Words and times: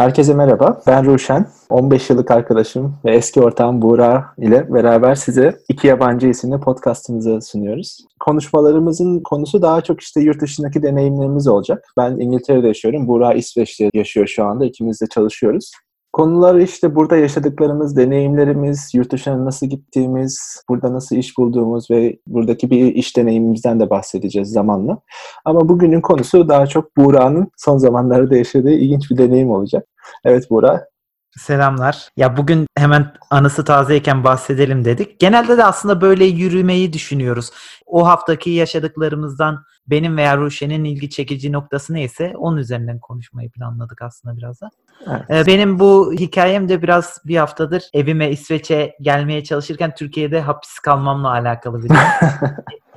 Herkese 0.00 0.34
merhaba. 0.34 0.80
Ben 0.86 1.06
Ruşen. 1.06 1.46
15 1.70 2.10
yıllık 2.10 2.30
arkadaşım 2.30 2.96
ve 3.04 3.14
eski 3.16 3.40
ortağım 3.40 3.82
Buğra 3.82 4.24
ile 4.38 4.74
beraber 4.74 5.14
size 5.14 5.58
iki 5.68 5.86
yabancı 5.86 6.28
isimli 6.28 6.60
podcastımızı 6.60 7.40
sunuyoruz. 7.42 7.98
Konuşmalarımızın 8.20 9.20
konusu 9.20 9.62
daha 9.62 9.80
çok 9.80 10.00
işte 10.00 10.20
yurt 10.20 10.40
dışındaki 10.40 10.82
deneyimlerimiz 10.82 11.48
olacak. 11.48 11.84
Ben 11.96 12.16
İngiltere'de 12.20 12.66
yaşıyorum. 12.66 13.08
Buğra 13.08 13.34
İsveç'te 13.34 13.90
yaşıyor 13.94 14.26
şu 14.26 14.44
anda. 14.44 14.64
İkimiz 14.64 15.00
de 15.00 15.06
çalışıyoruz. 15.06 15.70
Konular 16.12 16.54
işte 16.54 16.94
burada 16.94 17.16
yaşadıklarımız, 17.16 17.96
deneyimlerimiz, 17.96 18.90
yurt 18.94 19.12
dışına 19.12 19.44
nasıl 19.44 19.66
gittiğimiz, 19.66 20.62
burada 20.68 20.92
nasıl 20.92 21.16
iş 21.16 21.38
bulduğumuz 21.38 21.90
ve 21.90 22.18
buradaki 22.26 22.70
bir 22.70 22.94
iş 22.94 23.16
deneyimimizden 23.16 23.80
de 23.80 23.90
bahsedeceğiz 23.90 24.48
zamanla. 24.48 24.98
Ama 25.44 25.68
bugünün 25.68 26.00
konusu 26.00 26.48
daha 26.48 26.66
çok 26.66 26.96
Buğra'nın 26.96 27.48
son 27.56 27.78
zamanlarda 27.78 28.36
yaşadığı 28.36 28.70
ilginç 28.70 29.10
bir 29.10 29.18
deneyim 29.18 29.50
olacak. 29.50 29.86
Evet 30.24 30.50
Buğra. 30.50 30.89
Selamlar. 31.38 32.08
Ya 32.16 32.36
bugün 32.36 32.66
hemen 32.76 33.12
anısı 33.30 33.64
tazeyken 33.64 34.24
bahsedelim 34.24 34.84
dedik. 34.84 35.20
Genelde 35.20 35.58
de 35.58 35.64
aslında 35.64 36.00
böyle 36.00 36.24
yürümeyi 36.24 36.92
düşünüyoruz. 36.92 37.50
O 37.86 38.06
haftaki 38.06 38.50
yaşadıklarımızdan 38.50 39.64
benim 39.86 40.16
veya 40.16 40.36
Ruşen'in 40.36 40.84
ilgi 40.84 41.10
çekici 41.10 41.52
noktası 41.52 41.94
neyse 41.94 42.32
onun 42.36 42.56
üzerinden 42.56 42.98
konuşmayı 42.98 43.50
planladık 43.50 44.02
aslında 44.02 44.36
biraz 44.36 44.60
da. 44.60 44.70
Evet. 45.06 45.30
Ee, 45.30 45.46
Benim 45.46 45.78
bu 45.78 46.12
hikayem 46.12 46.68
de 46.68 46.82
biraz 46.82 47.18
bir 47.24 47.36
haftadır 47.36 47.82
evime 47.94 48.30
İsveç'e 48.30 48.96
gelmeye 49.00 49.44
çalışırken 49.44 49.94
Türkiye'de 49.94 50.40
hapis 50.40 50.78
kalmamla 50.78 51.30
alakalı 51.30 51.82
bir. 51.82 51.90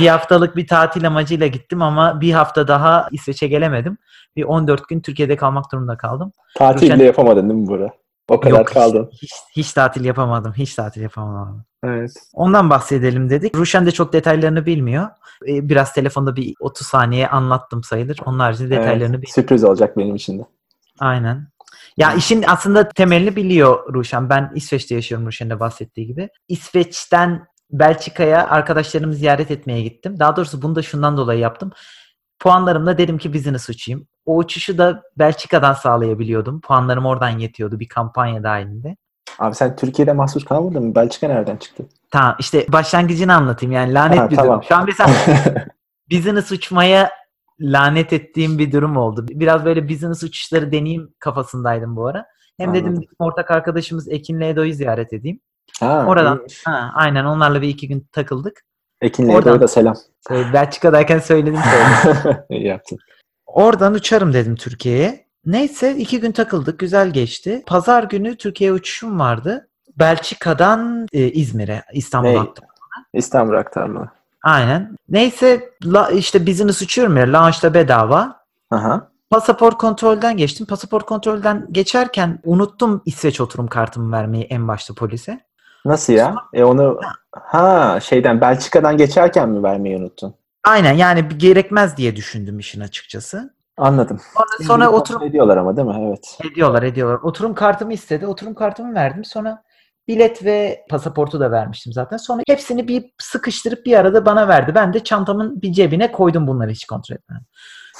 bir 0.00 0.08
haftalık 0.08 0.56
bir 0.56 0.66
tatil 0.66 1.06
amacıyla 1.06 1.46
gittim 1.46 1.82
ama 1.82 2.20
bir 2.20 2.32
hafta 2.32 2.68
daha 2.68 3.08
İsveç'e 3.12 3.48
gelemedim. 3.48 3.98
Bir 4.36 4.44
14 4.44 4.88
gün 4.88 5.00
Türkiye'de 5.00 5.36
kalmak 5.36 5.72
durumunda 5.72 5.96
kaldım. 5.96 6.32
Tatil 6.54 6.86
Ruşen- 6.86 6.94
bile 6.96 7.04
yapamadın 7.04 7.50
değil 7.50 7.60
mi 7.60 7.66
Buğra? 7.66 7.90
O 8.28 8.40
kadar 8.40 8.58
Yok, 8.58 8.68
kaldın. 8.68 9.08
Hiç, 9.12 9.22
hiç, 9.22 9.32
hiç 9.56 9.72
tatil 9.72 10.04
yapamadım. 10.04 10.52
Hiç 10.56 10.74
tatil 10.74 11.02
yapamadım. 11.02 11.64
Evet. 11.84 12.10
Ondan 12.34 12.70
bahsedelim 12.70 13.30
dedik. 13.30 13.56
Ruşen 13.56 13.86
de 13.86 13.90
çok 13.90 14.12
detaylarını 14.12 14.66
bilmiyor. 14.66 15.08
Ee, 15.48 15.68
Biraz 15.68 15.92
telefonda 15.92 16.36
bir 16.36 16.54
30 16.60 16.86
saniye 16.86 17.28
anlattım 17.28 17.84
sayılır. 17.84 18.18
Onun 18.26 18.38
haricinde 18.38 18.70
detaylarını 18.70 19.02
evet. 19.02 19.12
bilmiyor. 19.12 19.34
Sürpriz 19.34 19.64
olacak 19.64 19.96
benim 19.96 20.14
için 20.14 20.38
de. 20.38 20.42
Aynen. 21.00 21.48
Ya 21.96 22.12
işin 22.12 22.44
aslında 22.46 22.88
temelini 22.88 23.36
biliyor 23.36 23.94
Ruşen. 23.94 24.30
Ben 24.30 24.52
İsveç'te 24.54 24.94
yaşıyorum 24.94 25.26
Ruşen'in 25.26 25.50
de 25.50 25.60
bahsettiği 25.60 26.06
gibi. 26.06 26.28
İsveç'ten 26.48 27.46
Belçika'ya 27.70 28.48
arkadaşlarımı 28.48 29.14
ziyaret 29.14 29.50
etmeye 29.50 29.82
gittim. 29.82 30.18
Daha 30.18 30.36
doğrusu 30.36 30.62
bunu 30.62 30.74
da 30.74 30.82
şundan 30.82 31.16
dolayı 31.16 31.40
yaptım. 31.40 31.70
Puanlarımla 32.40 32.98
dedim 32.98 33.18
ki 33.18 33.34
business 33.34 33.68
uçayım. 33.68 34.06
O 34.26 34.36
uçuşu 34.36 34.78
da 34.78 35.02
Belçika'dan 35.18 35.72
sağlayabiliyordum. 35.72 36.60
Puanlarım 36.60 37.06
oradan 37.06 37.38
yetiyordu 37.38 37.80
bir 37.80 37.88
kampanya 37.88 38.42
dahilinde. 38.42 38.96
Abi 39.38 39.54
sen 39.54 39.76
Türkiye'de 39.76 40.12
mahsur 40.12 40.44
kalmadın 40.44 40.84
mı? 40.84 40.94
Belçika 40.94 41.28
nereden 41.28 41.56
çıktı? 41.56 41.84
Tamam 42.10 42.36
işte 42.38 42.66
başlangıcını 42.68 43.34
anlatayım. 43.34 43.72
Yani 43.72 43.94
lanet 43.94 44.18
Ha, 44.18 44.30
bir 44.30 44.36
tamam. 44.36 44.52
durum. 44.52 44.62
Şu 44.68 44.76
an 44.76 44.86
mesela 44.86 45.10
business 46.10 46.52
uçmaya 46.52 47.10
lanet 47.60 48.12
ettiğim 48.12 48.58
bir 48.58 48.72
durum 48.72 48.96
oldu. 48.96 49.26
Biraz 49.28 49.64
böyle 49.64 49.88
business 49.88 50.22
uçuşları 50.22 50.72
deneyeyim 50.72 51.14
kafasındaydım 51.18 51.96
bu 51.96 52.06
ara. 52.06 52.26
Hem 52.58 52.74
dedim 52.74 52.86
Anladım. 52.86 53.02
bizim 53.02 53.16
ortak 53.18 53.50
arkadaşımız 53.50 54.08
Ekin'le 54.08 54.40
Edo'yu 54.40 54.74
ziyaret 54.74 55.12
edeyim. 55.12 55.40
Ha, 55.80 56.04
Oradan 56.08 56.36
iyiymiş. 56.38 56.66
ha, 56.66 56.90
aynen 56.94 57.24
onlarla 57.24 57.62
bir 57.62 57.68
iki 57.68 57.88
gün 57.88 58.08
takıldık. 58.12 58.64
Ekin'le 59.00 59.28
Oradan- 59.28 59.60
da 59.60 59.68
selam. 59.68 59.94
Ee, 60.30 60.52
Belçika'dayken 60.52 61.18
söyledim 61.18 61.60
söyledim. 61.70 62.40
İyi 62.50 62.66
yaptın. 62.66 62.98
Oradan 63.46 63.94
uçarım 63.94 64.32
dedim 64.32 64.56
Türkiye'ye. 64.56 65.26
Neyse 65.46 65.96
iki 65.96 66.20
gün 66.20 66.32
takıldık. 66.32 66.78
Güzel 66.78 67.10
geçti. 67.10 67.62
Pazar 67.66 68.02
günü 68.04 68.36
Türkiye 68.36 68.72
uçuşum 68.72 69.18
vardı. 69.20 69.68
Belçika'dan 69.98 71.06
e, 71.12 71.30
İzmir'e, 71.30 71.82
İstanbul'a 71.92 72.40
attım. 72.40 72.64
İstanbul 73.12 73.54
aktarma. 73.54 74.12
Aynen. 74.44 74.96
Neyse 75.08 75.70
la, 75.84 76.10
işte 76.10 76.46
business 76.46 76.82
uçuyorum 76.82 77.16
ya. 77.16 77.32
Launch'ta 77.32 77.74
bedava. 77.74 78.40
Aha. 78.70 79.10
Pasaport 79.30 79.78
kontrolden 79.78 80.36
geçtim. 80.36 80.66
Pasaport 80.66 81.06
kontrolden 81.06 81.66
geçerken 81.72 82.38
unuttum 82.44 83.02
İsveç 83.06 83.40
oturum 83.40 83.66
kartımı 83.66 84.12
vermeyi 84.16 84.44
en 84.44 84.68
başta 84.68 84.94
polise. 84.94 85.40
Nasıl 85.84 86.12
ya? 86.12 86.34
E 86.52 86.64
onu 86.64 87.00
ha 87.30 87.98
şeyden 88.00 88.40
Belçika'dan 88.40 88.96
geçerken 88.96 89.48
mi 89.48 89.62
vermeyi 89.62 89.96
unuttun? 89.96 90.34
Aynen 90.64 90.92
yani 90.92 91.28
gerekmez 91.36 91.96
diye 91.96 92.16
düşündüm 92.16 92.58
işin 92.58 92.80
açıkçası. 92.80 93.54
Anladım. 93.76 94.20
Sonra, 94.34 94.66
sonra 94.66 94.90
oturum 94.90 95.22
ediyorlar 95.22 95.56
ama 95.56 95.76
değil 95.76 95.88
mi? 95.88 96.08
Evet. 96.08 96.38
ediyorlar 96.52 96.82
ediyorlar. 96.82 97.18
Oturum 97.22 97.54
kartımı 97.54 97.92
istedi. 97.92 98.26
Oturum 98.26 98.54
kartımı 98.54 98.94
verdim. 98.94 99.24
Sonra 99.24 99.62
bilet 100.08 100.44
ve 100.44 100.84
pasaportu 100.90 101.40
da 101.40 101.50
vermiştim 101.50 101.92
zaten. 101.92 102.16
Sonra 102.16 102.42
hepsini 102.48 102.88
bir 102.88 103.04
sıkıştırıp 103.18 103.86
bir 103.86 103.96
arada 103.96 104.26
bana 104.26 104.48
verdi. 104.48 104.74
Ben 104.74 104.92
de 104.92 105.04
çantamın 105.04 105.62
bir 105.62 105.72
cebine 105.72 106.12
koydum 106.12 106.46
bunları 106.46 106.70
hiç 106.70 106.86
kontrol 106.86 107.16
etmeden. 107.16 107.42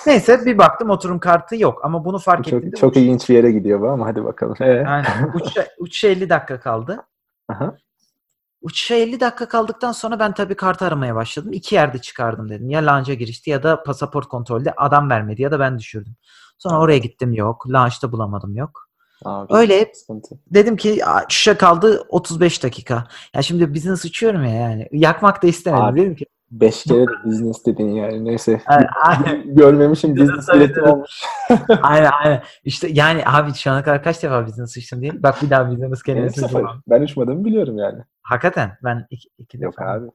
Neyse 0.07 0.47
bir 0.47 0.59
baktım 0.59 0.91
oturum 0.91 1.19
kartı 1.19 1.57
yok 1.57 1.85
ama 1.85 2.05
bunu 2.05 2.19
fark 2.19 2.45
Çok, 2.45 2.53
ettiğimde 2.53 2.77
çok 2.77 2.91
uç- 2.91 2.97
ilginç 2.97 3.29
bir 3.29 3.35
yere 3.35 3.53
gidiyor 3.53 3.81
bu 3.81 3.89
ama 3.89 4.07
hadi 4.07 4.25
bakalım. 4.25 4.55
Ee? 4.61 4.85
Aynen. 4.87 5.33
Uçuşa, 5.35 5.67
uçuşa 5.79 6.09
50 6.09 6.31
dakika 6.31 6.61
kaldı. 6.61 6.99
Aha. 7.49 7.77
Uçuşa 8.63 8.95
50 8.95 9.21
dakika 9.21 9.49
kaldıktan 9.49 9.93
sonra 9.93 10.19
ben 10.19 10.35
tabii 10.35 10.55
kartı 10.57 10.85
aramaya 10.85 11.15
başladım. 11.15 11.53
İki 11.53 11.75
yerde 11.75 11.99
çıkardım 11.99 12.49
dedim. 12.49 12.71
Ya 12.71 12.87
launch'a 12.87 13.15
girişti 13.15 13.51
ya 13.51 13.63
da 13.63 13.83
pasaport 13.83 14.29
kontrolde 14.29 14.73
adam 14.77 15.11
vermedi 15.11 15.43
ya 15.43 15.51
da 15.51 15.61
ben 15.61 15.79
düşürdüm. 15.79 16.17
Sonra 16.59 16.81
oraya 16.81 16.99
gittim 16.99 17.33
yok. 17.33 17.71
Launch'ta 17.71 18.13
bulamadım 18.13 18.57
yok. 18.57 18.89
Abi, 19.25 19.55
Öyle 19.55 19.93
sıkıntı. 19.95 20.35
dedim 20.47 20.77
ki 20.77 21.05
"Aa, 21.07 21.25
uçuşa 21.25 21.59
kaldı 21.59 22.05
35 22.09 22.63
dakika. 22.63 23.05
Ya 23.35 23.43
şimdi 23.43 23.75
business 23.75 24.05
uçuyorum 24.05 24.45
ya 24.45 24.51
yani. 24.55 24.89
Yakmak 24.93 25.43
da 25.43 25.47
istemedim. 25.47 25.85
Abi. 25.85 26.01
Dedim 26.01 26.17
ki 26.17 26.27
Beş 26.51 26.85
kere 26.85 27.07
de 27.07 27.25
business 27.25 27.67
dedin 27.67 27.89
yani. 27.89 28.25
Neyse. 28.25 28.61
aynen, 29.03 29.55
Görmemişim 29.55 30.17
business 30.17 30.49
biletim 30.49 30.85
olmuş. 30.85 31.23
aynen 31.83 32.11
aynen. 32.25 32.43
İşte 32.65 32.89
yani 32.93 33.23
abi 33.27 33.55
şu 33.55 33.71
ana 33.71 33.83
kadar 33.83 34.03
kaç 34.03 34.23
defa 34.23 34.47
business 34.47 34.77
uçtum 34.77 35.01
diye. 35.03 35.23
Bak 35.23 35.43
bir 35.43 35.51
daha 35.51 35.71
business 35.71 36.03
kullanmam. 36.03 36.83
Ben 36.89 37.03
uçmadığımı 37.03 37.45
biliyorum 37.45 37.79
yani. 37.79 38.03
Hakikaten 38.23 38.79
ben 38.85 39.07
iki, 39.11 39.29
iki 39.39 39.63
Yok 39.63 39.73
defa. 39.73 39.91
abi. 39.91 40.07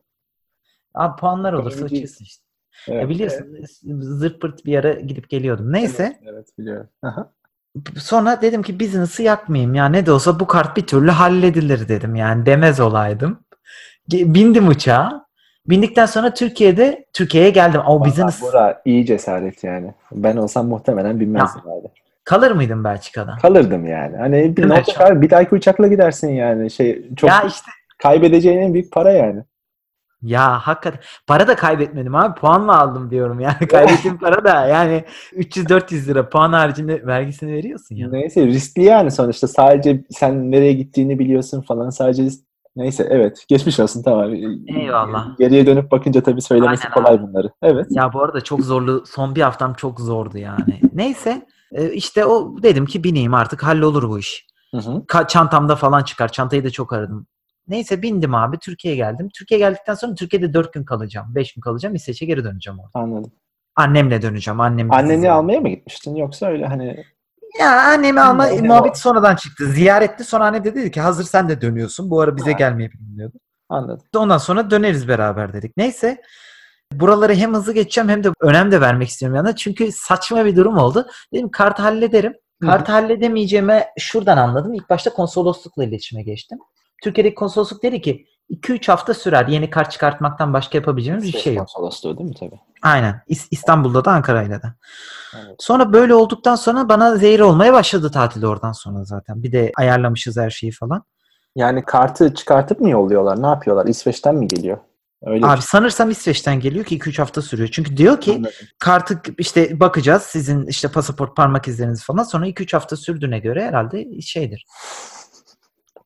Abi 0.94 1.20
puanlar 1.20 1.54
olursa 1.54 1.86
uçuyorsun 1.86 2.26
işte. 2.26 2.44
Evet, 2.88 3.02
Ya 3.02 3.10
biliyorsun 3.10 3.46
zırt 4.02 4.42
pırt 4.42 4.66
bir 4.66 4.72
yere 4.72 5.02
gidip 5.02 5.30
geliyordum. 5.30 5.74
Neyse. 5.74 6.04
Evet, 6.24 6.34
evet 6.34 6.48
biliyorum. 6.60 6.90
Aha. 7.04 7.32
Sonra 7.98 8.42
dedim 8.42 8.64
ki 8.64 8.80
business'ı 8.80 9.24
yakmayayım 9.24 9.74
ya 9.76 9.86
ne 9.86 10.06
de 10.06 10.12
olsa 10.12 10.40
bu 10.40 10.48
kart 10.48 10.78
bir 10.78 10.88
türlü 10.88 11.12
halledilir 11.12 11.88
dedim 11.88 12.16
yani 12.16 12.46
demez 12.46 12.80
olaydım. 12.80 13.40
Bindim 14.12 14.68
uçağa. 14.68 15.23
Bindikten 15.66 16.06
sonra 16.06 16.34
Türkiye'de 16.34 17.06
Türkiye'ye 17.14 17.50
geldim. 17.50 17.82
O 17.88 18.06
business 18.06 18.42
Bora 18.42 18.82
iyi 18.86 19.06
cesaret 19.06 19.64
yani. 19.64 19.94
Ben 20.12 20.38
olsam 20.38 20.68
muhtemelen 20.68 21.20
binmezdim 21.20 21.62
abi. 21.62 21.88
kalır 22.24 22.52
mıydım 22.52 22.84
Belçika'da? 22.84 23.38
Kalırdım 23.42 23.86
yani. 23.88 24.18
Hani 24.18 24.58
bir 24.58 24.70
ne 24.70 24.84
abi? 25.00 25.22
Bir 25.22 25.30
dahaki 25.30 25.56
uçakla 25.56 25.88
gidersin 25.88 26.30
yani. 26.30 26.72
Şey 26.72 27.16
çok 27.16 27.30
Ya 27.30 27.42
işte 27.42 27.72
kaybedeceğin 27.98 28.60
en 28.62 28.74
büyük 28.74 28.92
para 28.92 29.12
yani. 29.12 29.44
ya 30.22 30.60
hakikaten 30.60 31.02
para 31.28 31.48
da 31.48 31.56
kaybetmedim 31.56 32.16
abi 32.16 32.40
puanla 32.40 32.80
aldım 32.80 33.10
diyorum 33.10 33.40
yani 33.40 33.68
kaybettiğim 33.72 34.18
para 34.18 34.44
da 34.44 34.68
yani 34.68 35.04
300-400 35.34 36.08
lira 36.08 36.30
puan 36.30 36.54
haricinde 36.54 37.06
vergisini 37.08 37.54
veriyorsun 37.54 37.96
ya. 37.96 38.10
Neyse 38.12 38.46
riskli 38.46 38.84
yani 38.84 39.12
sonuçta. 39.12 39.48
Sadece 39.48 40.04
sen 40.12 40.52
nereye 40.52 40.74
gittiğini 40.74 41.20
biliyorsun 41.20 41.62
falan. 41.62 41.90
Sadece 41.90 42.24
neyse 42.76 43.08
evet. 43.10 43.46
Geçmiş 43.48 43.80
olsun 43.80 44.04
tamam. 44.04 44.34
Eyvallah. 44.68 45.38
Geriye 45.38 45.66
dönüp 45.66 45.92
bakınca 45.92 46.24
tabii 46.24 46.42
söylemesi 46.42 46.88
Aynen 46.88 46.94
kolay 46.94 47.22
bunları. 47.22 47.50
Evet. 47.62 47.88
Ya 47.90 48.14
bu 48.14 48.24
arada 48.24 48.42
çok 48.42 48.62
zorlu 48.62 49.04
son 49.06 49.36
bir 49.36 49.42
haftam 49.42 49.74
çok 49.74 50.00
zordu 50.00 50.38
yani. 50.38 50.82
Neyse 50.94 51.48
e, 51.72 51.92
işte 51.92 52.26
o 52.26 52.56
dedim 52.64 52.86
ki 52.86 53.04
bineyim 53.04 53.34
artık 53.34 53.64
hallolur 53.64 54.10
bu 54.10 54.20
iş. 54.20 54.48
Hı 54.72 54.78
hı. 54.78 54.90
Ka- 54.92 55.28
çantamda 55.28 55.76
falan 55.76 56.04
çıkar. 56.04 56.32
Çantayı 56.32 56.64
da 56.64 56.70
çok 56.70 56.94
aradım. 56.94 57.28
Neyse 57.68 58.02
bindim 58.02 58.36
abi. 58.36 58.58
Türkiye'ye 58.58 58.98
geldim. 58.98 59.30
Türkiye'ye 59.34 59.68
geldikten 59.68 59.94
sonra 59.94 60.16
Türkiye'de 60.16 60.54
4 60.54 60.74
gün 60.74 60.84
kalacağım. 60.84 61.28
5 61.36 61.54
gün 61.54 61.62
kalacağım. 61.62 61.96
İsveç'e 61.96 62.26
geri 62.26 62.44
döneceğim 62.44 62.80
orada. 62.80 62.92
Anladım. 62.94 63.32
Annemle 63.76 64.22
döneceğim. 64.22 64.60
Annem 64.60 64.92
Anneni 64.92 65.32
almaya 65.32 65.60
mı 65.60 65.70
gitmiştin 65.70 66.16
yoksa 66.16 66.46
öyle 66.46 66.66
hani 66.66 67.04
Ya 67.60 67.82
annemi 67.82 68.22
alma 68.22 68.44
Annem 68.44 68.66
muhabbeti 68.66 68.92
o. 68.98 69.00
sonradan 69.02 69.36
çıktı. 69.36 69.66
Ziyaretti. 69.66 70.24
Sonra 70.24 70.46
anne 70.46 70.64
de 70.64 70.76
dedi 70.76 70.92
ki 70.92 71.02
hazır 71.02 71.24
sen 71.24 71.50
de 71.50 71.62
dönüyorsun. 71.62 72.10
Bu 72.10 72.22
ara 72.22 72.36
bize 72.38 72.52
Ha. 72.52 72.58
gelmeyi 72.58 72.90
planlıyordu. 72.90 73.38
anladım. 73.70 74.06
Ondan 74.16 74.38
sonra 74.38 74.72
döneriz 74.72 75.08
beraber 75.08 75.54
dedik. 75.54 75.78
Neyse. 75.78 76.22
Buraları 76.94 77.34
hem 77.34 77.54
hızlı 77.54 77.74
geçeceğim 77.74 78.10
hem 78.10 78.24
de 78.24 78.30
önem 78.42 78.72
de 78.72 78.82
vermek 78.82 79.10
istiyorum 79.10 79.36
yanına. 79.36 79.56
Çünkü 79.56 79.92
saçma 79.92 80.46
bir 80.46 80.56
durum 80.56 80.78
oldu. 80.78 81.08
Dedim 81.34 81.50
kartı 81.52 81.82
hallederim. 81.82 82.34
Kartı 82.62 82.92
halledemeyeceğimi 82.92 83.84
şuradan 84.00 84.38
anladım. 84.38 84.74
İlk 84.74 84.90
başta 84.90 85.14
konsoloslukla 85.14 85.84
iletişime 85.84 86.24
geçtim. 86.24 86.60
Türkiye'deki 87.04 87.36
konsolosluk 87.36 87.84
dedi 87.84 88.02
ki 88.02 88.26
2-3 88.54 88.88
hafta 88.92 89.14
sürer. 89.14 89.48
Yeni 89.48 89.70
kart 89.70 89.92
çıkartmaktan 89.92 90.54
başka 90.54 90.78
yapabileceğimiz 90.78 91.34
bir 91.34 91.40
şey 91.40 91.54
yok. 91.54 91.68
konsolosluğu 91.68 92.18
değil 92.18 92.30
mi 92.30 92.36
tabii? 92.40 92.60
Aynen. 92.82 93.22
İs- 93.30 93.48
İstanbul'da 93.52 94.06
da 94.06 94.12
Ankara'yla 94.12 94.62
da. 94.62 94.76
Evet. 95.36 95.56
Sonra 95.60 95.94
böyle 95.94 96.14
olduktan 96.14 96.56
sonra 96.56 96.90
bana 96.90 97.16
zehir 97.16 97.40
olmaya 97.40 97.74
başladı 97.74 98.12
tatil 98.12 98.44
oradan 98.46 98.72
sonra 98.72 99.04
zaten. 99.04 99.44
Bir 99.44 99.52
de 99.52 99.72
ayarlamışız 99.78 100.38
her 100.38 100.50
şeyi 100.50 100.72
falan. 100.72 101.04
Yani 101.56 101.86
kartı 101.86 102.34
çıkartıp 102.34 102.80
mı 102.80 102.90
yolluyorlar? 102.90 103.42
Ne 103.44 103.48
yapıyorlar? 103.48 103.86
İsveç'ten 103.86 104.36
mi 104.36 104.48
geliyor? 104.48 104.78
Öyle 105.26 105.46
Abi 105.46 105.58
bir 105.58 105.62
sanırsam 105.62 106.10
İsveç'ten 106.10 106.60
geliyor 106.60 106.86
ki 106.86 106.98
2-3 107.00 107.18
hafta 107.22 107.42
sürüyor. 107.42 107.70
Çünkü 107.72 107.98
diyor 107.98 108.22
ki 108.22 108.32
Anladım. 108.32 108.52
kartı 108.80 109.22
işte 109.38 109.80
bakacağız 109.80 110.22
sizin 110.24 110.66
işte 110.66 110.88
pasaport 110.88 111.36
parmak 111.36 111.68
izleriniz 111.68 112.04
falan. 112.04 112.24
Sonra 112.24 112.48
2-3 112.48 112.74
hafta 112.74 112.96
sürdüğüne 112.96 113.40
göre 113.40 113.66
herhalde 113.68 114.22
şeydir. 114.22 114.66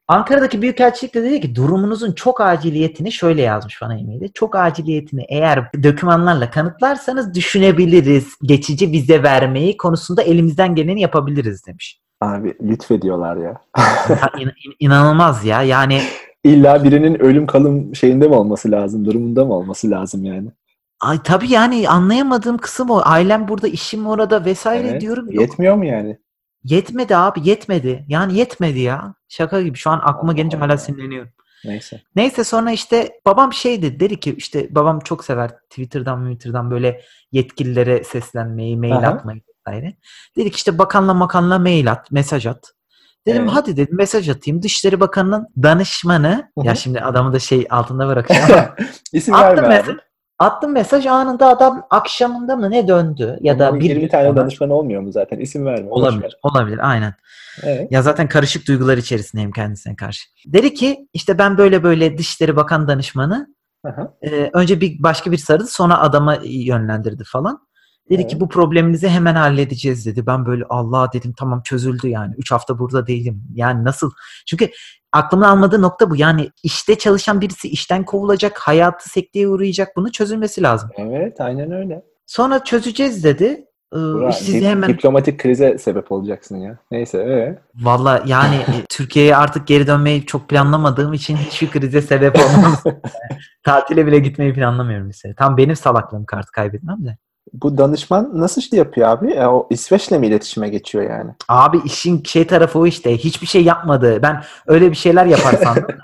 Ankara'daki 0.07 0.61
Büyükelçilik 0.61 1.15
de 1.15 1.23
dedi 1.23 1.41
ki 1.41 1.55
durumunuzun 1.55 2.11
çok 2.11 2.41
aciliyetini 2.41 3.11
şöyle 3.11 3.41
yazmış 3.41 3.81
bana 3.81 3.97
e-mailde. 3.99 4.27
Çok 4.27 4.55
aciliyetini 4.55 5.25
eğer 5.29 5.71
dokümanlarla 5.83 6.51
kanıtlarsanız 6.51 7.33
düşünebiliriz. 7.35 8.35
Geçici 8.43 8.91
vize 8.91 9.23
vermeyi 9.23 9.77
konusunda 9.77 10.21
elimizden 10.21 10.75
geleni 10.75 11.01
yapabiliriz 11.01 11.67
demiş. 11.67 12.01
Abi 12.21 12.53
lütfediyorlar 12.61 13.37
ya. 13.37 13.61
Ya 14.09 14.31
in- 14.39 14.47
in- 14.47 14.75
inanılmaz 14.79 15.45
ya. 15.45 15.61
Yani 15.61 16.01
İlla 16.43 16.83
birinin 16.83 17.19
ölüm 17.21 17.47
kalım 17.47 17.95
şeyinde 17.95 18.27
mi 18.27 18.35
olması 18.35 18.71
lazım? 18.71 19.05
Durumunda 19.05 19.45
mı 19.45 19.53
olması 19.53 19.91
lazım 19.91 20.23
yani? 20.25 20.49
ay 21.01 21.19
tabii 21.23 21.51
yani 21.51 21.89
anlayamadığım 21.89 22.57
kısım 22.57 22.89
o. 22.89 23.01
Ailem 23.03 23.47
burada, 23.47 23.67
işim 23.67 24.07
orada 24.07 24.45
vesaire 24.45 24.87
Evet. 24.87 25.01
diyorum. 25.01 25.31
Yok. 25.31 25.41
Yetmiyor 25.41 25.75
mu 25.75 25.85
yani? 25.85 26.17
Yetmedi 26.69 27.15
abi 27.15 27.49
yetmedi. 27.49 28.05
Yani 28.07 28.37
yetmedi 28.37 28.79
ya. 28.79 29.15
Şaka 29.29 29.61
gibi. 29.61 29.77
Şu 29.77 29.89
an 29.89 30.01
aklıma 30.03 30.33
gelince 30.33 30.57
hala 30.57 30.77
sinirleniyorum. 30.77 31.31
Neyse. 31.65 32.01
Neyse 32.15 32.43
sonra 32.43 32.71
işte 32.71 33.11
babam 33.25 33.53
şeydi 33.53 33.99
dedi 33.99 34.19
ki 34.19 34.35
işte 34.37 34.75
babam 34.75 34.99
çok 34.99 35.25
sever 35.25 35.49
Twitter'dan 35.69 36.33
Twitter'dan 36.33 36.71
böyle 36.71 37.01
yetkililere 37.31 38.03
seslenmeyi, 38.03 38.77
mail 38.77 38.97
Aha. 38.97 39.07
atmayı 39.07 39.41
vesaire. 39.67 39.97
Dedik 40.37 40.55
işte 40.55 40.77
bakanla 40.77 41.13
makanla 41.13 41.59
mail 41.59 41.91
at, 41.91 42.11
mesaj 42.11 42.45
at. 42.45 42.73
Dedim 43.25 43.41
Evet. 43.41 43.51
hadi 43.53 43.77
dedim 43.77 43.97
mesaj 43.97 44.29
atayım. 44.29 44.63
Dışişleri 44.63 44.99
Bakanı'nın 44.99 45.47
danışmanı 45.63 46.51
Hı 46.57 46.67
ya 46.67 46.75
şimdi 46.75 47.01
adamı 47.01 47.33
da 47.33 47.39
şey 47.39 47.67
altında 47.69 48.07
bırakacağım 48.07 48.69
İsim 49.13 49.33
attım 49.33 49.63
verme 49.63 49.77
mesaj. 49.77 49.95
Attım 50.39 50.71
mesaj 50.71 51.05
anında 51.05 51.47
adam 51.47 51.87
akşamında 51.89 52.55
mı 52.55 52.71
ne 52.71 52.87
döndü 52.87 53.37
ya 53.41 53.59
da 53.59 53.75
bir 53.75 53.81
20 53.81 54.01
gün 54.01 54.07
tane 54.07 54.35
danışman 54.35 54.69
olmuyor 54.69 55.01
mu 55.01 55.11
zaten? 55.11 55.39
İsim 55.39 55.65
verme. 55.65 55.89
olabilir. 55.89 56.23
ver. 56.23 56.37
Olabilir 56.43 56.79
aynen. 56.89 57.13
Evet. 57.63 57.91
Ya 57.91 58.01
zaten 58.01 58.27
karışık 58.27 58.67
duygular 58.67 58.97
içerisindeyim 58.97 59.51
kendisine 59.51 59.95
karşı. 59.95 60.29
Dedi 60.45 60.73
ki 60.73 61.07
işte 61.13 61.37
ben 61.37 61.57
böyle 61.57 61.83
böyle 61.83 62.17
Dışişleri 62.17 62.55
Bakan 62.55 62.87
danışmanı 62.87 63.47
Aha. 63.83 64.13
e, 64.21 64.49
önce 64.53 64.81
bir 64.81 65.03
başka 65.03 65.31
bir 65.31 65.37
sarıdı 65.37 65.67
sonra 65.67 65.99
adama 65.99 66.37
yönlendirdi 66.43 67.23
falan. 67.23 67.66
Dedi 68.09 68.21
Evet. 68.21 68.31
ki 68.31 68.39
bu 68.39 68.49
probleminizi 68.49 69.09
hemen 69.09 69.35
halledeceğiz 69.35 70.05
dedi. 70.05 70.25
Ben 70.27 70.45
böyle 70.45 70.63
Allah 70.69 71.09
dedim 71.13 71.33
tamam 71.37 71.61
çözüldü 71.63 72.07
yani. 72.07 72.33
3 72.37 72.51
hafta 72.51 72.79
burada 72.79 73.07
değilim. 73.07 73.43
Yani 73.53 73.83
nasıl? 73.83 74.11
Çünkü 74.47 74.69
aklımın 75.11 75.45
almadığı 75.45 75.81
nokta 75.81 76.09
bu. 76.09 76.15
Yani 76.15 76.49
işte 76.63 76.97
çalışan 76.97 77.41
birisi 77.41 77.67
işten 77.69 78.05
kovulacak, 78.05 78.59
hayatı 78.59 79.09
sekteye 79.09 79.47
uğrayacak. 79.47 79.95
Bunun 79.95 80.09
çözülmesi 80.09 80.63
lazım. 80.63 80.89
Evet 80.97 81.41
aynen 81.41 81.71
öyle. 81.71 82.01
Sonra 82.25 82.63
çözeceğiz 82.63 83.23
dedi. 83.23 83.63
Burak, 83.93 84.33
dip- 84.33 84.65
hemen 84.65 84.89
Diplomatik 84.89 85.39
krize 85.39 85.77
sebep 85.77 86.11
olacaksın 86.11 86.57
ya. 86.57 86.77
Neyse. 86.91 87.17
ee? 87.17 87.59
Valla 87.85 88.23
yani 88.25 88.55
e, 88.55 88.85
Türkiye'ye 88.89 89.35
artık 89.35 89.67
geri 89.67 89.87
dönmeyi 89.87 90.25
çok 90.25 90.49
planlamadığım 90.49 91.13
için 91.13 91.37
hiçbir 91.37 91.69
krize 91.71 92.01
sebep 92.01 92.35
olmaz. 92.39 92.83
Tatile 93.63 94.05
bile 94.07 94.19
gitmeyi 94.19 94.53
planlamıyorum 94.53 95.07
mesela. 95.07 95.35
Tam 95.35 95.57
benim 95.57 95.75
salaklığım 95.75 96.25
kart 96.25 96.45
kaybetmem 96.51 97.05
de. 97.05 97.17
Bu 97.53 97.77
danışman 97.77 98.31
nasıl 98.33 98.61
şey 98.61 98.79
yapıyor 98.79 99.07
abi? 99.07 99.31
E, 99.31 99.45
o 99.45 99.67
İsveç'le 99.69 100.11
mi 100.11 100.27
iletişime 100.27 100.69
geçiyor 100.69 101.09
yani? 101.09 101.31
Abi 101.47 101.81
işin 101.85 102.23
şey 102.23 102.47
tarafı 102.47 102.79
o 102.79 102.87
işte. 102.87 103.17
Hiçbir 103.17 103.47
şey 103.47 103.63
yapmadı. 103.63 104.19
Ben 104.21 104.43
öyle 104.67 104.91
bir 104.91 104.95
şeyler 104.95 105.25
yapar 105.25 105.53
sandım. 105.63 105.85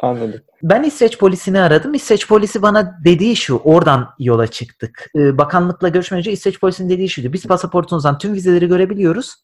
Anladım. 0.00 0.40
ben 0.62 0.82
İsveç 0.82 1.18
polisini 1.18 1.60
aradım. 1.60 1.94
İsveç 1.94 2.28
polisi 2.28 2.62
bana 2.62 2.98
dediği 3.04 3.36
şu. 3.36 3.56
Oradan 3.56 4.08
yola 4.18 4.46
çıktık. 4.46 5.10
Ee, 5.16 5.38
bakanlıkla 5.38 5.88
görüşmeden 5.88 6.18
önce 6.18 6.32
İsveç 6.32 6.60
polisinin 6.60 6.90
dediği 6.90 7.08
şuydu. 7.08 7.32
Biz 7.32 7.46
pasaportunuzdan 7.46 8.18
tüm 8.18 8.32
vizeleri 8.32 8.68
görebiliyoruz. 8.68 9.34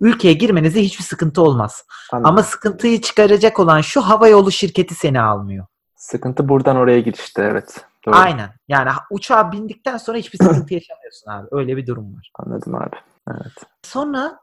Ülkeye 0.00 0.34
girmenize 0.34 0.82
hiçbir 0.82 1.04
sıkıntı 1.04 1.42
olmaz. 1.42 1.84
Anladım. 2.12 2.30
Ama 2.30 2.42
sıkıntıyı 2.42 3.00
çıkaracak 3.00 3.60
olan 3.60 3.80
şu 3.80 4.00
hava 4.00 4.28
yolu 4.28 4.52
şirketi 4.52 4.94
seni 4.94 5.20
almıyor. 5.20 5.66
Sıkıntı 5.96 6.48
buradan 6.48 6.76
oraya 6.76 7.00
girişte 7.00 7.42
evet. 7.42 7.84
Doğru. 8.06 8.16
Aynen. 8.16 8.50
Yani 8.68 8.90
uçağa 9.10 9.52
bindikten 9.52 9.96
sonra 9.96 10.18
hiçbir 10.18 10.38
sıkıntı 10.38 10.74
yaşamıyorsun 10.74 11.30
abi. 11.30 11.48
Öyle 11.50 11.76
bir 11.76 11.86
durum 11.86 12.16
var. 12.16 12.30
Anladım 12.38 12.74
abi. 12.74 12.96
Evet. 13.30 13.52
Sonra 13.82 14.38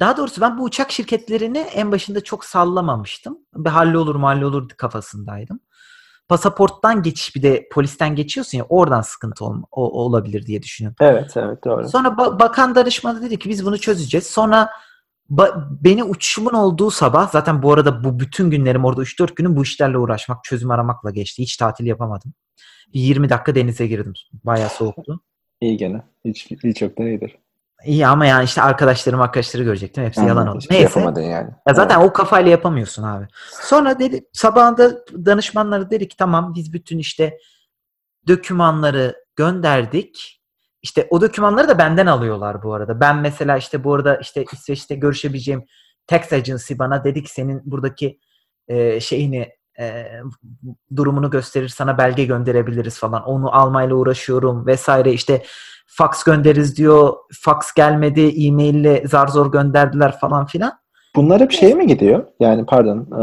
daha 0.00 0.16
doğrusu 0.16 0.40
ben 0.40 0.58
bu 0.58 0.62
uçak 0.62 0.90
şirketlerini 0.92 1.58
en 1.58 1.92
başında 1.92 2.24
çok 2.24 2.44
sallamamıştım. 2.44 3.38
Bir 3.54 3.70
hallolur 3.70 4.20
hallolur 4.20 4.68
kafasındaydım. 4.68 5.60
Pasaporttan 6.28 7.02
geçiş 7.02 7.36
bir 7.36 7.42
de 7.42 7.68
polisten 7.72 8.16
geçiyorsun 8.16 8.58
ya 8.58 8.64
oradan 8.68 9.00
sıkıntı 9.00 9.44
ol- 9.44 9.62
o- 9.70 10.02
olabilir 10.04 10.46
diye 10.46 10.62
düşünüyorum. 10.62 10.96
Evet 11.00 11.36
evet 11.36 11.64
doğru. 11.64 11.88
Sonra 11.88 12.08
ba- 12.08 12.40
bakan 12.40 12.74
danışmanı 12.74 13.22
dedi 13.22 13.38
ki 13.38 13.48
biz 13.48 13.66
bunu 13.66 13.78
çözeceğiz. 13.78 14.26
Sonra 14.26 14.70
ba- 15.30 15.68
beni 15.84 16.04
uçuşumun 16.04 16.52
olduğu 16.52 16.90
sabah 16.90 17.30
zaten 17.30 17.62
bu 17.62 17.72
arada 17.72 18.04
bu 18.04 18.20
bütün 18.20 18.50
günlerim 18.50 18.84
orada 18.84 19.02
3-4 19.02 19.34
günüm 19.34 19.56
bu 19.56 19.62
işlerle 19.62 19.98
uğraşmak, 19.98 20.44
çözüm 20.44 20.70
aramakla 20.70 21.10
geçti. 21.10 21.42
Hiç 21.42 21.56
tatil 21.56 21.86
yapamadım. 21.86 22.32
Bir 22.94 23.00
20 23.00 23.28
dakika 23.28 23.54
denize 23.54 23.86
girdim. 23.86 24.12
Bayağı 24.44 24.68
soğuktu. 24.68 25.20
İyi 25.60 25.76
gene. 25.76 26.02
Hiç, 26.24 26.50
hiç 26.64 26.82
yoktan 26.82 27.06
iyidir. 27.06 27.38
İyi 27.84 28.06
ama 28.06 28.26
yani 28.26 28.44
işte 28.44 28.62
arkadaşlarım 28.62 29.20
arkadaşları 29.20 29.62
görecektim. 29.62 30.04
Hepsi 30.04 30.20
yalan 30.20 30.48
oldu. 30.48 30.58
Hiçbir 30.58 30.74
şey 30.74 30.82
Neyse. 30.82 31.00
yapamadın 31.00 31.22
yani. 31.22 31.50
Ya 31.68 31.74
zaten 31.74 32.00
o 32.00 32.12
kafayla 32.12 32.50
yapamıyorsun 32.50 33.02
abi. 33.02 33.26
Sonra 33.62 33.98
dedi 33.98 34.24
sabahında 34.32 35.04
danışmanları 35.12 35.90
dedi 35.90 36.08
ki 36.08 36.16
tamam 36.16 36.54
biz 36.54 36.72
bütün 36.72 36.98
işte 36.98 37.38
dokümanları 38.28 39.24
gönderdik. 39.36 40.39
İşte 40.82 41.06
o 41.10 41.20
dokümanları 41.20 41.68
da 41.68 41.78
benden 41.78 42.06
alıyorlar 42.06 42.62
bu 42.62 42.74
arada. 42.74 43.00
Ben 43.00 43.16
mesela 43.16 43.56
işte 43.56 43.84
bu 43.84 43.94
arada 43.94 44.16
işte 44.16 44.44
İsveç'te 44.52 44.94
görüşebileceğim 44.94 45.64
tax 46.06 46.32
agency 46.32 46.74
bana 46.78 47.04
dedi 47.04 47.22
ki 47.22 47.30
senin 47.30 47.62
buradaki 47.64 48.18
e, 48.68 49.00
şeyini 49.00 49.48
e, 49.80 50.06
durumunu 50.96 51.30
gösterir 51.30 51.68
sana 51.68 51.98
belge 51.98 52.24
gönderebiliriz 52.24 52.98
falan. 52.98 53.22
Onu 53.22 53.56
almayla 53.56 53.94
uğraşıyorum 53.94 54.66
vesaire 54.66 55.12
işte 55.12 55.42
fax 55.86 56.22
göndeririz 56.22 56.76
diyor. 56.76 57.12
Fax 57.32 57.72
gelmedi. 57.76 58.46
E-maille 58.46 59.04
zar 59.06 59.28
zor 59.28 59.52
gönderdiler 59.52 60.18
falan 60.18 60.46
filan. 60.46 60.72
Bunlar 61.16 61.40
hep 61.40 61.52
şeye 61.52 61.74
mi 61.74 61.86
gidiyor? 61.86 62.26
Yani 62.40 62.66
pardon. 62.66 62.98
e, 62.98 63.22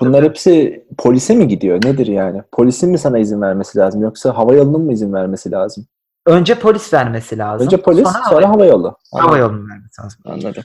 bunlar 0.00 0.24
hepsi 0.24 0.84
polise 0.98 1.34
mi 1.34 1.48
gidiyor? 1.48 1.84
Nedir 1.84 2.06
yani? 2.06 2.42
Polisin 2.52 2.90
mi 2.90 2.98
sana 2.98 3.18
izin 3.18 3.40
vermesi 3.40 3.78
lazım? 3.78 4.02
Yoksa 4.02 4.36
hava 4.36 4.54
yolunun 4.54 4.82
mu 4.82 4.92
izin 4.92 5.12
vermesi 5.12 5.50
lazım? 5.50 5.86
Önce 6.28 6.54
polis 6.58 6.92
vermesi 6.94 7.38
lazım. 7.38 7.66
Önce 7.66 7.76
polis 7.76 8.04
sonra 8.04 8.24
sonra, 8.30 8.48
hava, 8.48 8.64
yolu. 8.64 8.96
hava 9.12 9.38
yolunun 9.38 9.70
vermesi 9.70 10.02
lazım. 10.02 10.20
Anladım. 10.24 10.62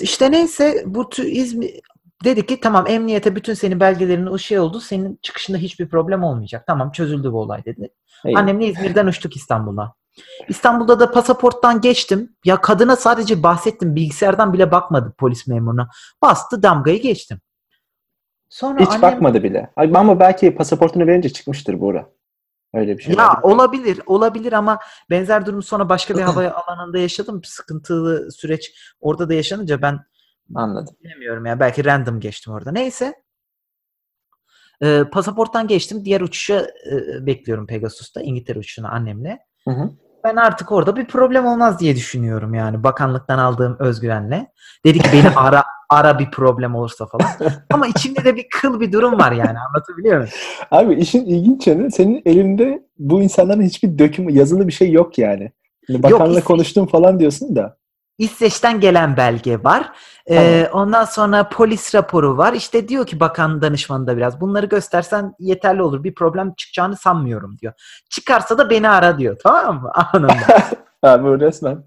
İşte 0.00 0.30
neyse 0.30 0.82
bu 0.86 1.02
tü- 1.02 1.26
İzmir 1.26 1.80
dedi 2.24 2.46
ki 2.46 2.60
tamam 2.60 2.86
emniyete 2.88 3.36
bütün 3.36 3.54
senin 3.54 3.80
belgelerin 3.80 4.36
şey 4.36 4.58
oldu. 4.58 4.80
Senin 4.80 5.18
çıkışında 5.22 5.58
hiçbir 5.58 5.88
problem 5.88 6.22
olmayacak. 6.22 6.64
Tamam 6.66 6.92
çözüldü 6.92 7.32
bu 7.32 7.40
olay 7.40 7.64
dedi. 7.64 7.88
İyi. 8.24 8.38
Annemle 8.38 8.66
İzmir'den 8.66 9.06
uçtuk 9.06 9.36
İstanbul'a. 9.36 9.94
İstanbul'da 10.48 11.00
da 11.00 11.10
pasaporttan 11.10 11.80
geçtim. 11.80 12.36
Ya 12.44 12.60
kadına 12.60 12.96
sadece 12.96 13.42
bahsettim. 13.42 13.94
Bilgisayardan 13.96 14.52
bile 14.52 14.72
bakmadı 14.72 15.14
polis 15.18 15.46
memuruna. 15.46 15.88
Bastı 16.22 16.62
damgayı 16.62 17.02
geçtim. 17.02 17.40
Sonra 18.48 18.80
Hiç 18.80 18.88
annem- 18.88 19.02
bakmadı 19.02 19.42
bile. 19.42 19.70
Ama 19.94 20.20
belki 20.20 20.54
pasaportunu 20.54 21.06
verince 21.06 21.28
çıkmıştır 21.28 21.80
Buğra. 21.80 22.06
Öyle 22.74 22.98
bir 22.98 23.02
şey. 23.02 23.14
Ya 23.14 23.28
var. 23.28 23.42
olabilir, 23.42 24.00
olabilir 24.06 24.52
ama 24.52 24.78
benzer 25.10 25.46
durum 25.46 25.62
sonra 25.62 25.88
başka 25.88 26.16
bir 26.16 26.22
hava 26.22 26.50
alanında 26.50 26.98
yaşadım. 26.98 27.44
Sıkıntılı 27.44 28.32
süreç 28.32 28.72
orada 29.00 29.28
da 29.28 29.34
yaşanınca 29.34 29.82
ben 29.82 29.98
Anladım. 30.54 30.96
bilemiyorum 31.04 31.46
ya. 31.46 31.60
Belki 31.60 31.84
random 31.84 32.20
geçtim 32.20 32.52
orada. 32.52 32.72
Neyse. 32.72 33.14
Ee, 34.82 35.04
pasaporttan 35.12 35.66
geçtim. 35.66 36.04
Diğer 36.04 36.20
uçuşa 36.20 36.66
e, 36.92 37.26
bekliyorum 37.26 37.66
Pegasus'ta. 37.66 38.20
İngiltere 38.20 38.58
uçuşuna 38.58 38.90
annemle. 38.90 39.38
Hı 39.64 39.70
hı. 39.70 39.90
Ben 40.24 40.36
artık 40.36 40.72
orada 40.72 40.96
bir 40.96 41.06
problem 41.06 41.46
olmaz 41.46 41.80
diye 41.80 41.96
düşünüyorum 41.96 42.54
yani. 42.54 42.84
Bakanlıktan 42.84 43.38
aldığım 43.38 43.76
özgüvenle. 43.78 44.52
Dedi 44.84 44.98
ki 44.98 45.08
beni 45.12 45.28
ara 45.28 45.64
ara 45.90 46.18
bir 46.18 46.30
problem 46.30 46.74
olursa 46.74 47.06
falan. 47.06 47.26
Ama 47.72 47.86
içimde 47.86 48.24
de 48.24 48.36
bir 48.36 48.46
kıl 48.48 48.80
bir 48.80 48.92
durum 48.92 49.18
var 49.18 49.32
yani. 49.32 49.58
Anlatabiliyor 49.68 50.16
muyum? 50.16 50.30
Abi 50.70 50.94
işin 50.94 51.26
ilginç 51.26 51.66
yanı 51.66 51.90
senin 51.90 52.22
elinde 52.26 52.82
bu 52.98 53.22
insanların 53.22 53.62
hiçbir 53.62 53.98
döküm 53.98 54.28
yazılı 54.28 54.68
bir 54.68 54.72
şey 54.72 54.90
yok 54.90 55.18
yani. 55.18 55.52
Bakanla 55.88 56.44
konuştum 56.44 56.86
falan 56.86 57.20
diyorsun 57.20 57.56
da. 57.56 57.80
İsveç'ten 58.18 58.80
gelen 58.80 59.16
belge 59.16 59.64
var. 59.64 59.92
Ee, 60.30 60.68
ondan 60.72 61.04
sonra 61.04 61.48
polis 61.48 61.94
raporu 61.94 62.36
var. 62.36 62.52
İşte 62.52 62.88
diyor 62.88 63.06
ki 63.06 63.20
bakan 63.20 63.62
danışmanı 63.62 64.06
da 64.06 64.16
biraz 64.16 64.40
bunları 64.40 64.66
göstersen 64.66 65.34
yeterli 65.38 65.82
olur. 65.82 66.04
Bir 66.04 66.14
problem 66.14 66.54
çıkacağını 66.54 66.96
sanmıyorum 66.96 67.58
diyor. 67.58 67.72
Çıkarsa 68.10 68.58
da 68.58 68.70
beni 68.70 68.88
ara 68.88 69.18
diyor. 69.18 69.36
Tamam 69.42 69.82
mı? 69.82 69.90
Anında. 70.12 70.34
Abi 71.02 71.24
bu 71.24 71.40
resmen. 71.40 71.84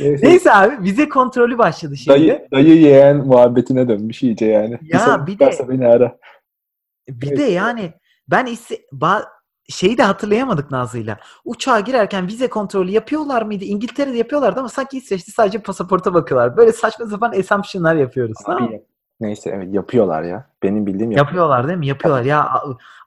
Neyse. 0.00 0.26
Neyse 0.26 0.52
abi 0.52 0.82
vize 0.82 1.08
kontrolü 1.08 1.58
başladı 1.58 1.96
şimdi. 1.96 2.18
Dayı, 2.18 2.48
dayı 2.52 2.80
yeğen 2.80 3.16
muhabbetine 3.16 3.88
dönmüş 3.88 4.22
iyice 4.22 4.46
yani. 4.46 4.78
Ya 4.82 4.98
sorun 5.00 5.26
bir 5.26 5.38
de- 5.38 5.68
beni 5.68 5.86
ara. 5.88 6.16
Bir 7.08 7.36
de 7.36 7.42
yani 7.42 7.92
ben 8.30 8.46
ise 8.46 8.78
şeyi 9.68 9.98
de 9.98 10.02
hatırlayamadık 10.02 10.70
Nazlı'yla. 10.70 11.18
Uçağa 11.44 11.80
girerken 11.80 12.26
vize 12.26 12.48
kontrolü 12.48 12.90
yapıyorlar 12.90 13.42
mıydı? 13.42 13.64
İngiltere'de 13.64 14.16
yapıyorlardı 14.16 14.60
ama 14.60 14.68
sanki 14.68 14.98
İsveç'te 14.98 15.32
sadece 15.32 15.58
pasaporta 15.58 16.14
bakıyorlar. 16.14 16.56
Böyle 16.56 16.72
saçma 16.72 17.06
sapan 17.06 17.30
assumption'lar 17.32 17.94
yapıyoruz. 17.94 18.36
tamam? 18.46 18.64
Abi, 18.68 18.82
neyse 19.20 19.50
evet 19.54 19.74
yapıyorlar 19.74 20.22
ya. 20.22 20.50
Benim 20.62 20.86
bildiğim 20.86 21.10
yap- 21.10 21.18
Yapıyorlar 21.26 21.68
değil 21.68 21.78
mi? 21.78 21.86
Yapıyorlar. 21.86 22.22
Ya 22.22 22.48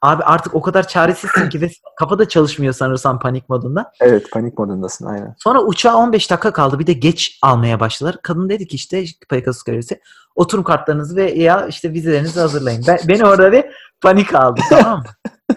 abi 0.01 0.23
artık 0.23 0.55
o 0.55 0.61
kadar 0.61 0.87
çaresizsin 0.87 1.49
ki 1.49 1.61
ve 1.61 1.69
kafa 1.97 2.19
da 2.19 2.27
çalışmıyor 2.27 2.73
sanırsam 2.73 3.19
panik 3.19 3.49
modunda. 3.49 3.91
Evet 3.99 4.31
panik 4.31 4.59
modundasın 4.59 5.05
aynen. 5.05 5.35
Sonra 5.37 5.61
uçağa 5.61 5.95
15 5.95 6.31
dakika 6.31 6.53
kaldı. 6.53 6.79
Bir 6.79 6.87
de 6.87 6.93
geç 6.93 7.39
almaya 7.41 7.79
başladılar. 7.79 8.17
Kadın 8.23 8.49
dedi 8.49 8.67
ki 8.67 8.75
işte 8.75 9.05
Pegasus 9.29 9.63
görevlisi 9.63 10.01
oturum 10.35 10.63
kartlarınızı 10.63 11.15
ve 11.15 11.31
ya 11.31 11.67
işte 11.67 11.93
vizelerinizi 11.93 12.39
hazırlayın. 12.39 12.83
Ben, 12.87 12.99
beni 13.07 13.25
orada 13.25 13.51
bir 13.51 13.65
panik 14.01 14.35
aldı 14.35 14.61
tamam 14.69 14.99
mı? 14.99 15.29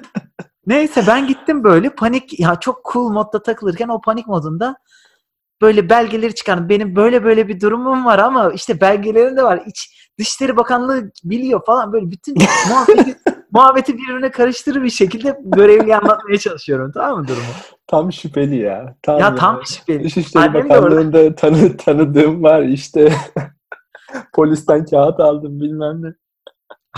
Neyse 0.67 1.05
ben 1.07 1.27
gittim 1.27 1.65
böyle 1.65 1.95
panik 1.95 2.41
ya 2.41 2.57
çok 2.61 2.91
cool 2.93 3.11
modda 3.11 3.43
takılırken 3.43 3.89
o 3.89 4.01
panik 4.01 4.27
modunda 4.27 4.77
böyle 5.63 5.89
belgeleri 5.91 6.35
çıkardım. 6.35 6.69
Benim 6.69 6.97
böyle 6.97 7.25
böyle 7.25 7.49
bir 7.49 7.61
durumum 7.61 8.05
var 8.05 8.19
ama 8.19 8.53
işte 8.53 8.81
belgelerim 8.81 9.37
de 9.37 9.43
var. 9.43 9.63
İç, 9.67 10.03
Dışişleri 10.19 10.57
Bakanlığı 10.57 11.11
biliyor 11.25 11.65
falan 11.65 11.93
böyle 11.93 12.11
bütün 12.11 12.35
muhabbeti, 12.69 13.17
muhabbeti 13.53 13.99
birbirine 13.99 14.31
karıştırır 14.31 14.83
bir 14.83 14.91
şekilde 14.91 15.39
görevli 15.45 15.97
anlatmaya 15.97 16.39
çalışıyorum 16.39 16.93
tamam 16.95 17.21
mı 17.21 17.29
durumu? 17.29 17.47
Tam 17.87 18.13
şüpheli 18.13 18.57
ya. 18.57 18.97
Tam 19.03 19.21
Ya 19.21 19.35
tam 19.35 19.67
şüpheli. 19.67 20.05
Dışişleri 20.05 20.45
Annem. 20.45 20.69
Bakanlığı'nda 20.69 21.35
tanı, 21.35 21.77
tanıdığım 21.77 22.43
var 22.43 22.63
işte. 22.63 23.13
Polisten 24.35 24.85
kağıt 24.85 25.21
aldım 25.21 25.61
bilmem 25.61 26.03
ne. 26.03 26.15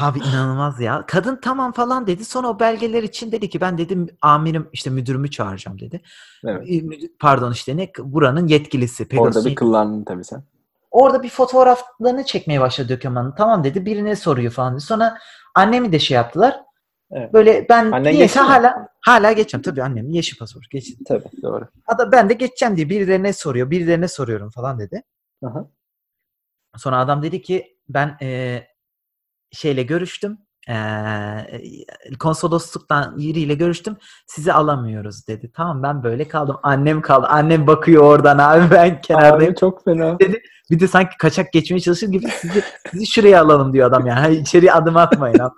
Abi 0.01 0.19
inanılmaz 0.19 0.81
ya. 0.81 1.05
Kadın 1.07 1.39
tamam 1.43 1.73
falan 1.73 2.07
dedi. 2.07 2.25
Sonra 2.25 2.49
o 2.49 2.61
belgeler 2.61 3.03
için 3.03 3.33
dedi 3.33 3.49
ki 3.51 3.61
ben 3.61 3.79
dedim 3.79 4.09
amirim 4.23 4.69
işte 4.73 4.91
müdürümü 4.91 5.31
çağıracağım 5.31 5.81
dedi. 5.81 6.01
Evet. 6.47 6.63
E, 6.69 6.81
müdür- 6.81 7.11
Pardon 7.21 7.53
işte 7.53 7.77
ne 7.77 7.93
buranın 7.99 8.47
yetkilisi. 8.47 9.09
Pegasus'un 9.09 9.39
Orada 9.41 9.51
bir 9.51 9.55
kıllandın 9.55 10.05
tabii 10.05 10.25
sen. 10.25 10.43
Orada 10.91 11.23
bir 11.23 11.29
fotoğraflarını 11.29 12.25
çekmeye 12.25 12.61
başladı 12.61 12.89
dökümanın. 12.89 13.35
Tamam 13.37 13.65
dedi. 13.65 13.87
Birine 13.87 14.17
soruyor 14.17 14.53
falan 14.53 14.75
dedi. 14.75 14.81
Sonra 14.81 15.19
annemi 15.55 15.93
de 15.93 15.99
şey 15.99 16.15
yaptılar. 16.15 16.61
Evet. 17.11 17.33
Böyle 17.33 17.67
ben 17.69 17.85
Annen 17.93 18.03
niyeyse 18.03 18.25
geçti 18.25 18.41
mi? 18.41 18.47
hala 18.47 18.89
hala 19.01 19.33
geçeceğim. 19.33 19.63
Tabii 19.63 19.83
annemin 19.83 20.13
yeşil 20.13 20.39
pasaport 20.39 20.71
geçti. 20.71 21.05
Tabii 21.09 21.25
doğru. 21.43 21.69
Hatta 21.85 22.13
ben 22.13 22.29
de 22.29 22.35
geçeceğim 22.35 22.77
diye 22.77 22.89
birilerine 22.91 23.33
soruyor. 23.33 23.71
Birilerine 23.71 24.09
soruyorum 24.09 24.51
falan 24.51 24.79
dedi. 24.79 25.03
Aha. 25.47 25.67
Sonra 26.77 26.99
adam 26.99 27.23
dedi 27.23 27.43
ki 27.43 27.77
ben 27.89 28.17
eee, 28.21 28.69
şeyle 29.55 29.83
görüştüm. 29.83 30.39
Eee, 30.69 31.85
konsolosluktan 32.19 33.19
biriyle 33.19 33.55
görüştüm. 33.55 33.97
Sizi 34.27 34.53
alamıyoruz 34.53 35.29
dedi. 35.29 35.51
Tamam 35.55 35.83
ben 35.83 36.03
böyle 36.03 36.29
kaldım. 36.29 36.57
Annem 36.63 37.01
kaldı. 37.03 37.27
Annem 37.31 37.67
bakıyor 37.67 38.03
oradan 38.03 38.39
abi 38.39 38.71
ben 38.75 39.01
kenardayım. 39.01 39.53
Abi 39.53 39.61
çok 39.61 39.85
fena. 39.85 40.19
Bir 40.71 40.81
de 40.81 40.89
sanki 40.89 41.17
kaçak 41.19 41.53
geçmeye 41.53 41.81
çalışır 41.81 42.09
gibi 42.09 42.27
sizi, 42.31 42.63
sizi 42.91 43.07
şuraya 43.07 43.43
alalım 43.43 43.73
diyor 43.73 43.89
adam 43.89 44.07
yani. 44.07 44.37
İçeriye 44.37 44.73
adım 44.73 44.97
atmayın. 44.97 45.39
abi. 45.39 45.55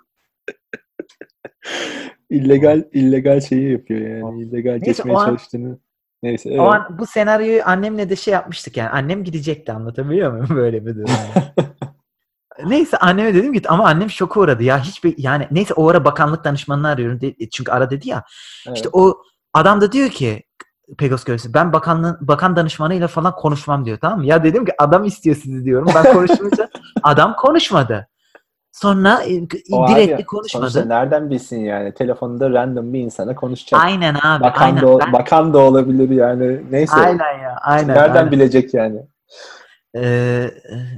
illegal 2.30 2.84
illegal 2.92 3.40
şeyi 3.40 3.72
yapıyor 3.72 4.00
yani. 4.00 4.42
illegal 4.42 4.70
Neyse, 4.70 4.86
geçmeye 4.86 5.16
an- 5.16 5.26
çalıştığını. 5.26 5.78
Neyse 6.22 6.48
evet. 6.50 6.60
O 6.60 6.64
an 6.64 6.98
bu 6.98 7.06
senaryoyu 7.06 7.62
annemle 7.64 8.10
de 8.10 8.16
şey 8.16 8.34
yapmıştık 8.34 8.76
yani. 8.76 8.88
Annem 8.88 9.24
gidecekti 9.24 9.72
anlatabiliyor 9.72 10.32
muyum 10.32 10.48
böyle 10.56 10.86
bir 10.86 10.94
durum. 10.94 11.10
Neyse 12.64 12.96
anneme 12.96 13.34
dedim 13.34 13.52
ki 13.52 13.62
ama 13.68 13.84
annem 13.86 14.10
şoka 14.10 14.40
uğradı 14.40 14.62
ya 14.62 14.78
hiçbir 14.82 15.14
yani 15.18 15.48
neyse 15.50 15.74
o 15.74 15.88
ara 15.88 16.04
bakanlık 16.04 16.44
danışmanını 16.44 16.88
arıyorum 16.88 17.20
de- 17.20 17.48
çünkü 17.52 17.72
ara 17.72 17.90
dedi 17.90 18.08
ya 18.08 18.24
Evet. 18.66 18.76
işte 18.76 18.88
o 18.92 19.16
adam 19.54 19.80
da 19.80 19.92
diyor 19.92 20.08
ki 20.08 20.42
Pegos 20.98 21.24
görevlisi 21.24 21.54
ben 21.54 21.72
bakanlığın 21.72 22.18
bakan 22.20 22.56
danışmanıyla 22.56 23.08
falan 23.08 23.34
konuşmam 23.36 23.84
diyor 23.84 23.98
tamam 24.00 24.18
mı? 24.18 24.26
Ya 24.26 24.44
dedim 24.44 24.64
ki 24.64 24.72
adam 24.78 25.04
istiyor 25.04 25.36
sizi 25.36 25.64
diyorum 25.64 25.88
ben 25.94 26.12
konuşmayacağım. 26.12 26.70
adam 27.02 27.36
konuşmadı. 27.36 28.08
Sonra 28.72 29.22
e, 29.22 29.40
O 29.72 29.88
direkt 29.88 30.14
abi, 30.14 30.24
konuşmadı. 30.24 30.70
Sonuçta 30.70 30.94
nereden 30.94 31.30
bilsin 31.30 31.60
yani? 31.60 31.94
Telefonda 31.94 32.50
random 32.50 32.92
bir 32.92 33.00
insana 33.00 33.34
konuşacak. 33.34 33.80
Aynen 33.84 34.16
abi 34.22 34.44
bakan, 34.44 34.64
aynen. 34.66 34.82
da, 34.82 34.98
Ben- 34.98 35.12
bakan 35.12 35.54
da 35.54 35.58
olabilir 35.58 36.10
yani. 36.10 36.60
Neyse. 36.70 36.96
aynen 36.96 37.38
ya 37.42 37.56
aynen. 37.62 37.88
Nereden 37.96 38.16
aynen. 38.16 38.32
bilecek 38.32 38.74
yani? 38.74 39.06
Ee, 39.96 40.50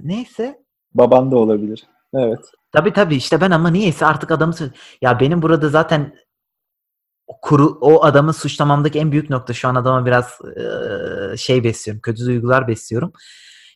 neyse 0.02 0.58
Baban 0.95 1.30
da 1.30 1.37
olabilir. 1.37 1.87
Evet. 2.14 2.38
Tabii 2.73 2.92
tabii 2.92 3.16
işte 3.16 3.40
ben 3.40 3.50
ama 3.50 3.71
niyeyse 3.71 4.07
artık 4.07 4.30
adamı 4.30 4.54
ya 5.02 5.21
benim 5.21 5.42
burada 5.42 5.68
zaten 5.68 6.14
kuru 7.42 7.78
o 7.80 8.04
adamı 8.04 8.33
suçlamamdaki 8.33 8.99
en 8.99 9.12
büyük 9.12 9.30
nokta 9.30 9.52
şu 9.54 9.68
an 9.68 9.75
adama 9.75 10.07
biraz 10.07 10.38
eee, 10.57 11.37
şey 11.37 11.64
besliyorum. 11.64 12.00
Kötü 12.00 12.26
duygular 12.26 12.68
besliyorum. 12.68 13.12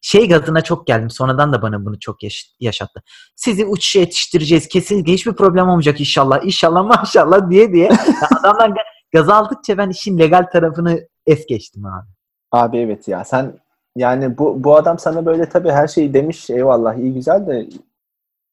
Şey 0.02 0.28
gazına 0.28 0.60
çok 0.60 0.86
geldim. 0.86 1.10
Sonradan 1.10 1.52
da 1.52 1.62
bana 1.62 1.84
bunu 1.84 1.98
çok 2.00 2.22
yaş- 2.22 2.54
yaşattı. 2.60 3.02
Sizi 3.36 3.64
uçuşa 3.66 3.98
yetiştireceğiz. 4.00 4.68
Kesinlikle 4.68 5.12
hiçbir 5.12 5.32
problem 5.32 5.68
olmayacak 5.68 6.00
inşallah. 6.00 6.44
İnşallah 6.44 6.84
maşallah 6.84 7.50
diye 7.50 7.72
diye. 7.72 7.84
Ya 7.88 8.28
adamdan 8.40 8.70
ga- 8.70 8.84
gaz 9.12 9.28
aldıkça 9.28 9.78
ben 9.78 9.90
işin 9.90 10.18
legal 10.18 10.42
tarafını 10.52 11.00
es 11.26 11.46
geçtim 11.46 11.86
abi. 11.86 12.06
Abi 12.52 12.78
evet 12.78 13.08
ya 13.08 13.24
sen 13.24 13.58
yani 13.96 14.38
bu 14.38 14.64
bu 14.64 14.76
adam 14.76 14.98
sana 14.98 15.26
böyle 15.26 15.48
tabii 15.48 15.70
her 15.70 15.88
şeyi 15.88 16.14
demiş 16.14 16.50
eyvallah 16.50 16.94
iyi 16.94 17.14
güzel 17.14 17.46
de 17.46 17.66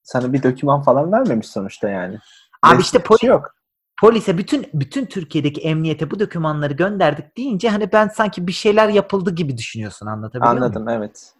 sana 0.03 0.33
bir 0.33 0.43
doküman 0.43 0.81
falan 0.81 1.11
vermemiş 1.11 1.47
sonuçta 1.47 1.89
yani. 1.89 2.17
Abi 2.63 2.75
Ne- 2.75 2.81
işte 2.81 2.99
bir 2.99 3.03
poli- 3.03 3.19
şey 3.19 3.29
yok. 3.29 3.55
polise 4.01 4.37
bütün 4.37 4.67
bütün 4.73 5.05
Türkiye'deki 5.05 5.61
emniyete 5.61 6.11
bu 6.11 6.19
dokümanları 6.19 6.73
gönderdik 6.73 7.37
deyince 7.37 7.69
hani 7.69 7.91
ben 7.91 8.07
sanki 8.07 8.47
bir 8.47 8.51
şeyler 8.51 8.89
yapıldı 8.89 9.35
gibi 9.35 9.57
düşünüyorsun 9.57 10.05
anlatabiliyor 10.05 10.51
muyum? 10.51 10.63
Anladım 10.63 10.89
evet. 10.89 11.33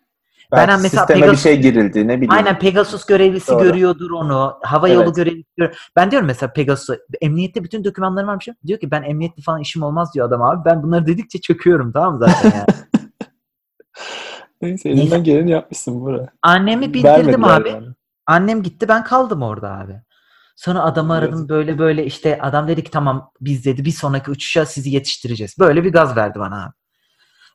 Ben 0.52 0.68
Belki 0.68 0.82
mesela 0.82 1.06
sisteme 1.08 1.22
bir 1.22 1.28
Pegasus- 1.28 1.44
şey 1.44 1.62
girildi 1.62 2.08
ne 2.08 2.16
bileyim. 2.18 2.32
Aynen 2.34 2.60
Pegasus 2.60 3.06
görevlisi 3.06 3.52
Doğru. 3.52 3.64
görüyordur 3.64 4.12
onu. 4.12 4.58
Hava 4.62 4.88
yolu 4.90 5.04
Evet. 5.04 5.16
görevlisi 5.16 5.48
görüyor. 5.58 5.90
Ben 5.96 6.12
diyorum 6.12 6.28
mesela 6.28 6.54
Pegasus'a 6.54 6.98
emniyette 7.22 7.64
bütün 7.64 7.84
dokümanlarım 7.84 8.28
varmış. 8.28 8.48
Diyor 8.68 8.80
ki 8.80 8.92
ben 8.92 9.04
emniyette 9.04 9.42
falan 9.42 9.62
işim 9.62 9.84
olmaz 9.84 10.14
diyor 10.14 10.28
adam 10.28 10.42
abi. 10.42 10.66
Ben 10.66 10.84
bunları 10.84 11.06
dedikçe 11.08 11.42
çöküyorum 11.42 11.92
tamam 11.92 12.14
mı 12.14 12.20
zaten 12.20 12.52
yani. 12.58 12.66
Neyse 14.62 14.90
elinden 14.90 15.24
geleni 15.24 15.52
yapmışsın 15.52 16.02
bura. 16.02 16.28
Annemi 16.42 16.94
bildirdim 16.94 17.44
Vermediler 17.44 17.62
abi. 17.62 17.70
yani. 17.70 17.88
Annem 18.26 18.64
gitti 18.64 18.88
ben 18.88 19.04
kaldım 19.04 19.42
orada 19.42 19.72
abi. 19.72 20.02
Sonra 20.56 20.84
adamı 20.84 21.14
aradım 21.14 21.34
Yazık. 21.34 21.50
böyle 21.50 21.80
böyle 21.80 22.06
işte 22.06 22.42
adam 22.42 22.68
dedi 22.68 22.84
ki 22.84 22.92
tamam 22.92 23.32
biz 23.42 23.66
dedi 23.66 23.86
bir 23.86 23.92
sonraki 23.92 24.32
uçuşa 24.32 24.66
sizi 24.66 24.90
yetiştireceğiz. 24.90 25.56
Böyle 25.60 25.84
bir 25.84 25.92
gaz 25.92 26.18
verdi 26.18 26.40
bana 26.40 26.66
abi. 26.66 26.74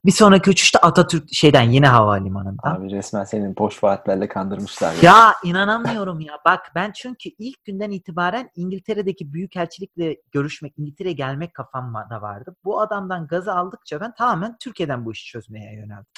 Bir 0.04 0.12
sonraki 0.12 0.50
uçuşta 0.50 0.78
Atatürk 0.78 1.24
şeyden 1.32 1.62
yine 1.62 1.88
havalimanından. 1.88 2.74
Abi 2.74 2.90
resmen 2.90 3.24
senin 3.24 3.56
boş 3.56 3.84
vaatlerle 3.84 4.28
kandırmışlar. 4.28 4.94
Ya. 4.94 5.00
Ya 5.02 5.34
inanamıyorum 5.44 6.20
ya. 6.20 6.34
Bak 6.46 6.72
ben 6.74 6.92
çünkü 6.92 7.30
ilk 7.38 7.64
günden 7.64 7.90
itibaren 7.90 8.50
İngiltere'deki 8.54 9.32
büyükelçilikle 9.32 10.16
görüşmek, 10.32 10.74
İngiltere'ye 10.76 11.14
gelmek 11.14 11.54
kafamda 11.54 12.22
vardı. 12.22 12.56
Bu 12.64 12.80
adamdan 12.80 13.26
gazı 13.26 13.54
aldıkça 13.54 14.00
ben 14.00 14.14
tamamen 14.14 14.56
Türkiye'den 14.60 15.04
bu 15.04 15.12
işi 15.12 15.26
çözmeye 15.26 15.74
yöneldim. 15.74 16.12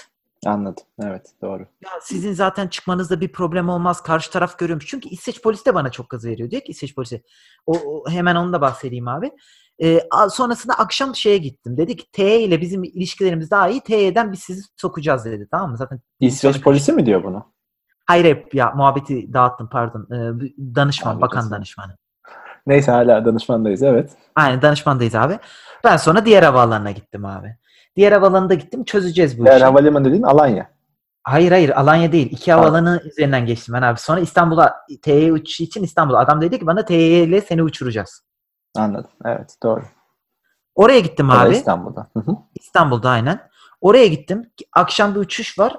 Anladım. 0.46 0.84
Evet 1.02 1.26
doğru. 1.42 1.62
Ya 1.84 1.90
sizin 2.02 2.32
zaten 2.32 2.68
çıkmanızda 2.68 3.20
bir 3.20 3.32
problem 3.32 3.68
olmaz. 3.68 4.02
Karşı 4.02 4.30
taraf 4.30 4.58
görüyormuş. 4.58 4.86
Çünkü 4.86 5.08
İsveç 5.08 5.42
polisi 5.42 5.66
de 5.66 5.74
bana 5.74 5.90
çok 5.90 6.10
gazı 6.10 6.28
veriyor. 6.28 6.50
Diyor 6.50 6.62
ki 6.62 6.72
İsveç 6.72 6.94
polisi. 6.94 7.22
O, 7.66 7.72
o- 7.78 8.10
hemen 8.10 8.36
onu 8.36 8.52
da 8.52 8.60
bahsedeyim 8.60 9.08
abi. 9.08 9.30
A- 10.10 10.30
sonrasında 10.30 10.74
akşam 10.74 11.14
şeye 11.14 11.38
gittim. 11.38 11.76
Dedi 11.76 11.96
ki 11.96 12.04
TE 12.12 12.40
ile 12.40 12.60
bizim 12.60 12.84
ilişkilerimiz 12.84 13.50
daha 13.50 13.68
iyi. 13.68 13.80
TE'den 13.80 14.32
biz 14.32 14.40
sizi 14.40 14.62
sokacağız 14.76 15.24
dedi. 15.24 15.48
Tamam 15.50 15.70
mı? 15.70 15.76
Zaten 15.76 16.00
İsveç 16.20 16.60
polisi 16.62 16.92
mi 16.92 17.06
diyor 17.06 17.24
bunu? 17.24 17.52
Hayır 18.06 18.24
hep 18.24 18.54
ya 18.54 18.70
muhabbeti 18.76 19.32
dağıttım 19.32 19.68
pardon. 19.68 20.08
Ee, 20.12 20.50
danışman, 20.74 21.14
Abi, 21.14 21.20
bakan 21.20 21.50
danışmanı. 21.50 21.96
Neyse 22.66 22.90
hala 22.90 23.24
danışmandayız 23.24 23.82
evet. 23.82 24.10
Aynen 24.34 24.62
danışmandayız 24.62 25.14
abi. 25.14 25.38
Ben 25.84 25.96
sonra 25.96 26.24
diğer 26.24 26.42
havaalanına 26.42 26.90
gittim 26.90 27.24
abi. 27.24 27.56
Diğer 27.96 28.12
havaalanına 28.12 28.54
gittim 28.54 28.84
çözeceğiz 28.84 29.38
bu 29.38 29.44
Diğer 29.44 29.56
işi. 29.56 29.64
havalimanı 29.64 30.04
dediğin 30.04 30.22
Alanya. 30.22 30.70
Hayır 31.22 31.52
hayır 31.52 31.68
Alanya 31.70 32.12
değil. 32.12 32.28
İki 32.32 32.52
Ha. 32.52 32.58
havaalanı 32.58 33.02
üzerinden 33.04 33.46
geçtim 33.46 33.74
ben 33.74 33.82
abi. 33.82 33.98
Sonra 34.00 34.20
İstanbul'a 34.20 34.74
TY 35.02 35.30
uçuşu 35.30 35.62
için 35.62 35.82
İstanbul'a. 35.82 36.18
Adam 36.18 36.40
dedi 36.40 36.58
ki 36.58 36.66
bana 36.66 36.84
TY 36.84 37.22
ile 37.22 37.40
seni 37.40 37.62
uçuracağız. 37.62 38.22
Anladım. 38.76 39.10
Evet 39.24 39.56
doğru. 39.62 39.82
Oraya 40.74 41.00
gittim 41.00 41.28
Ya 41.28 41.34
da 41.34 41.40
abi. 41.40 41.54
İstanbul'da. 41.54 42.06
İstanbul'da 42.54 43.10
aynen. 43.10 43.40
Oraya 43.80 44.06
gittim. 44.06 44.50
Akşam 44.72 45.14
bir 45.14 45.20
uçuş 45.20 45.58
var. 45.58 45.76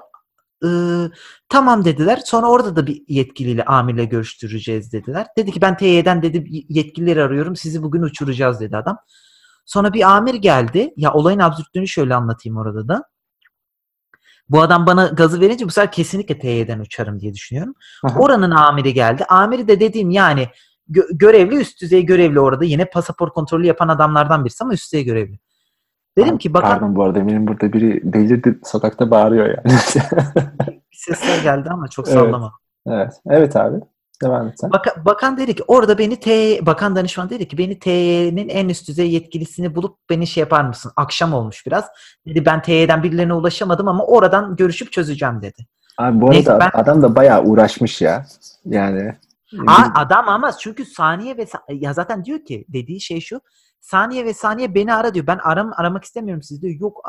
Iı, 0.64 1.10
tamam 1.48 1.84
dediler. 1.84 2.20
Sonra 2.24 2.46
orada 2.50 2.76
da 2.76 2.86
bir 2.86 3.02
yetkiliyle 3.08 3.64
amirle 3.64 4.04
görüştüreceğiz 4.04 4.92
dediler. 4.92 5.26
Dedi 5.38 5.52
ki 5.52 5.60
ben 5.60 5.76
TY'den 5.76 6.22
dedi 6.22 6.44
yetkilileri 6.68 7.22
arıyorum. 7.22 7.56
Sizi 7.56 7.82
bugün 7.82 8.02
uçuracağız 8.02 8.60
dedi 8.60 8.76
adam. 8.76 8.98
Sonra 9.68 9.92
bir 9.92 10.10
amir 10.16 10.34
geldi. 10.34 10.92
Ya 10.96 11.12
olayın 11.12 11.38
absürtlüğünü 11.38 11.88
şöyle 11.88 12.14
anlatayım 12.14 12.58
orada 12.58 12.88
da. 12.88 13.04
Bu 14.48 14.60
adam 14.62 14.86
bana 14.86 15.06
gazı 15.06 15.40
verince 15.40 15.66
bu 15.66 15.70
sefer 15.70 15.92
kesinlikle 15.92 16.38
TY'den 16.38 16.78
uçarım 16.78 17.20
diye 17.20 17.34
düşünüyorum. 17.34 17.74
Aha. 18.04 18.18
Oranın 18.18 18.50
amiri 18.50 18.94
geldi. 18.94 19.24
Amiri 19.24 19.68
de 19.68 19.80
dediğim 19.80 20.10
yani 20.10 20.48
gö- 20.90 21.18
görevli 21.18 21.56
üst 21.56 21.80
düzey 21.82 22.06
görevli 22.06 22.40
orada. 22.40 22.64
Yine 22.64 22.84
pasaport 22.84 23.34
kontrolü 23.34 23.66
yapan 23.66 23.88
adamlardan 23.88 24.44
birisi 24.44 24.64
ama 24.64 24.72
üst 24.72 24.92
düzey 24.92 25.04
görevli. 25.04 25.38
Dedim 26.18 26.38
ki 26.38 26.54
bakan 26.54 26.70
Pardon 26.70 26.96
bu 26.96 27.04
arada 27.04 27.18
eminim 27.18 27.46
burada 27.46 27.72
biri 27.72 28.12
delirdi 28.12 28.58
sokakta 28.64 29.10
bağırıyor 29.10 29.46
yani. 29.46 29.64
bir 30.92 30.96
sesler 30.98 31.42
geldi 31.42 31.68
ama 31.70 31.88
çok 31.88 32.08
Evet. 32.08 32.18
sallama. 32.18 32.52
evet. 32.86 33.12
Evet 33.26 33.56
abi. 33.56 33.76
Devam 34.22 34.48
et 34.48 34.60
sen. 34.60 34.70
Baka- 34.70 35.04
bakan 35.04 35.36
dedi 35.38 35.54
ki 35.56 35.64
orada 35.68 35.98
beni 35.98 36.20
T 36.20 36.58
bakan 36.66 36.96
danışman 36.96 37.30
dedi 37.30 37.48
ki 37.48 37.58
beni 37.58 37.78
TY'nin 37.78 38.48
en 38.48 38.68
üst 38.68 38.88
düzey 38.88 39.10
yetkilisini 39.10 39.74
bulup 39.74 39.98
beni 40.10 40.26
şey 40.26 40.40
yapar 40.40 40.64
mısın? 40.64 40.92
Akşam 40.96 41.32
olmuş 41.34 41.66
biraz. 41.66 41.84
Dedi 42.26 42.44
ben 42.46 42.62
TY'den 42.62 43.02
birilerine 43.02 43.34
ulaşamadım 43.34 43.88
ama 43.88 44.04
oradan 44.04 44.56
görüşüp 44.56 44.92
çözeceğim 44.92 45.42
dedi. 45.42 45.66
Abi 45.98 46.20
bu 46.20 46.30
Neyse, 46.30 46.52
arada 46.52 46.70
ben- 46.74 46.80
adam 46.80 47.02
da 47.02 47.16
bayağı 47.16 47.42
uğraşmış 47.44 48.00
ya. 48.02 48.26
Yani. 48.64 49.16
Aa, 49.66 49.84
adam 49.94 50.28
ama 50.28 50.52
çünkü 50.52 50.84
saniye 50.84 51.36
ve 51.36 51.46
ya 51.68 51.92
zaten 51.92 52.24
diyor 52.24 52.44
ki 52.44 52.64
dediği 52.68 53.00
şey 53.00 53.20
şu. 53.20 53.40
Saniye 53.80 54.24
ve 54.24 54.34
saniye 54.34 54.74
beni 54.74 54.94
ara 54.94 55.14
diyor. 55.14 55.26
Ben 55.26 55.38
aram 55.44 55.72
aramak 55.76 56.04
istemiyorum 56.04 56.42
sizi 56.42 56.62
diyor. 56.62 56.74
Yok 56.80 57.02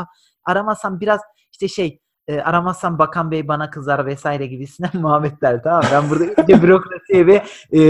aramazsam 0.46 1.00
biraz 1.00 1.22
işte 1.52 1.68
şey 1.68 2.00
e, 2.30 2.42
aramazsam 2.42 3.00
bakan 3.00 3.32
bey 3.32 3.48
bana 3.48 3.70
kızar 3.70 4.06
vesaire 4.06 4.48
gibisinden 4.48 4.90
muhabbetler 5.02 5.64
tamam. 5.64 5.84
Ben 5.94 6.10
burada 6.10 6.24
iyice 6.26 6.62
bürokrasiye 6.64 7.28
ve 7.28 7.44
e, 7.72 7.82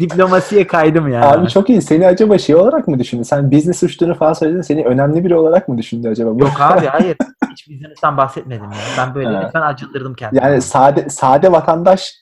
diplomasiye 0.00 0.66
kaydım 0.66 1.08
yani. 1.08 1.24
Abi 1.24 1.48
çok 1.48 1.70
iyi. 1.70 1.82
Seni 1.82 2.06
acaba 2.06 2.38
şey 2.38 2.54
olarak 2.56 2.88
mı 2.88 2.98
düşündü? 2.98 3.24
Sen 3.24 3.52
business 3.52 3.82
uçtuğunu 3.82 4.14
falan 4.14 4.32
söyledin. 4.32 4.62
Seni 4.62 4.84
önemli 4.84 5.24
biri 5.24 5.34
olarak 5.34 5.68
mı 5.68 5.78
düşündü 5.78 6.08
acaba? 6.08 6.28
Yok 6.30 6.60
abi 6.60 6.86
hayır. 6.92 7.16
Hiç 7.50 7.68
business'tan 7.70 8.16
bahsetmedim 8.16 8.64
ya. 8.64 8.78
Ben 8.98 9.14
böyle 9.14 9.28
Evet. 9.28 9.44
lütfen 9.46 9.60
acındırdım 9.62 10.14
kendimi. 10.14 10.44
Yani 10.44 10.62
sade 10.62 11.08
sade 11.08 11.52
vatandaş 11.52 12.12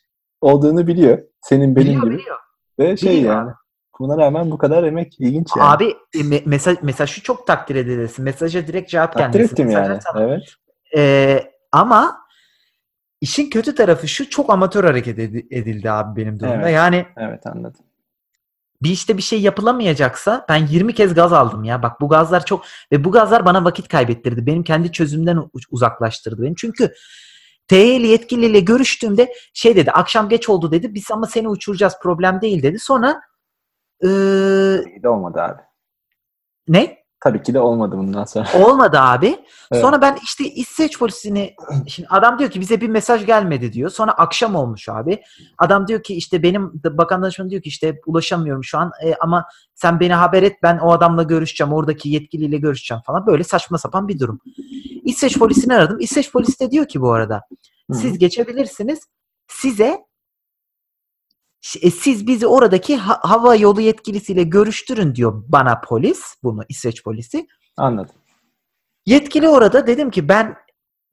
olduğunu 0.40 0.86
biliyor. 0.86 1.18
Senin 1.40 1.76
benim 1.76 1.86
biliyor, 1.86 2.02
gibi. 2.02 2.18
biliyor. 2.18 2.36
Ve 2.78 2.96
şey 2.96 3.16
Biliyor 3.18 3.34
yani. 3.34 3.50
Buna 4.00 4.18
rağmen 4.18 4.50
bu 4.50 4.58
kadar 4.58 4.84
emek 4.84 5.20
ilginç 5.20 5.48
yani. 5.56 5.68
Abi 5.68 5.84
e, 6.14 6.18
me- 6.18 6.42
mesaj 6.48 6.76
mesaj 6.82 7.10
şu 7.10 7.22
çok 7.22 7.46
takdir 7.46 7.74
edilirsin. 7.76 8.24
Mesaja 8.24 8.66
direkt 8.66 8.90
cevap 8.90 9.12
Takdir 9.12 9.32
gelmesi. 9.32 9.52
ettim 9.52 9.66
Mesajlar 9.66 9.90
yani. 9.90 10.00
sana- 10.02 10.22
Evet. 10.22 10.42
Ee, 10.96 11.52
ama 11.72 12.20
işin 13.20 13.50
kötü 13.50 13.74
tarafı 13.74 14.08
şu 14.08 14.30
çok 14.30 14.50
amatör 14.50 14.84
hareket 14.84 15.18
edi- 15.18 15.46
edildi 15.50 15.90
abi 15.90 16.20
benim 16.22 16.40
durumda. 16.40 16.54
Evet. 16.56 16.74
Yani 16.74 17.06
Evet 17.16 17.46
anladım. 17.46 17.84
bir 18.82 18.90
işte 18.90 19.16
bir 19.16 19.22
şey 19.22 19.40
yapılamayacaksa 19.40 20.46
ben 20.48 20.66
20 20.66 20.94
kez 20.94 21.14
gaz 21.14 21.32
aldım 21.32 21.64
ya. 21.64 21.82
Bak 21.82 22.00
bu 22.00 22.08
gazlar 22.08 22.44
çok 22.44 22.64
ve 22.92 23.04
bu 23.04 23.12
gazlar 23.12 23.44
bana 23.44 23.64
vakit 23.64 23.88
kaybettirdi. 23.88 24.46
Benim 24.46 24.62
kendi 24.62 24.92
çözümümden 24.92 25.36
u- 25.36 25.50
uzaklaştırdı 25.70 26.42
beni. 26.42 26.56
Çünkü 26.56 26.94
TY'li 27.68 28.06
yetkiliyle 28.06 28.60
görüştüğümde 28.60 29.32
şey 29.54 29.76
dedi 29.76 29.90
akşam 29.90 30.28
geç 30.28 30.48
oldu 30.48 30.72
dedi. 30.72 30.94
Biz 30.94 31.10
ama 31.10 31.26
seni 31.26 31.48
uçuracağız 31.48 31.94
problem 32.02 32.40
değil 32.40 32.62
dedi. 32.62 32.78
Sonra 32.78 33.20
ee, 34.02 34.08
de 35.02 35.08
olmadı 35.08 35.40
abi. 35.42 35.62
ne? 36.68 36.99
Tabii 37.20 37.42
ki 37.42 37.54
de 37.54 37.60
olmadı 37.60 37.96
bundan 37.98 38.24
sonra. 38.24 38.48
Olmadı 38.64 38.98
abi. 39.00 39.38
Evet. 39.72 39.82
Sonra 39.82 40.02
ben 40.02 40.18
işte 40.22 40.44
İsveç 40.44 40.98
polisini 40.98 41.54
şimdi 41.86 42.08
adam 42.08 42.38
diyor 42.38 42.50
ki 42.50 42.60
bize 42.60 42.80
bir 42.80 42.88
mesaj 42.88 43.26
gelmedi 43.26 43.72
diyor. 43.72 43.90
Sonra 43.90 44.12
akşam 44.12 44.54
olmuş 44.54 44.88
abi. 44.88 45.22
Adam 45.58 45.88
diyor 45.88 46.02
ki 46.02 46.14
işte 46.14 46.42
benim 46.42 46.72
bakan 46.84 47.22
danışmanı 47.22 47.50
diyor 47.50 47.62
ki 47.62 47.68
işte 47.68 48.00
ulaşamıyorum 48.06 48.64
şu 48.64 48.78
an 48.78 48.92
e, 49.04 49.14
ama 49.14 49.44
sen 49.74 50.00
beni 50.00 50.14
haber 50.14 50.42
et 50.42 50.56
ben 50.62 50.78
o 50.78 50.92
adamla 50.92 51.22
görüşeceğim. 51.22 51.72
Oradaki 51.72 52.08
yetkiliyle 52.08 52.56
görüşeceğim 52.56 53.02
falan. 53.06 53.26
Böyle 53.26 53.44
saçma 53.44 53.78
sapan 53.78 54.08
bir 54.08 54.18
durum. 54.18 54.40
İsveç 55.04 55.38
polisini 55.38 55.74
aradım. 55.74 55.96
İsveç 56.00 56.32
polisi 56.32 56.60
de 56.60 56.70
diyor 56.70 56.88
ki 56.88 57.00
bu 57.00 57.12
arada 57.12 57.42
siz 57.92 58.18
geçebilirsiniz. 58.18 59.00
Size 59.48 59.98
siz 61.60 62.26
bizi 62.26 62.46
oradaki 62.46 62.96
ha- 62.96 63.20
hava 63.22 63.54
yolu 63.56 63.80
yetkilisiyle 63.80 64.42
görüştürün 64.42 65.14
diyor 65.14 65.44
bana 65.48 65.80
polis. 65.80 66.20
Bunu 66.42 66.60
İsveç 66.68 67.02
polisi. 67.02 67.46
Anladım. 67.76 68.14
Yetkili 69.06 69.48
orada 69.48 69.86
dedim 69.86 70.10
ki 70.10 70.28
ben 70.28 70.56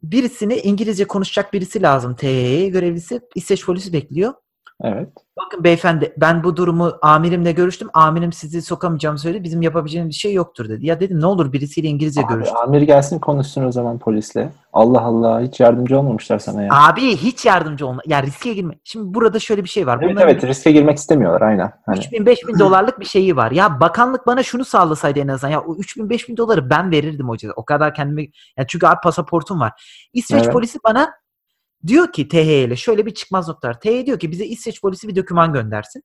birisini 0.03 0.55
İngilizce 0.55 1.05
konuşacak 1.05 1.53
birisi 1.53 1.81
lazım 1.81 2.15
TYY 2.15 2.67
görevlisi. 2.69 3.21
İsveç 3.35 3.65
polisi 3.65 3.93
bekliyor. 3.93 4.33
Evet. 4.83 5.09
Bakın 5.45 5.63
beyefendi 5.63 6.13
ben 6.17 6.43
bu 6.43 6.55
durumu 6.57 6.91
amirimle 7.01 7.51
görüştüm. 7.51 7.89
Amirim 7.93 8.33
sizi 8.33 8.61
sokamayacağımı 8.61 9.19
söyledi. 9.19 9.43
Bizim 9.43 9.61
yapabileceğimiz 9.61 10.09
bir 10.09 10.19
şey 10.19 10.33
yoktur 10.33 10.69
dedi. 10.69 10.85
Ya 10.85 10.99
dedim 10.99 11.21
ne 11.21 11.25
olur 11.25 11.53
birisiyle 11.53 11.87
İngilizce 11.87 12.21
Abi, 12.21 12.33
görüş. 12.33 12.49
amir 12.63 12.81
gelsin 12.81 13.19
konuşsun 13.19 13.63
o 13.63 13.71
zaman 13.71 13.99
polisle. 13.99 14.49
Allah 14.73 15.01
Allah 15.01 15.41
hiç 15.41 15.59
yardımcı 15.59 15.99
olmamışlar 15.99 16.39
sana 16.39 16.63
ya. 16.63 16.69
Abi 16.71 17.17
hiç 17.17 17.45
yardımcı 17.45 17.87
olma. 17.87 18.01
Ya 18.05 18.23
riske 18.23 18.53
girme. 18.53 18.73
Şimdi 18.83 19.13
burada 19.13 19.39
şöyle 19.39 19.63
bir 19.63 19.69
şey 19.69 19.87
var. 19.87 19.99
evet 20.01 20.11
Bunların 20.11 20.29
evet 20.29 20.43
riske 20.43 20.71
girmek 20.71 20.97
istemiyorlar 20.97 21.41
aynen. 21.41 21.71
Hani 21.85 21.97
3000 21.97 22.25
5000 22.25 22.59
dolarlık 22.59 22.99
bir 22.99 23.05
şeyi 23.05 23.35
var. 23.35 23.51
Ya 23.51 23.79
bakanlık 23.79 24.27
bana 24.27 24.43
şunu 24.43 24.65
sağlasaydı 24.65 25.19
en 25.19 25.27
azından. 25.27 25.51
Ya 25.51 25.61
o 25.61 25.75
3000 25.75 26.09
5000 26.09 26.37
doları 26.37 26.69
ben 26.69 26.91
verirdim 26.91 27.29
hocam. 27.29 27.53
O 27.55 27.65
kadar 27.65 27.93
kendime 27.93 28.21
ya 28.57 28.67
çünkü 28.67 28.87
abi 28.87 28.99
pasaportum 29.03 29.59
var. 29.59 29.71
İsveç 30.13 30.43
Evet. 30.43 30.53
polisi 30.53 30.79
bana 30.85 31.09
diyor 31.87 32.11
ki 32.11 32.27
TH 32.27 32.35
ile 32.35 32.75
şöyle 32.75 33.05
bir 33.05 33.13
çıkmaz 33.13 33.47
nokta 33.47 33.67
var. 33.67 33.79
TH 33.79 34.05
diyor 34.05 34.19
ki 34.19 34.31
bize 34.31 34.45
İsveç 34.45 34.81
polisi 34.81 35.07
bir 35.07 35.15
doküman 35.15 35.53
göndersin. 35.53 36.03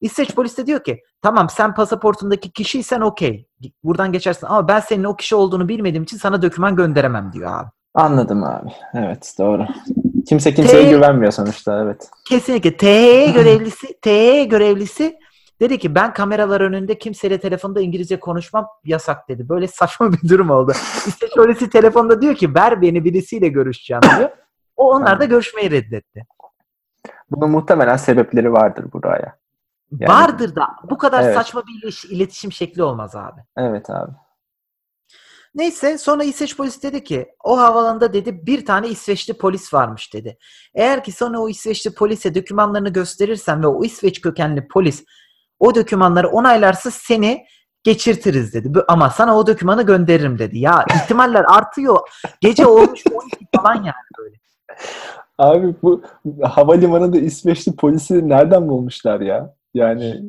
İsveç 0.00 0.34
polisi 0.34 0.56
de 0.56 0.66
diyor 0.66 0.84
ki 0.84 1.02
tamam 1.22 1.48
sen 1.50 1.74
pasaportundaki 1.74 2.50
kişiysen 2.50 3.00
okey. 3.00 3.46
Buradan 3.84 4.12
geçersin 4.12 4.46
ama 4.46 4.68
ben 4.68 4.80
senin 4.80 5.04
o 5.04 5.16
kişi 5.16 5.34
olduğunu 5.34 5.68
bilmediğim 5.68 6.02
için 6.02 6.16
sana 6.16 6.42
doküman 6.42 6.76
gönderemem 6.76 7.30
diyor 7.32 7.60
abi. 7.60 7.68
anladım 7.94 8.44
abi. 8.44 8.70
Evet 8.94 9.34
doğru. 9.38 9.66
Kimse 10.28 10.54
kimseye 10.54 10.84
T- 10.84 10.90
güvenmiyor 10.90 11.32
sonuçta 11.32 11.82
evet. 11.82 12.10
Kesinlikle 12.28 12.76
TH 12.76 13.34
görevlisi 13.34 13.86
TH 14.02 14.50
görevlisi 14.50 15.18
dedi 15.60 15.78
ki 15.78 15.94
ben 15.94 16.12
kameralar 16.12 16.60
önünde 16.60 16.98
kimseyle 16.98 17.38
telefonda 17.40 17.80
İngilizce 17.80 18.20
konuşmam 18.20 18.66
yasak 18.84 19.28
dedi. 19.28 19.48
Böyle 19.48 19.66
saçma 19.66 20.12
bir 20.12 20.28
durum 20.28 20.50
oldu. 20.50 20.72
İşte 21.06 21.26
polisi 21.36 21.70
telefonda 21.70 22.22
diyor 22.22 22.34
ki 22.34 22.54
ver 22.54 22.82
beni 22.82 23.04
birisiyle 23.04 23.48
görüşeceğim 23.48 24.02
diyor. 24.18 24.30
O 24.78 24.90
onlar 24.94 25.20
da 25.20 25.24
görüşmeyi 25.24 25.70
reddetti. 25.70 26.26
Bunun 27.30 27.50
muhtemelen 27.50 27.96
sebepleri 27.96 28.52
vardır 28.52 28.92
buraya. 28.92 29.38
Yani- 29.98 30.12
Vardır 30.12 30.56
da 30.56 30.68
bu 30.90 30.98
kadar 30.98 31.22
Evet. 31.22 31.34
saçma 31.34 31.62
bir 31.66 32.04
iletişim 32.10 32.52
şekli 32.52 32.82
olmaz 32.82 33.16
abi. 33.16 33.40
Evet 33.56 33.90
abi. 33.90 34.12
Neyse 35.54 35.98
sonra 35.98 36.24
İsveç 36.24 36.56
polisi 36.56 36.82
dedi 36.82 37.04
ki 37.04 37.28
o 37.44 37.58
havalanda 37.58 38.12
dedi 38.12 38.46
bir 38.46 38.66
tane 38.66 38.88
İsveçli 38.88 39.38
polis 39.38 39.74
varmış 39.74 40.14
dedi. 40.14 40.38
Eğer 40.74 41.04
ki 41.04 41.12
sonra 41.12 41.38
o 41.38 41.48
İsveçli 41.48 41.94
polise 41.94 42.34
dokümanlarını 42.34 42.88
gösterirsen 42.88 43.62
ve 43.62 43.66
o 43.66 43.84
İsveç 43.84 44.20
kökenli 44.20 44.68
polis 44.68 45.04
o 45.58 45.74
dokümanları 45.74 46.28
onaylarsa 46.28 46.90
seni 46.90 47.44
geçirtiriz 47.82 48.54
dedi. 48.54 48.80
Ama 48.88 49.10
sana 49.10 49.38
o 49.38 49.46
dokümanı 49.46 49.82
gönderirim 49.82 50.38
dedi. 50.38 50.58
Ya 50.58 50.84
ihtimaller 50.94 51.44
artıyor. 51.48 51.98
Gece 52.40 52.66
olmuş 52.66 53.02
12 53.12 53.36
falan 53.56 53.74
yani 53.74 54.04
böyle. 54.18 54.36
Abi 55.38 55.74
bu 55.82 56.02
havalimanında 56.42 57.18
İsveçli 57.18 57.76
polisi 57.76 58.28
nereden 58.28 58.68
bulmuşlar 58.68 59.20
ya? 59.20 59.54
Yani 59.74 60.22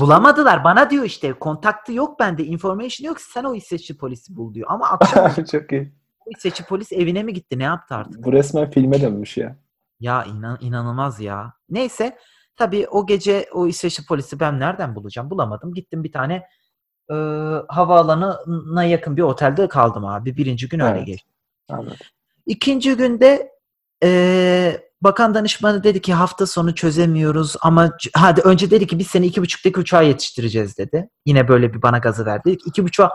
Bulamadılar. 0.00 0.64
Bana 0.64 0.90
diyor 0.90 1.04
işte 1.04 1.32
kontaktı 1.32 1.92
yok 1.92 2.20
bende. 2.20 2.44
Information 2.44 3.06
yok. 3.08 3.20
Sen 3.20 3.44
o 3.44 3.54
İsveçli 3.54 3.96
polisi 3.96 4.36
bul 4.36 4.54
diyor. 4.54 4.66
Ama 4.70 4.88
akşam 4.88 5.44
çok 5.52 5.72
iyi. 5.72 5.92
o 6.26 6.30
İsveçli 6.38 6.64
polis 6.64 6.92
evine 6.92 7.22
mi 7.22 7.32
gitti? 7.32 7.58
Ne 7.58 7.62
yaptı 7.64 7.94
artık? 7.94 8.24
Bu 8.24 8.32
resmen 8.32 8.70
filme 8.70 9.00
dönmüş 9.02 9.36
ya. 9.36 9.56
Ya 10.00 10.24
inan 10.24 10.58
inanılmaz 10.60 11.20
ya. 11.20 11.52
Neyse 11.70 12.18
tabii 12.56 12.86
o 12.90 13.06
gece 13.06 13.48
o 13.54 13.66
İsveçli 13.66 14.04
polisi 14.06 14.40
ben 14.40 14.60
nereden 14.60 14.94
bulacağım? 14.94 15.30
Bulamadım. 15.30 15.74
Gittim 15.74 16.04
bir 16.04 16.12
tane 16.12 16.34
e, 17.10 17.14
havaalanına 17.68 18.84
yakın 18.84 19.16
bir 19.16 19.22
otelde 19.22 19.68
kaldım 19.68 20.04
abi. 20.04 20.36
Birinci 20.36 20.68
gün 20.68 20.80
öyle 20.80 20.96
Evet. 20.98 21.06
geçti. 21.06 21.28
Anladım. 21.68 21.96
İkinci 22.46 22.96
günde 22.96 23.52
e, 24.04 24.80
bakan 25.02 25.34
danışmanı 25.34 25.84
dedi 25.84 26.00
ki 26.00 26.14
hafta 26.14 26.46
sonu 26.46 26.74
çözemiyoruz 26.74 27.56
ama 27.62 27.90
hadi 28.14 28.40
önce 28.40 28.70
dedi 28.70 28.86
ki 28.86 28.98
biz 28.98 29.06
seni 29.06 29.26
iki 29.26 29.42
buçuktaki 29.42 29.80
uçağa 29.80 30.02
yetiştireceğiz 30.02 30.78
dedi. 30.78 31.08
Yine 31.26 31.48
böyle 31.48 31.74
bir 31.74 31.82
bana 31.82 31.98
gazı 31.98 32.26
verdi. 32.26 32.42
Dedik, 32.46 32.66
iki 32.66 32.84
buçuğa 32.84 33.12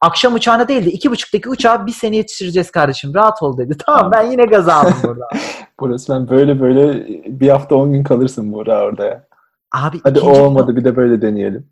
akşam 0.00 0.34
uçağına 0.34 0.68
değil 0.68 0.84
de 0.86 0.90
iki 0.90 1.10
buçuktaki 1.10 1.48
uçağa 1.48 1.86
biz 1.86 1.96
seni 1.96 2.16
yetiştireceğiz 2.16 2.70
kardeşim 2.70 3.14
rahat 3.14 3.42
ol 3.42 3.58
dedi. 3.58 3.76
Tamam 3.86 4.12
ben 4.12 4.30
yine 4.30 4.44
gazı 4.44 4.74
aldım 4.74 4.94
burada. 5.02 5.28
Bu 5.80 5.88
resmen 5.90 6.28
böyle 6.28 6.60
böyle 6.60 7.06
bir 7.40 7.48
hafta 7.48 7.74
on 7.76 7.92
gün 7.92 8.04
kalırsın 8.04 8.52
Buğra 8.52 8.82
orada 8.84 9.04
ya. 9.04 9.26
Abi 9.72 10.00
Hadi 10.04 10.20
o 10.20 10.34
gün- 10.34 10.40
olmadı 10.40 10.76
bir 10.76 10.84
de 10.84 10.96
böyle 10.96 11.22
deneyelim. 11.22 11.68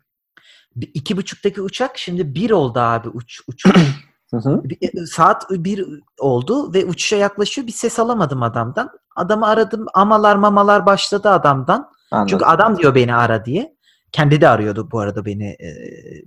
Bir- 0.75 0.91
iki 0.93 1.17
buçuktaki 1.17 1.61
uçak 1.61 1.97
şimdi 1.97 2.35
bir 2.35 2.51
oldu 2.51 2.79
abi 2.79 3.09
uç, 3.09 3.41
uç. 3.47 3.65
Hı 4.33 4.37
hı. 4.37 4.63
Bir- 4.63 5.01
e, 5.01 5.05
Saat 5.05 5.49
bir 5.49 5.85
oldu 6.19 6.73
ve 6.73 6.85
uçuşa 6.85 7.15
yaklaşıyor. 7.15 7.67
Bir 7.67 7.71
ses 7.71 7.99
alamadım 7.99 8.43
adamdan. 8.43 8.89
Adamı 9.15 9.47
aradım. 9.47 9.85
Amalar 9.93 10.35
mamalar 10.35 10.85
başladı 10.85 11.29
adamdan. 11.29 11.91
Anladım. 12.11 12.27
Çünkü 12.29 12.45
adam 12.45 12.77
diyor 12.77 12.95
beni 12.95 13.15
ara 13.15 13.45
diye. 13.45 13.75
Kendi 14.11 14.41
de 14.41 14.47
arıyordu 14.49 14.89
bu 14.91 14.99
arada 14.99 15.25
beni 15.25 15.47
e, 15.49 15.67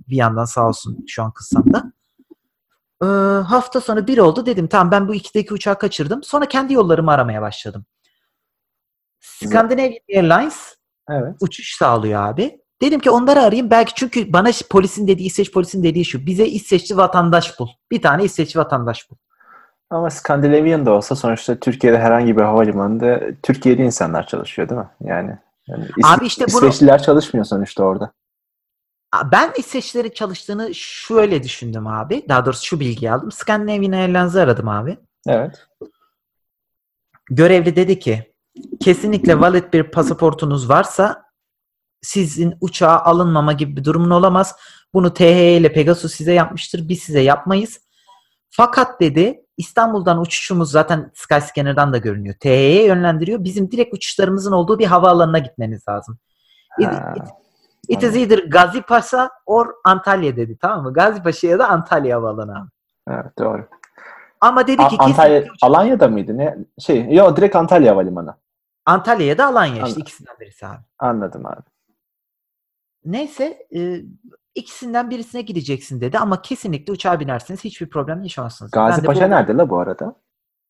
bir 0.07 0.15
yandan 0.15 0.45
sağ 0.45 0.67
olsun 0.67 1.05
şu 1.07 1.23
an 1.23 1.31
kızsam 1.31 1.73
da. 1.73 1.91
Ee, 3.03 3.05
hafta 3.43 3.81
sonu 3.81 4.07
bir 4.07 4.17
oldu 4.17 4.45
dedim 4.45 4.67
tamam 4.67 4.91
ben 4.91 5.07
bu 5.07 5.15
ikideki 5.15 5.53
uçağı 5.53 5.79
kaçırdım. 5.79 6.23
Sonra 6.23 6.45
kendi 6.45 6.73
yollarımı 6.73 7.11
aramaya 7.11 7.41
başladım. 7.41 7.85
Scandinavian 9.19 9.99
Airlines 10.15 10.75
Evet. 11.09 11.35
uçuş 11.39 11.75
sağlıyor 11.75 12.21
abi. 12.21 12.61
Dedim 12.81 12.99
ki 12.99 13.09
onları 13.09 13.41
arayayım 13.41 13.69
belki 13.69 13.93
çünkü 13.95 14.33
bana 14.33 14.49
polisin 14.69 15.07
dediği 15.07 15.25
İsveç 15.25 15.51
polisin 15.51 15.83
dediği 15.83 16.05
şu. 16.05 16.25
Bize 16.25 16.45
İsveçli 16.47 16.97
vatandaş 16.97 17.59
bul. 17.59 17.67
Bir 17.91 18.01
tane 18.01 18.23
İsveçli 18.23 18.59
vatandaş 18.59 19.11
bul. 19.11 19.15
Ama 19.89 20.09
Scandinavian 20.09 20.85
da 20.85 20.91
olsa 20.91 21.15
sonuçta 21.15 21.59
Türkiye'de 21.59 21.97
herhangi 21.99 22.37
bir 22.37 22.41
havalimanında 22.41 23.21
Türkiye'li 23.43 23.81
insanlar 23.85 24.27
çalışıyor 24.27 24.69
değil 24.69 24.81
mi? 24.81 24.89
Yani, 25.01 25.37
yani 25.67 25.85
İs- 25.85 26.17
Abi 26.17 26.25
işte 26.25 26.45
bunu- 26.47 26.57
İsveçliler 26.57 27.03
çalışmıyor 27.03 27.45
sonuçta 27.45 27.83
orada. 27.83 28.11
Ben 29.31 29.51
İsveçlilerin 29.57 30.09
çalıştığını 30.09 30.69
şöyle 30.75 31.43
düşündüm 31.43 31.87
abi. 31.87 32.25
Daha 32.29 32.45
doğrusu 32.45 32.65
şu 32.65 32.79
bilgiyi 32.79 33.11
aldım. 33.11 33.31
Scandinavian 33.31 33.91
Airlines'ı 33.91 34.41
aradım 34.41 34.67
abi. 34.69 34.97
Evet. 35.27 35.67
Görevli 37.29 37.75
dedi 37.75 37.99
ki 37.99 38.33
kesinlikle 38.81 39.39
valid 39.39 39.73
bir 39.73 39.83
pasaportunuz 39.83 40.69
varsa 40.69 41.26
sizin 42.01 42.55
uçağa 42.61 42.99
alınmama 42.99 43.53
gibi 43.53 43.75
bir 43.77 43.83
durumun 43.83 44.09
olamaz. 44.09 44.55
Bunu 44.93 45.13
THY 45.13 45.57
ile 45.57 45.73
Pegasus 45.73 46.13
size 46.13 46.33
yapmıştır. 46.33 46.89
Biz 46.89 46.99
size 47.03 47.19
yapmayız. 47.19 47.79
Fakat 48.49 49.01
dedi 49.01 49.43
İstanbul'dan 49.57 50.21
uçuşumuz 50.21 50.71
zaten 50.71 51.11
Skyscanner'dan 51.13 51.93
da 51.93 51.97
görünüyor. 51.97 52.35
THY'ye 52.39 52.85
yönlendiriyor. 52.85 53.43
Bizim 53.43 53.71
direkt 53.71 53.93
uçuşlarımızın 53.93 54.51
olduğu 54.51 54.79
bir 54.79 54.85
havaalanına 54.85 55.39
gitmeniz 55.39 55.87
lazım. 55.89 56.17
It, 56.79 56.89
it- 57.15 57.23
it 57.87 58.03
is 58.03 58.15
either 58.15 58.39
Gazi 58.39 58.81
Paşa 58.81 59.29
or 59.45 59.67
Antalya 59.83 60.35
dedi 60.35 60.57
tamam 60.61 60.83
mı? 60.83 60.93
Gazi 60.93 61.23
Paşa 61.23 61.47
ya 61.47 61.59
da 61.59 61.69
Antalya 61.69 62.17
havaalanı 62.17 62.59
abi. 62.61 62.69
Evet 63.09 63.39
doğru. 63.39 63.67
Ama 64.41 64.67
dedi 64.67 64.81
A- 64.81 64.87
ki 64.87 64.95
Antalya, 64.99 65.13
kesinlikle 65.39 65.51
uçak- 65.51 65.57
Alanya'da 65.69 66.07
mıydı? 66.07 66.37
Ne? 66.37 66.57
Şey, 66.79 67.07
yo 67.13 67.35
direkt 67.35 67.55
Antalya 67.55 67.91
Havalimanı. 67.93 68.35
Antalya 68.85 69.27
ya 69.27 69.37
da 69.37 69.45
Alanya 69.47 69.73
işte 69.73 69.83
Anladım. 69.85 70.01
ikisinden 70.01 70.35
birisi 70.39 70.67
abi. 70.67 70.77
Anladım 70.99 71.45
abi. 71.45 71.61
Neyse 73.11 73.67
e, 73.75 74.01
ikisinden 74.55 75.09
birisine 75.09 75.41
gideceksin 75.41 76.01
dedi 76.01 76.17
ama 76.17 76.41
kesinlikle 76.41 76.93
uçağa 76.93 77.19
binersiniz 77.19 77.63
hiçbir 77.63 77.89
problem 77.89 78.23
yaşamazsınız. 78.23 78.71
Gazi 78.71 79.03
Paşa 79.05 79.25
bu- 79.27 79.31
nerede 79.31 79.53
la 79.57 79.69
bu 79.69 79.79
arada? 79.79 80.15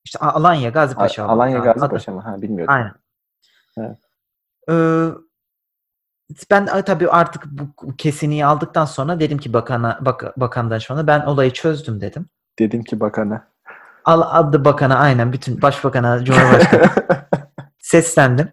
İşte 0.05 0.19
A- 0.19 0.31
Alanya, 0.33 0.69
Gazi 0.69 0.95
A- 0.95 0.97
Paşa. 0.97 1.25
Alanya 1.25 1.59
abi. 1.61 1.65
Gazi 1.65 1.87
Paşa 1.89 2.11
mı? 2.11 2.21
Ha 2.21 2.41
bilmiyordum. 2.41 2.73
Aynen. 2.75 2.93
Evet. 3.77 3.97
Ee, 4.69 5.07
ben 6.51 6.81
tabii 6.81 7.09
artık 7.09 7.45
bu 7.45 7.95
kesinliği 7.97 8.45
aldıktan 8.45 8.85
sonra 8.85 9.19
dedim 9.19 9.37
ki 9.37 9.53
bakana 9.53 9.99
bak, 10.01 10.39
bakan 10.39 10.69
danışmana 10.69 11.07
ben 11.07 11.25
olayı 11.25 11.53
çözdüm 11.53 12.01
dedim. 12.01 12.29
Dedim 12.59 12.83
ki 12.83 12.99
bakana. 12.99 13.47
Al 14.05 14.21
adı 14.25 14.65
bakana 14.65 14.95
aynen 14.97 15.33
bütün 15.33 15.61
başbakana, 15.61 16.23
cumhurbaşkanı 16.25 16.89
seslendim. 17.79 18.49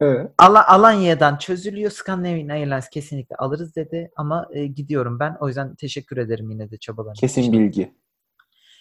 Evet. 0.00 0.30
Ala, 0.38 0.68
Alanya'dan 0.68 1.36
çözülüyor. 1.36 1.90
Scandinavian 1.90 2.48
Airlines 2.48 2.88
kesinlikle 2.88 3.36
alırız 3.36 3.76
dedi 3.76 4.10
ama 4.16 4.46
e, 4.50 4.66
gidiyorum 4.66 5.18
ben. 5.20 5.36
O 5.40 5.48
yüzden 5.48 5.74
teşekkür 5.74 6.16
ederim 6.16 6.50
yine 6.50 6.70
de 6.70 6.76
çabalarınız 6.78 7.20
Kesin 7.20 7.40
için. 7.42 7.52
bilgi. 7.52 7.94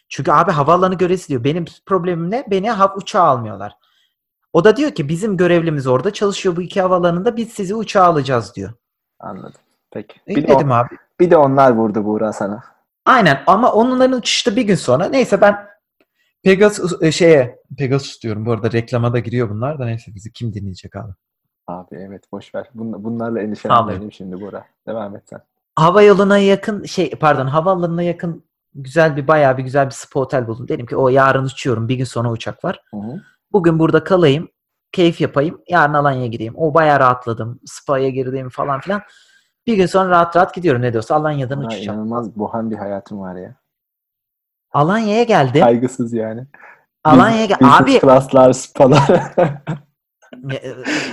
Çünkü 0.10 0.32
abi 0.32 0.52
havaalanı 0.52 0.96
görevlisi 0.96 1.30
diyor. 1.30 1.44
Benim 1.44 1.66
problemim 1.86 2.32
ne? 2.32 2.46
Beni 2.52 2.70
hav 2.70 2.98
uçağa 2.98 3.22
almıyorlar. 3.24 3.74
O 4.54 4.64
da 4.64 4.78
diyor 4.78 4.92
ki 4.92 5.10
bizim 5.10 5.38
görevlimiz 5.38 5.88
orada 5.88 6.14
çalışıyor 6.14 6.56
bu 6.56 6.62
iki 6.62 6.82
havaalanında 6.82 7.36
biz 7.38 7.50
sizi 7.50 7.76
uçağa 7.76 8.04
alacağız 8.04 8.56
diyor. 8.56 8.74
Anladım. 9.20 9.62
Peki. 9.92 10.16
E, 10.28 10.36
de, 10.36 10.48
dedim 10.48 10.72
on- 10.72 10.76
abi. 10.76 10.96
bir 11.20 11.32
de 11.32 11.38
onlar 11.38 11.72
vurdu 11.72 12.06
Buğra 12.06 12.34
sana. 12.34 12.64
Aynen 13.06 13.44
ama 13.48 13.72
onların 13.72 14.18
uçuşta 14.18 14.56
bir 14.56 14.62
gün 14.62 14.76
sonra 14.76 15.06
neyse 15.06 15.42
ben 15.42 15.68
Pegasus 16.44 17.02
e, 17.02 17.12
şeye 17.12 17.60
Pegasus 17.78 18.22
diyorum 18.24 18.46
bu 18.46 18.52
arada 18.52 18.72
reklama 18.72 19.14
da 19.14 19.20
giriyor 19.20 19.50
bunlar 19.50 19.80
da 19.80 19.86
neyse 19.86 20.16
bizi 20.16 20.32
kim 20.32 20.54
dinleyecek 20.54 20.96
abi. 20.96 21.12
Abi 21.68 21.96
evet 21.96 22.24
boş 22.32 22.56
ver. 22.56 22.70
Bun- 22.76 23.04
bunlarla 23.04 23.42
endişelenmeyelim 23.42 24.12
şimdi 24.12 24.42
Buğra. 24.42 24.66
Devam 24.88 25.16
et 25.16 25.24
sen. 25.30 25.42
Hava 25.76 26.02
yoluna 26.02 26.38
yakın 26.38 26.84
şey 26.84 27.10
pardon 27.10 27.46
havaalanına 27.48 28.04
yakın 28.04 28.44
güzel 28.76 29.16
bir 29.18 29.28
bayağı 29.28 29.58
bir 29.58 29.64
güzel 29.64 29.86
bir 29.86 29.92
spa 29.92 30.20
otel 30.20 30.48
buldum. 30.48 30.68
Dedim 30.68 30.86
ki 30.86 30.96
o 30.96 31.10
yarın 31.10 31.46
uçuyorum 31.46 31.90
bir 31.90 31.96
gün 31.96 32.04
sonra 32.04 32.32
uçak 32.32 32.66
var. 32.66 32.82
Hı 32.92 32.98
hı. 32.98 33.22
Bugün 33.52 33.80
burada 33.80 34.04
kalayım. 34.04 34.50
Keyif 34.92 35.22
yapayım. 35.22 35.62
Yarın 35.70 35.94
Alanya'ya 35.94 36.28
gideyim. 36.28 36.54
O 36.58 36.74
bayağı 36.74 37.00
rahatladım. 37.00 37.60
Spa'ya 37.66 38.10
girdim 38.10 38.50
falan 38.50 38.80
filan. 38.80 39.02
Bir 39.68 39.76
gün 39.78 39.86
sonra 39.86 40.10
rahat 40.10 40.36
rahat 40.36 40.54
gidiyorum 40.54 40.82
ne 40.82 40.94
de 40.94 40.98
olsa 40.98 41.16
Alanya'dan 41.16 41.60
Buğra, 41.60 41.68
uçacağım. 41.68 41.98
inanılmaz 42.00 42.36
bohem 42.36 42.72
bir 42.72 42.76
hayatım 42.76 43.20
var 43.20 43.36
ya. 43.36 43.56
Alanya'ya 44.78 45.24
geldim. 45.24 45.62
Kaygısız 45.62 46.14
yani. 46.14 46.48
Alanya'ya 47.04 47.46
gel. 47.46 47.58
Abi 47.62 48.00
class'lar, 48.00 48.54
spalar. 48.54 49.08
ya, 50.52 50.60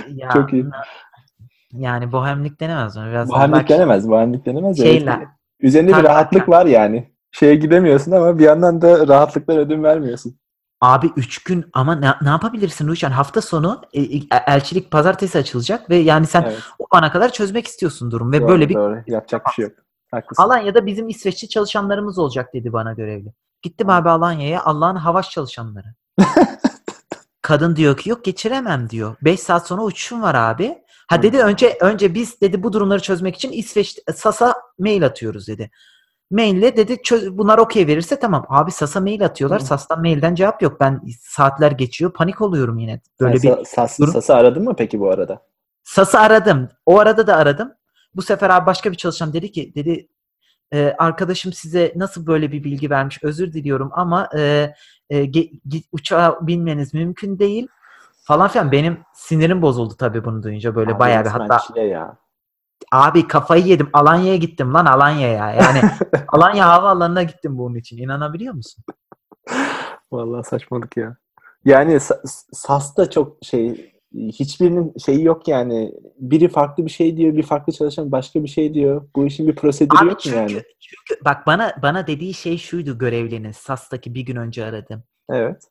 ya- 0.07 0.29
Çok 0.33 0.53
iyi. 0.53 0.65
Yani 1.71 2.11
bohemlik 2.11 2.59
denemez 2.59 2.97
mi? 2.97 3.03
Biraz 3.09 3.29
bohemlik 3.29 3.55
belki- 3.55 3.73
denemez. 3.73 4.09
Bohemlik 4.09 4.45
denemez. 4.45 4.79
Evet. 4.79 4.91
Şeyler. 4.91 5.27
Üzerinde 5.59 5.87
bir 5.89 5.93
Tabii. 5.93 6.07
rahatlık 6.07 6.49
var 6.49 6.65
yani. 6.65 7.11
Şeye 7.31 7.55
gidemiyorsun 7.55 8.11
ama 8.11 8.39
bir 8.39 8.43
yandan 8.43 8.81
da 8.81 9.07
rahatlıklar 9.07 9.57
ödün 9.57 9.83
vermiyorsun. 9.83 10.39
Abi 10.81 11.11
3 11.15 11.43
gün 11.43 11.65
ama 11.73 11.95
ne, 11.95 12.13
ne 12.21 12.29
yapabilirsin 12.29 12.87
Ruşen? 12.87 13.11
Hafta 13.11 13.41
sonu 13.41 13.81
e, 13.93 14.01
e, 14.01 14.19
elçilik 14.47 14.91
pazartesi 14.91 15.37
açılacak 15.37 15.89
ve 15.89 15.95
yani 15.95 16.25
sen 16.27 16.41
Evet. 16.41 16.59
o 16.79 16.85
ana 16.91 17.11
kadar 17.11 17.31
çözmek 17.31 17.67
istiyorsun 17.67 18.11
durum 18.11 18.31
ve 18.31 18.41
doğru, 18.41 18.49
böyle 18.49 18.69
bir 18.69 18.75
doğru. 18.75 19.03
Yapacak 19.07 19.45
bir 19.47 19.51
şey 19.51 19.63
yok. 19.63 19.73
Haklısın. 20.11 20.43
Alanya'da 20.43 20.85
bizim 20.85 21.09
İsveçli 21.09 21.49
çalışanlarımız 21.49 22.19
olacak 22.19 22.53
dedi 22.53 22.73
bana 22.73 22.93
görevli. 22.93 23.33
Gittim 23.65 23.89
abi 23.89 24.09
Alanya'ya 24.09 24.63
Allah'ın 24.63 24.95
havaş 24.95 25.29
çalışanları. 25.29 25.87
Kadın 27.41 27.75
diyor 27.75 27.97
ki 27.97 28.09
yok 28.09 28.25
geçiremem 28.25 28.89
diyor. 28.89 29.15
5 29.21 29.39
saat 29.39 29.67
sonra 29.67 29.81
uçuşum 29.81 30.21
var 30.21 30.35
abi. 30.35 30.77
Ha 31.07 31.23
dedi 31.23 31.39
önce 31.39 31.77
önce 31.81 32.13
biz 32.13 32.41
dedi 32.41 32.63
bu 32.63 32.73
durumları 32.73 33.01
çözmek 33.01 33.35
için 33.35 33.51
İsveç 33.51 33.99
SAS'a 34.15 34.53
mail 34.79 35.05
atıyoruz 35.05 35.47
dedi. 35.47 35.71
Maille 36.31 36.77
dedi 36.77 37.01
çöz, 37.03 37.37
bunlar 37.37 37.57
okey 37.57 37.87
verirse 37.87 38.19
tamam. 38.19 38.45
Abi 38.49 38.71
SAS'a 38.71 38.99
mail 38.99 39.25
atıyorlar. 39.25 39.61
Hı. 39.61 39.65
SAS'tan 39.65 40.01
mailden 40.01 40.35
cevap 40.35 40.61
yok. 40.61 40.79
Ben 40.79 41.01
saatler 41.21 41.71
geçiyor. 41.71 42.13
Panik 42.13 42.41
oluyorum 42.41 42.77
yine. 42.77 43.01
Böyle 43.19 43.39
Sen 43.39 43.51
bir 43.51 43.57
Sa- 43.57 43.65
Sas, 43.65 43.99
durum. 43.99 44.13
Sas'ı 44.13 44.35
aradın 44.35 44.63
mı 44.63 44.75
peki 44.77 44.99
bu 44.99 45.09
arada? 45.09 45.41
Sas'ı 45.83 46.19
aradım. 46.19 46.69
O 46.85 46.99
arada 46.99 47.27
da 47.27 47.35
aradım. 47.35 47.73
Bu 48.15 48.21
sefer 48.21 48.49
abi 48.49 48.65
başka 48.65 48.91
bir 48.91 48.97
çalışan 48.97 49.33
dedi 49.33 49.51
ki 49.51 49.71
dedi 49.75 50.07
"E, 50.73 50.95
arkadaşım 50.97 51.53
size 51.53 51.93
nasıl 51.95 52.27
böyle 52.27 52.51
bir 52.51 52.63
bilgi 52.63 52.89
vermiş 52.89 53.23
özür 53.23 53.53
diliyorum 53.53 53.89
ama 53.93 54.29
e, 54.37 54.73
e, 55.09 55.23
ge- 55.25 55.59
gi- 55.69 55.83
uçağa 55.91 56.47
binmeniz 56.47 56.93
mümkün 56.93 57.39
değil 57.39 57.67
falan 58.23 58.47
filan. 58.47 58.71
Benim 58.71 58.97
sinirim 59.13 59.61
bozuldu 59.61 59.93
tabii 59.99 60.25
bunu 60.25 60.43
duyunca 60.43 60.75
böyle 60.75 60.91
Abi 60.91 60.99
bayağı 60.99 61.23
bir 61.25 61.29
hatta 61.29 61.81
ya. 61.81 62.17
abi 62.91 63.27
kafayı 63.27 63.63
yedim 63.65 63.89
Alanya'ya 63.93 64.35
gittim 64.35 64.73
lan 64.73 64.85
Alanya'ya 64.85 65.51
yani 65.53 65.81
Alanya 66.27 66.67
havaalanına 66.69 67.23
gittim 67.23 67.57
bunun 67.57 67.75
için 67.75 67.97
inanabiliyor 67.97 68.53
musun? 68.53 68.83
Vallahi 70.11 70.43
saçmalık 70.47 70.97
ya. 70.97 71.15
Yani 71.65 71.93
Sa- 71.93 72.21
Sas 72.53 72.97
da 72.97 73.09
çok 73.09 73.37
şey 73.43 73.94
hiçbirinin 74.15 74.93
şeyi 75.05 75.23
yok 75.23 75.47
yani. 75.47 75.91
Biri 76.17 76.47
farklı 76.47 76.85
bir 76.85 76.91
şey 76.91 77.17
diyor, 77.17 77.35
bir 77.35 77.43
farklı 77.43 77.73
çalışan 77.73 78.11
başka 78.11 78.43
bir 78.43 78.47
şey 78.47 78.73
diyor. 78.73 79.07
Bu 79.15 79.25
işin 79.25 79.47
bir 79.47 79.55
prosedürü 79.55 79.97
Abi 79.97 80.05
yok 80.05 80.13
mu 80.13 80.19
çünkü, 80.21 80.37
yani? 80.37 80.49
çünkü 80.79 81.25
bak 81.25 81.47
bana 81.47 81.75
bana 81.81 82.07
dediği 82.07 82.33
şey 82.33 82.57
şuydu 82.57 82.97
görevlinin 82.97 83.51
SAS'taki 83.51 84.13
bir 84.13 84.21
gün 84.21 84.35
önce 84.35 84.65
aradım. 84.65 85.03
Evet. 85.29 85.63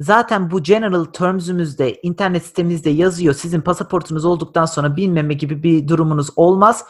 Zaten 0.00 0.50
bu 0.50 0.62
general 0.62 1.04
terms'ümüzde 1.04 2.00
internet 2.02 2.44
sitemizde 2.44 2.90
yazıyor. 2.90 3.34
Sizin 3.34 3.60
pasaportunuz 3.60 4.24
olduktan 4.24 4.64
sonra 4.64 4.96
bilmeme 4.96 5.34
gibi 5.34 5.62
bir 5.62 5.88
durumunuz 5.88 6.30
olmaz. 6.36 6.84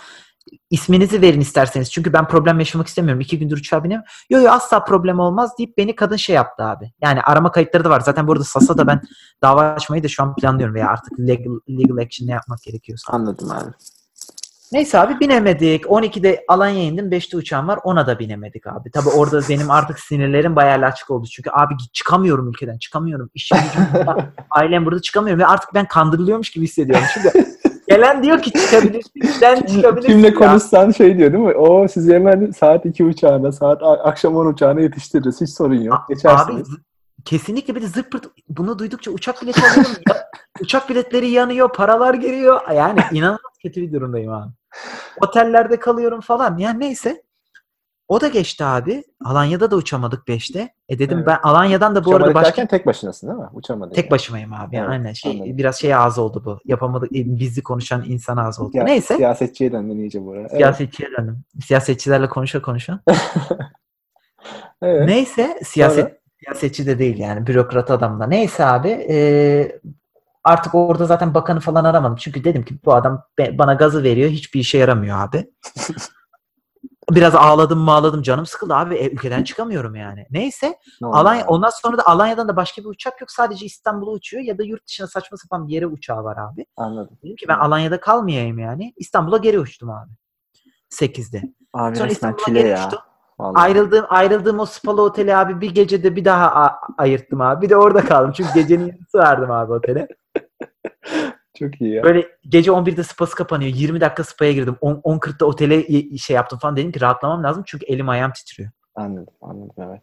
İsminizi 0.70 1.22
verin 1.22 1.40
isterseniz. 1.40 1.92
Çünkü 1.92 2.12
ben 2.12 2.28
problem 2.28 2.58
yaşamak 2.58 2.86
istemiyorum. 2.86 3.20
İki 3.20 3.38
gündür 3.38 3.58
uçağa 3.58 3.84
binemiyorum. 3.84 4.12
Yo 4.30 4.40
yo 4.40 4.50
asla 4.50 4.84
problem 4.84 5.18
olmaz 5.18 5.58
deyip 5.58 5.78
beni 5.78 5.96
kadın 5.96 6.16
şey 6.16 6.36
yaptı 6.36 6.64
abi. 6.64 6.92
Yani 7.02 7.20
arama 7.20 7.52
kayıtları 7.52 7.84
da 7.84 7.90
var. 7.90 8.00
Zaten 8.00 8.26
burada 8.26 8.44
Sas'a 8.44 8.78
da 8.78 8.86
ben 8.86 9.00
dava 9.42 9.62
açmayı 9.62 10.02
da 10.02 10.08
şu 10.08 10.22
an 10.22 10.34
planlıyorum 10.34 10.74
veya 10.74 10.88
artık 10.88 11.20
legal, 11.20 11.58
legal 11.68 11.96
action 11.96 12.28
ne 12.28 12.32
yapmak 12.32 12.62
gerekiyorsa. 12.62 13.12
Anladım 13.12 13.50
abi. 13.50 13.70
Neyse 14.72 14.98
abi 14.98 15.20
binemedik. 15.20 15.84
12'de 15.84 16.44
Alanya'ya 16.48 16.84
indim. 16.84 17.10
5'te 17.10 17.36
uçağım 17.36 17.68
var. 17.68 17.78
Ona 17.84 18.06
da 18.06 18.18
binemedik 18.18 18.66
abi. 18.66 18.90
Tabi 18.90 19.08
orada 19.08 19.40
benim 19.48 19.70
artık 19.70 20.00
sinirlerim 20.00 20.56
bayağı 20.56 20.84
açık 20.84 21.10
oldu. 21.10 21.26
Çünkü 21.26 21.50
abi 21.50 21.74
çıkamıyorum 21.92 22.48
ülkeden. 22.48 22.78
Çıkamıyorum. 22.78 23.30
İşim 23.34 23.58
gücüm 23.58 23.86
burada. 23.94 24.32
Ailem 24.50 24.86
burada 24.86 25.02
çıkamıyorum. 25.02 25.40
Ve 25.42 25.46
artık 25.46 25.74
ben 25.74 25.88
kandırılıyormuş 25.88 26.50
gibi 26.50 26.64
hissediyorum. 26.64 27.06
Çünkü 27.14 27.28
Gelen 27.88 28.22
diyor 28.22 28.42
ki 28.42 28.52
çıkabilirsin. 28.52 29.20
Sen 29.40 29.62
çıkabilirsin. 29.62 30.12
Kimle 30.12 30.26
ya. 30.26 30.34
konuşsan 30.34 30.90
şey 30.90 31.18
diyor 31.18 31.32
değil 31.32 31.44
mi? 31.44 31.54
O 31.54 31.88
sizi 31.88 32.14
hemen 32.14 32.50
saat 32.50 32.86
2 32.86 33.04
uçağına, 33.04 33.52
saat 33.52 33.82
akşam 33.82 34.36
10 34.36 34.46
uçağına 34.46 34.80
yetiştiririz. 34.80 35.40
Hiç 35.40 35.50
sorun 35.50 35.74
yok. 35.82 35.94
Abi 35.94 36.14
Geçersiniz. 36.14 36.68
z- 36.68 36.80
kesinlikle 37.24 37.74
bir 37.74 37.82
de 37.82 37.86
zırt 37.86 38.06
bunu 38.48 38.78
duydukça 38.78 39.10
uçak 39.10 39.42
bileti 39.42 39.60
alıyorum. 39.60 39.96
ya, 40.08 40.16
uçak 40.60 40.90
biletleri 40.90 41.28
yanıyor, 41.30 41.72
paralar 41.72 42.14
giriyor. 42.14 42.60
Yani 42.74 43.00
inanılmaz 43.12 43.58
kötü 43.62 43.82
bir 43.82 43.92
durumdayım 43.92 44.32
abi. 44.32 44.50
Otellerde 45.20 45.76
kalıyorum 45.80 46.20
falan. 46.20 46.58
Yani 46.58 46.80
neyse. 46.80 47.22
O 48.08 48.20
da 48.20 48.28
geçti 48.28 48.64
abi. 48.64 49.04
Alanya'da 49.24 49.70
da 49.70 49.76
uçamadık 49.76 50.28
5'te. 50.28 50.74
E 50.88 50.98
dedim 50.98 51.18
Evet. 51.18 51.26
ben 51.26 51.38
Alanya'dan 51.42 51.94
da 51.94 52.04
bu 52.04 52.10
arada 52.10 52.16
Uçamadık 52.16 52.34
başka 52.34 52.48
derken 52.48 52.66
tek 52.66 52.86
başınasın 52.86 53.28
değil 53.28 53.38
mi? 53.38 53.46
Uçamadın. 53.52 53.92
tek 53.92 54.04
yani. 54.04 54.10
başımayım 54.10 54.52
abi. 54.52 54.76
Evet, 54.76 54.88
Aynen 54.88 55.12
şey 55.12 55.32
anladım. 55.32 55.58
biraz 55.58 55.76
şey 55.80 55.94
ağzı 55.94 56.22
oldu 56.22 56.42
bu. 56.44 56.58
Yapamadık 56.64 57.12
e, 57.12 57.38
bizli 57.38 57.62
konuşan 57.62 58.04
insan 58.06 58.36
ağzı 58.36 58.62
oldu. 58.64 58.76
Ya- 58.76 58.84
Neyse. 58.84 59.16
Siyasetçiye 59.16 59.72
döndün 59.72 59.98
iyice 59.98 60.24
buraya. 60.24 60.40
Evet. 60.40 60.50
Siyasetçiye 60.50 61.08
döndüm. 61.18 61.38
Siyasetçilerle 61.64 62.28
konuşa 62.28 62.62
konuşa. 62.62 63.00
evet. 64.82 65.08
Neyse 65.08 65.60
siyaset 65.64 66.20
siyasetçi 66.44 66.86
de 66.86 66.98
değil 66.98 67.18
yani 67.18 67.46
bürokrat 67.46 67.90
adam 67.90 68.20
da. 68.20 68.26
Neyse 68.26 68.64
abi 68.64 68.88
e, 69.10 69.78
artık 70.44 70.74
orada 70.74 71.06
zaten 71.06 71.34
bakanı 71.34 71.60
falan 71.60 71.84
aramadım. 71.84 72.16
Çünkü 72.16 72.44
dedim 72.44 72.64
ki 72.64 72.74
bu 72.84 72.94
adam 72.94 73.22
bana 73.52 73.74
gazı 73.74 74.02
veriyor 74.02 74.30
hiçbir 74.30 74.60
işe 74.60 74.78
yaramıyor 74.78 75.18
abi. 75.18 75.50
Biraz 77.10 77.34
ağladım 77.34 77.78
mı 77.78 77.92
ağladım 77.92 78.22
canım 78.22 78.46
sıkıldı 78.46 78.74
abi 78.74 78.94
e, 78.94 79.10
ülkeden 79.10 79.44
çıkamıyorum 79.44 79.94
yani. 79.94 80.26
Neyse 80.30 80.78
Ne 81.00 81.06
Alanya 81.06 81.46
ondan 81.46 81.70
sonra 81.70 81.98
da 81.98 82.06
Alanya'dan 82.06 82.48
da 82.48 82.56
başka 82.56 82.82
bir 82.82 82.88
uçak 82.88 83.20
yok 83.20 83.30
sadece 83.30 83.66
İstanbul'a 83.66 84.10
uçuyor 84.10 84.42
ya 84.42 84.58
da 84.58 84.62
yurt 84.62 84.86
dışına 84.88 85.06
saçma 85.06 85.36
sapan 85.36 85.68
bir 85.68 85.72
yere 85.72 85.86
uçağı 85.86 86.24
var 86.24 86.36
abi. 86.36 86.66
Anladım. 86.76 87.18
Dedim 87.24 87.36
ki 87.36 87.48
ben 87.48 87.58
Alanya'da 87.58 88.00
kalmayayım 88.00 88.58
yani. 88.58 88.94
İstanbul'a 88.96 89.36
geri 89.36 89.58
uçtum 89.60 89.90
abi. 89.90 90.10
8'de. 90.90 91.42
Abi 91.72 91.96
Sonra 91.96 92.08
İstanbul'a 92.08 92.52
geri 92.52 92.68
ya. 92.68 92.84
uçtum. 92.86 93.00
Vallahi. 93.38 93.62
Ayrıldığım 93.62 94.06
ayrıldığım 94.08 94.58
o 94.58 94.66
spalı 94.66 95.02
oteli 95.02 95.36
abi 95.36 95.60
bir 95.60 95.74
gecede 95.74 96.16
bir 96.16 96.24
daha 96.24 96.78
ayırttım 96.98 97.40
abi. 97.40 97.62
Bir 97.64 97.70
de 97.70 97.76
orada 97.76 98.04
kaldım. 98.04 98.32
Çünkü 98.36 98.54
gecenin 98.54 98.86
yarısı 98.86 99.18
verdim 99.18 99.50
abi 99.50 99.72
otele. 99.72 100.08
Çok 101.58 101.80
iyi 101.80 101.94
ya. 101.94 102.02
Böyle 102.02 102.28
gece 102.48 102.70
11'de 102.70 103.02
spası 103.02 103.34
kapanıyor. 103.36 103.70
20 103.74 104.00
dakika 104.00 104.24
spaya 104.24 104.52
girdim. 104.52 104.76
10 104.80 104.94
10.40'da 104.94 105.46
otele 105.46 105.86
şey 106.18 106.36
yaptım 106.36 106.58
falan. 106.58 106.76
Dedim 106.76 106.92
ki 106.92 107.00
rahatlamam 107.00 107.42
lazım 107.42 107.62
çünkü 107.66 107.86
elim 107.86 108.08
ayağım 108.08 108.32
titriyor. 108.32 108.70
Anladım, 108.94 109.34
anladım 109.42 109.74
evet. 109.78 110.02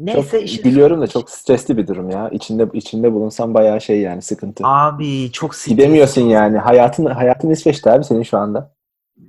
Neyse 0.00 0.46
çok, 0.46 0.64
biliyorum 0.64 1.00
da 1.00 1.06
çok 1.06 1.30
stresli 1.30 1.76
bir 1.76 1.86
durum 1.86 2.10
ya. 2.10 2.28
İçinde 2.28 2.68
içinde 2.72 3.12
bulunsan 3.12 3.54
bayağı 3.54 3.80
şey 3.80 4.00
yani 4.00 4.22
sıkıntı. 4.22 4.66
Abi 4.66 5.32
çok 5.32 5.54
stres. 5.54 5.68
Gidemiyorsun 5.68 6.22
yani. 6.22 6.58
Hayatın 6.58 7.06
hayatın 7.06 7.50
İsveç'te 7.50 7.90
abi 7.90 8.04
senin 8.04 8.22
şu 8.22 8.38
anda. 8.38 8.74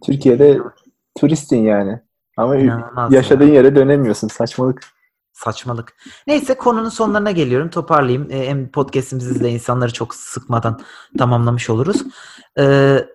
Türkiye'de 0.06 0.60
turistsin 1.18 1.64
yani. 1.64 2.00
Ama 2.38 2.56
İnanılmaz 2.56 3.12
ya. 3.12 3.18
yaşadığın 3.18 3.52
yere 3.52 3.76
dönemiyorsun. 3.76 4.28
Saçmalık. 4.28 4.99
Saçmalık. 5.40 5.94
Neyse 6.28 6.58
konunun 6.58 6.90
sonlarına 6.90 7.32
geliyorum. 7.32 7.70
Toparlayayım. 7.70 8.32
Ee, 8.32 8.48
hem 8.48 8.72
podcast'imizi 8.72 9.44
de 9.44 9.50
insanları 9.50 9.94
çok 9.94 10.16
sıkmadan 10.16 10.82
tamamlamış 11.18 11.70
oluruz. 11.70 12.04
Ee, 12.60 13.06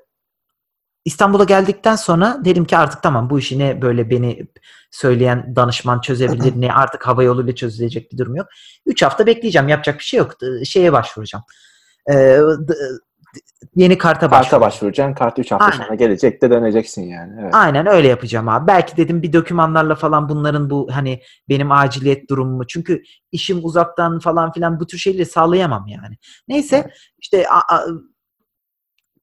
İstanbul'a 1.05 1.45
geldikten 1.45 1.97
sonra 1.97 2.41
dedim 2.45 2.65
ki 2.65 2.77
artık 2.77 3.03
tamam 3.03 3.31
bu 3.31 3.39
işi 3.39 3.59
ne 3.59 3.83
böyle 3.83 4.11
beni 4.11 4.47
söyleyen 4.91 5.57
danışman 5.57 6.01
çözebilir 6.01 6.53
ne 6.61 6.73
artık 6.73 7.07
hava 7.07 7.23
yoluyla 7.23 7.55
çözülecek 7.55 8.13
bir 8.13 8.19
durum 8.19 8.37
yok. 8.37 8.47
3 8.87 9.03
hafta 9.03 9.27
bekleyeceğim. 9.27 9.69
Yapacak 9.69 9.99
bir 9.99 10.05
şey 10.05 10.19
yok. 10.19 10.33
Ee, 10.43 10.65
Şeye 10.65 10.93
başvuracağım. 10.93 11.45
D- 12.09 12.75
yeni 13.77 13.99
karta 13.99 14.21
Karta 14.21 14.31
başvuracağım. 14.37 14.63
başvuracaksın. 14.63 15.15
Kart 15.15 15.39
3 15.39 15.53
hafta 15.53 15.65
Aynen. 15.65 15.77
sonra 15.77 15.95
gelecek 15.95 16.43
de 16.43 16.51
döneceksin 16.51 17.03
yani. 17.03 17.33
Evet. 17.43 17.55
Aynen 17.55 17.87
öyle 17.87 18.09
yapacağım 18.09 18.49
abi. 18.49 18.67
Belki 18.67 18.97
dedim 18.97 19.23
bir 19.23 19.33
dokümanlarla 19.33 19.95
falan 19.95 20.29
bunların 20.29 20.71
bu 20.71 20.89
hani 20.93 21.21
benim 21.49 21.73
aciliyet 21.73 22.31
durumumu. 22.31 22.67
Çünkü 22.67 23.03
işim 23.33 23.61
uzaktan 23.65 24.19
falan 24.19 24.53
filan 24.53 24.81
bu 24.81 24.87
tür 24.87 24.99
şeyleri 24.99 25.27
sağlayamam 25.27 25.87
yani. 25.87 26.17
Neyse 26.49 26.91
işte 27.19 27.47
a- 27.49 27.75
a- 27.77 27.87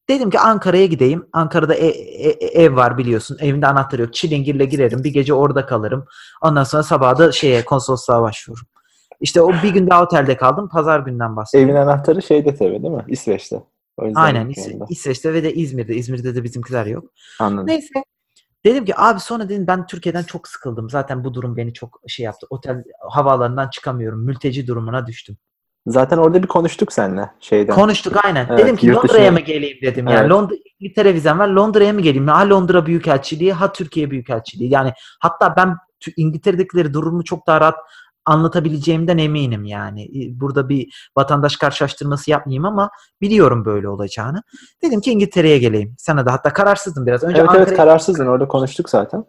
dedim 0.09 0.29
ki 0.29 0.39
Ankara'ya 0.39 0.85
gideyim. 0.85 1.25
Ankara'da 1.33 1.73
e- 1.75 1.87
e- 1.87 2.61
ev 2.63 2.75
var 2.75 2.97
biliyorsun. 2.97 3.37
Evinde 3.41 3.67
anahtarı 3.67 4.01
yok. 4.01 4.13
Çilingirle 4.13 4.65
girerim. 4.65 5.03
Bir 5.03 5.13
gece 5.13 5.33
orada 5.33 5.65
kalırım. 5.65 6.05
Ondan 6.41 6.63
sonra 6.63 6.83
sabah 6.83 7.17
da 7.17 7.31
şeye 7.31 7.65
konsolosluğa 7.65 8.21
başvururum. 8.21 8.67
İşte 9.21 9.41
o 9.41 9.51
bir 9.63 9.69
gün 9.73 9.89
daha 9.89 10.03
otelde 10.03 10.37
kaldım. 10.37 10.69
Pazar 10.69 10.99
günden 10.99 11.35
bahsediyorum. 11.35 11.75
Evin 11.75 11.81
anahtarı 11.87 12.21
şeyde 12.21 12.55
tabii 12.55 12.83
değil 12.83 12.93
mi? 12.93 13.05
İsveç'te. 13.07 13.63
O 14.01 14.05
yüzden 14.05 14.21
Aynen 14.21 14.49
İs-. 14.49 14.89
İsveç'te 14.89 15.33
ve 15.33 15.43
de 15.43 15.53
İzmir'de. 15.53 15.95
İzmir'de 15.95 16.35
de 16.35 16.43
bizimkiler 16.43 16.85
yok. 16.85 17.03
Anladım. 17.39 17.67
Neyse. 17.67 18.03
Dedim 18.65 18.85
ki 18.85 18.93
abi 18.97 19.19
sonra 19.19 19.49
dedim 19.49 19.67
ben 19.67 19.85
Türkiye'den 19.87 20.23
çok 20.23 20.47
sıkıldım. 20.47 20.89
Zaten 20.89 21.23
bu 21.23 21.33
durum 21.33 21.57
beni 21.57 21.73
çok 21.73 22.01
şey 22.07 22.23
yaptı. 22.23 22.47
Otel 22.49 22.83
havaalanından 23.09 23.69
çıkamıyorum. 23.69 24.25
Mülteci 24.25 24.67
durumuna 24.67 25.07
düştüm. 25.07 25.37
Zaten 25.87 26.17
orada 26.17 26.43
bir 26.43 26.47
konuştuk 26.47 26.93
seninle 26.93 27.31
şeyden. 27.39 27.75
Konuştuk 27.75 28.25
aynen. 28.25 28.47
Evet, 28.49 28.59
dedim 28.59 28.75
ki 28.75 28.93
Londra'ya 28.93 29.31
mı 29.31 29.39
geleyim 29.39 29.77
dedim. 29.81 30.07
Evet. 30.07 30.17
Yani 30.17 30.29
Londra 30.29 30.55
İngiltere 30.79 31.13
vizem 31.13 31.39
var. 31.39 31.47
Londra'ya 31.47 31.93
mı 31.93 32.01
geleyim? 32.01 32.27
Ha 32.27 32.49
Londra 32.49 32.85
Büyükelçiliği, 32.85 33.53
ha 33.53 33.71
Türkiye 33.71 34.11
Büyükelçiliği. 34.11 34.73
Yani 34.73 34.93
hatta 35.19 35.55
ben 35.57 35.75
İngiltere'dekileri 36.17 36.93
durumu 36.93 37.23
çok 37.23 37.47
daha 37.47 37.61
rahat 37.61 37.75
anlatabileceğimden 38.25 39.17
eminim 39.17 39.65
yani. 39.65 40.09
Burada 40.39 40.69
bir 40.69 41.09
vatandaş 41.17 41.55
karşılaştırması 41.57 42.31
yapmayayım 42.31 42.65
ama 42.65 42.89
biliyorum 43.21 43.65
böyle 43.65 43.87
olacağını. 43.87 44.43
Dedim 44.83 45.01
ki 45.01 45.11
İngiltere'ye 45.11 45.57
geleyim. 45.57 45.95
Sana 45.97 46.25
da 46.25 46.33
hatta 46.33 46.53
kararsızdım 46.53 47.05
biraz. 47.05 47.23
Önce 47.23 47.41
Evet 47.41 47.49
evet 47.55 47.73
kararsızdın 47.73 48.27
orada 48.27 48.47
konuştuk 48.47 48.89
zaten. 48.89 49.25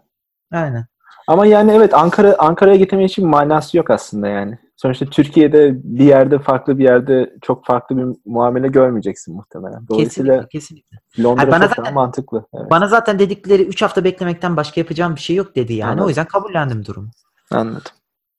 Aynen. 0.52 0.86
Ama 1.28 1.46
yani 1.46 1.72
evet 1.72 1.94
Ankara 1.94 2.34
Ankara'ya 2.38 2.76
gitmenin 2.76 3.04
için 3.04 3.26
manası 3.28 3.76
yok 3.76 3.90
aslında 3.90 4.28
yani. 4.28 4.58
Sonuçta 4.76 5.06
Türkiye'de 5.06 5.70
bir 5.84 6.04
yerde 6.04 6.38
farklı 6.38 6.78
bir 6.78 6.84
yerde 6.84 7.36
çok 7.42 7.66
farklı 7.66 7.96
bir 7.96 8.04
muamele 8.26 8.68
görmeyeceksin 8.68 9.36
muhtemelen. 9.36 9.88
Dolayısıyla 9.88 10.48
Kesinlikle, 10.48 10.48
kesinlikle. 10.48 10.98
Londra 11.22 11.50
bana 11.50 11.68
zaten- 11.68 11.94
mantıklı. 11.94 12.46
Evet, 12.54 12.70
Bana 12.70 12.86
zaten 12.86 13.18
dedikleri 13.18 13.62
3 13.62 13.82
hafta 13.82 14.04
beklemekten 14.04 14.56
başka 14.56 14.80
yapacağım 14.80 15.14
bir 15.14 15.20
şey 15.20 15.36
yok 15.36 15.56
dedi 15.56 15.72
yani. 15.74 15.90
Anladım. 15.90 16.04
O 16.04 16.08
yüzden 16.08 16.26
kabullendim 16.26 16.84
durumu. 16.84 17.10
anladım. 17.50 17.92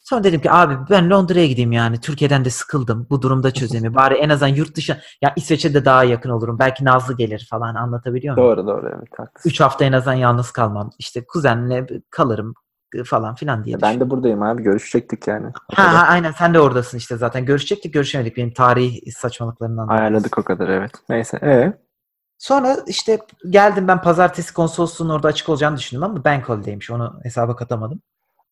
Sonra 0.03 0.23
dedim 0.23 0.41
ki 0.41 0.51
abi 0.51 0.77
ben 0.89 1.09
Londra'ya 1.09 1.47
gideyim 1.47 1.71
yani. 1.71 1.99
Türkiye'den 1.99 2.45
de 2.45 2.49
sıkıldım. 2.49 3.07
Bu 3.09 3.21
durumda 3.21 3.51
çözemi. 3.51 3.95
Bari 3.95 4.13
en 4.13 4.29
azından 4.29 4.55
yurt 4.55 4.75
dışı 4.75 4.97
ya 5.21 5.33
İsveç'e 5.35 5.73
de 5.73 5.85
daha 5.85 6.03
yakın 6.03 6.29
olurum. 6.29 6.59
Belki 6.59 6.85
Nazlı 6.85 7.17
gelir 7.17 7.47
falan 7.49 7.75
anlatabiliyor 7.75 8.37
muyum? 8.37 8.49
Doğru 8.49 8.67
doğru 8.67 8.89
evet 8.97 9.09
haklısın. 9.17 9.49
3 9.49 9.61
hafta 9.61 9.85
en 9.85 9.93
azından 9.93 10.13
yalnız 10.13 10.51
kalmam. 10.51 10.89
İşte 10.99 11.25
kuzenle 11.25 11.87
kalırım 12.09 12.53
falan 13.05 13.35
filan 13.35 13.63
diye. 13.63 13.81
Ben 13.81 13.99
de 13.99 14.09
buradayım 14.09 14.43
abi 14.43 14.63
görüşecektik 14.63 15.27
yani. 15.27 15.51
Ha, 15.73 15.93
ha, 15.93 16.07
aynen 16.07 16.31
sen 16.31 16.53
de 16.53 16.59
oradasın 16.59 16.97
işte 16.97 17.17
zaten. 17.17 17.45
Görüşecektik 17.45 17.93
görüşemedik 17.93 18.37
benim 18.37 18.53
tarih 18.53 18.99
saçmalıklarından. 19.15 19.87
Ayarladık 19.87 20.37
o 20.37 20.43
kadar 20.43 20.69
evet. 20.69 20.91
Neyse. 21.09 21.39
Ee? 21.43 21.73
Sonra 22.37 22.77
işte 22.87 23.19
geldim 23.49 23.87
ben 23.87 24.01
pazartesi 24.01 24.53
konsolosluğun 24.53 25.09
orada 25.09 25.27
açık 25.27 25.49
olacağını 25.49 25.77
düşündüm 25.77 26.03
ama 26.03 26.23
bank 26.23 26.49
holiday'miş. 26.49 26.91
Onu 26.91 27.19
hesaba 27.23 27.55
katamadım. 27.55 28.01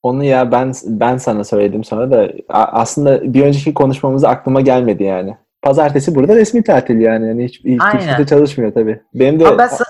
Onu 0.03 0.23
ya 0.23 0.51
ben 0.51 0.73
ben 0.85 1.17
sana 1.17 1.43
söyledim 1.43 1.83
sonra 1.83 2.11
da 2.11 2.29
aslında 2.49 3.33
bir 3.33 3.45
önceki 3.45 3.73
konuşmamızda 3.73 4.29
aklıma 4.29 4.61
gelmedi 4.61 5.03
yani. 5.03 5.37
Pazartesi 5.61 6.15
burada 6.15 6.35
resmi 6.35 6.63
tatil 6.63 6.99
yani. 6.99 7.27
yani 7.27 7.45
hiç, 7.45 7.59
hiç 7.65 7.81
Aynen. 7.81 7.99
kimse 7.99 8.25
çalışmıyor 8.25 8.73
tabii. 8.73 9.01
Benim 9.13 9.39
de 9.39 9.47
Ama 9.47 9.57
ben, 9.57 9.67
sa- 9.67 9.83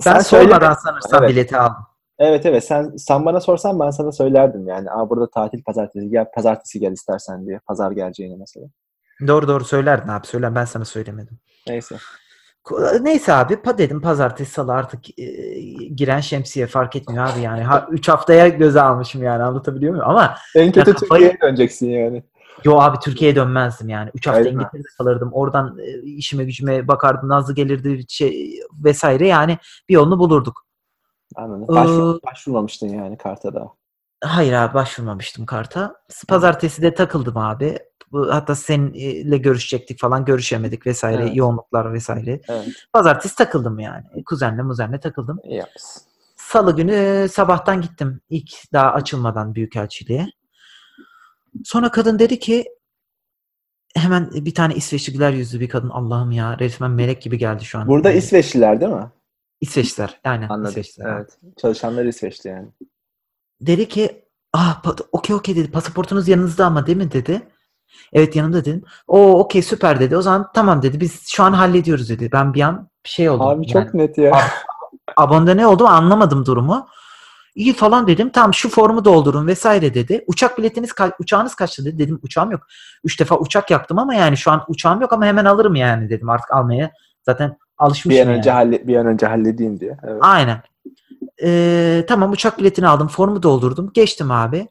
sen 0.00 0.14
ben 0.14 0.20
sormadan 0.20 0.74
sanırsam 0.74 1.22
Evet. 1.24 1.30
bileti 1.30 1.56
aldım. 1.56 1.76
Evet 2.18 2.46
evet 2.46 2.64
sen 2.64 2.96
sen 2.96 3.24
bana 3.24 3.40
sorsan 3.40 3.80
ben 3.80 3.90
sana 3.90 4.12
söylerdim 4.12 4.68
yani. 4.68 4.90
Aa 4.90 5.10
burada 5.10 5.30
tatil 5.30 5.62
pazartesi 5.62 6.10
gel 6.10 6.26
pazartesi 6.34 6.80
gel 6.80 6.92
istersen 6.92 7.46
diye. 7.46 7.58
Pazar 7.66 7.90
geleceğini 7.90 8.36
mesela. 8.36 8.66
Doğru 9.26 9.48
doğru 9.48 9.64
söylerdin 9.64 10.08
abi 10.08 10.26
söyler 10.26 10.54
ben 10.54 10.64
sana 10.64 10.84
söylemedim. 10.84 11.38
Neyse. 11.68 11.96
Neyse 13.00 13.32
abi 13.32 13.56
pa 13.62 13.78
dedim 13.78 14.00
pazartesi 14.00 14.52
salı 14.52 14.72
artık 14.72 15.18
e, 15.18 15.24
giren 15.88 16.20
şemsiye 16.20 16.66
fark 16.66 16.96
etmiyor 16.96 17.26
abi 17.28 17.40
yani. 17.40 17.62
Ha, 17.62 17.86
3 17.90 18.08
haftaya 18.08 18.48
göze 18.48 18.82
almışım 18.82 19.22
yani 19.22 19.42
anlatabiliyor 19.42 19.92
muyum? 19.92 20.08
Ama 20.08 20.34
En 20.56 20.72
kötü 20.72 20.92
kafayı- 20.92 21.08
Türkiye'ye 21.10 21.38
döneceksin 21.42 21.90
yani. 21.90 22.22
yo 22.64 22.78
abi 22.80 22.98
Türkiye'ye 22.98 23.36
dönmezdim 23.36 23.88
yani. 23.88 24.10
3 24.14 24.26
hafta 24.26 24.40
mi? 24.40 24.48
İngiltere'de 24.48 24.88
kalırdım. 24.98 25.30
Oradan 25.32 25.78
e, 25.78 26.02
işime 26.02 26.44
gücüme 26.44 26.88
bakardım. 26.88 27.28
Nazlı 27.28 27.54
gelirdi 27.54 28.04
şey 28.08 28.60
vesaire 28.84 29.26
yani 29.28 29.58
bir 29.88 29.94
yolunu 29.94 30.18
bulurduk. 30.18 30.66
Anladım. 31.36 31.64
Ee, 31.64 31.68
Başvur, 31.76 32.18
başvurmamıştın 32.26 32.88
yani 32.88 33.16
karta 33.18 33.54
da. 33.54 33.68
Hayır 34.24 34.52
abi 34.52 34.74
başvurmamıştım 34.74 35.46
karta. 35.46 35.94
Pazartesi 36.28 36.82
de 36.82 36.94
takıldım 36.94 37.36
abi. 37.36 37.78
Bu- 38.12 38.34
Hatta 38.34 38.54
seninle 38.54 39.38
görüşecektik 39.38 40.00
falan 40.00 40.24
görüşemedik 40.24 40.86
vesaire 40.86 41.22
Evet. 41.22 41.36
yoğunluklar 41.36 41.92
vesaire. 41.92 42.40
Evet. 42.48 42.68
Pazartesi 42.92 43.36
takıldım 43.36 43.78
yani. 43.78 44.24
Kuzenle 44.26 44.62
muzenle 44.62 45.00
takıldım. 45.00 45.38
yapmışsın. 45.44 46.02
Salı 46.36 46.76
günü 46.76 47.28
sabahtan 47.32 47.80
gittim. 47.80 48.20
İlk 48.30 48.72
daha 48.72 48.92
açılmadan 48.92 49.54
Büyükelçiliğe. 49.54 50.26
Sonra 51.64 51.90
kadın 51.90 52.18
dedi 52.18 52.38
ki 52.38 52.64
hemen 53.96 54.30
bir 54.32 54.54
tane 54.54 54.74
İsveçli 54.74 55.12
güler 55.12 55.32
yüzlü 55.32 55.60
bir 55.60 55.68
kadın. 55.68 55.88
Allah'ım 55.88 56.30
ya 56.32 56.58
resmen 56.58 56.90
melek 56.90 57.22
gibi 57.22 57.38
geldi 57.38 57.64
şu 57.64 57.78
an. 57.78 57.88
Burada 57.88 58.12
Ee, 58.12 58.16
İsveçliler 58.16 58.80
değil 58.80 58.92
mi? 58.92 59.10
İsveçliler. 59.60 60.20
Aynen 60.24 60.48
Anladım. 60.48 60.70
İsveçliler. 60.70 61.16
Evet. 61.16 61.38
Çalışanlar 61.56 62.04
İsveçli 62.04 62.50
yani. 62.50 62.68
Dedi 63.60 63.88
ki 63.88 64.24
ah 64.52 64.82
okey 65.12 65.36
okey 65.36 65.56
dedi. 65.56 65.70
Pasaportunuz 65.70 66.28
yanınızda 66.28 66.66
ama 66.66 66.86
değil 66.86 66.98
mi 66.98 67.12
dedi. 67.12 67.42
Evet 68.12 68.36
yanımda 68.36 68.64
dedim. 68.64 68.82
O 69.08 69.38
okey 69.38 69.62
süper 69.62 70.00
dedi. 70.00 70.16
O 70.16 70.22
zaman 70.22 70.46
tamam 70.54 70.82
dedi. 70.82 71.00
Biz 71.00 71.28
şu 71.28 71.42
an 71.42 71.52
hallediyoruz 71.52 72.08
dedi. 72.08 72.28
Ben 72.32 72.54
bir 72.54 72.60
an 72.60 72.88
bir 73.04 73.10
şey 73.10 73.30
oldum. 73.30 73.46
Abi 73.46 73.66
çok 73.66 73.74
yani. 73.74 73.90
net 73.94 74.18
ya. 74.18 74.40
abonde 75.16 75.56
ne 75.56 75.66
oldu 75.66 75.86
anlamadım 75.86 76.46
durumu. 76.46 76.86
İyi 77.54 77.74
falan 77.74 78.06
dedim. 78.06 78.30
Tamam 78.30 78.54
şu 78.54 78.68
formu 78.68 79.04
doldurun 79.04 79.46
vesaire 79.46 79.94
dedi. 79.94 80.24
Uçak 80.26 80.58
biletiniz 80.58 80.90
ka- 80.90 81.12
uçağınız 81.18 81.54
kaçtı 81.54 81.84
dedi. 81.84 81.98
Dedim 81.98 82.20
uçağım 82.22 82.50
yok. 82.50 82.66
Üç 83.04 83.20
defa 83.20 83.38
uçak 83.38 83.70
yaktım 83.70 83.98
ama 83.98 84.14
yani 84.14 84.36
şu 84.36 84.50
an 84.50 84.64
uçağım 84.68 85.00
yok 85.00 85.12
ama 85.12 85.26
hemen 85.26 85.44
alırım 85.44 85.74
yani 85.74 86.10
dedim 86.10 86.28
artık 86.28 86.50
almaya. 86.52 86.90
Zaten 87.26 87.48
bir 87.50 87.56
alışmışım 87.78 88.28
an 88.28 88.34
önce 88.34 88.50
yani. 88.50 88.56
halle 88.56 88.86
bir 88.86 88.96
an 88.96 89.06
önce 89.06 89.26
halledeyim 89.26 89.80
diye. 89.80 89.98
Evet. 90.04 90.18
Aynen. 90.20 90.62
Ee, 91.42 92.04
tamam 92.08 92.32
uçak 92.32 92.58
biletini 92.58 92.88
aldım. 92.88 93.08
Formu 93.08 93.42
doldurdum. 93.42 93.90
Geçtim 93.94 94.30
abi. 94.30 94.68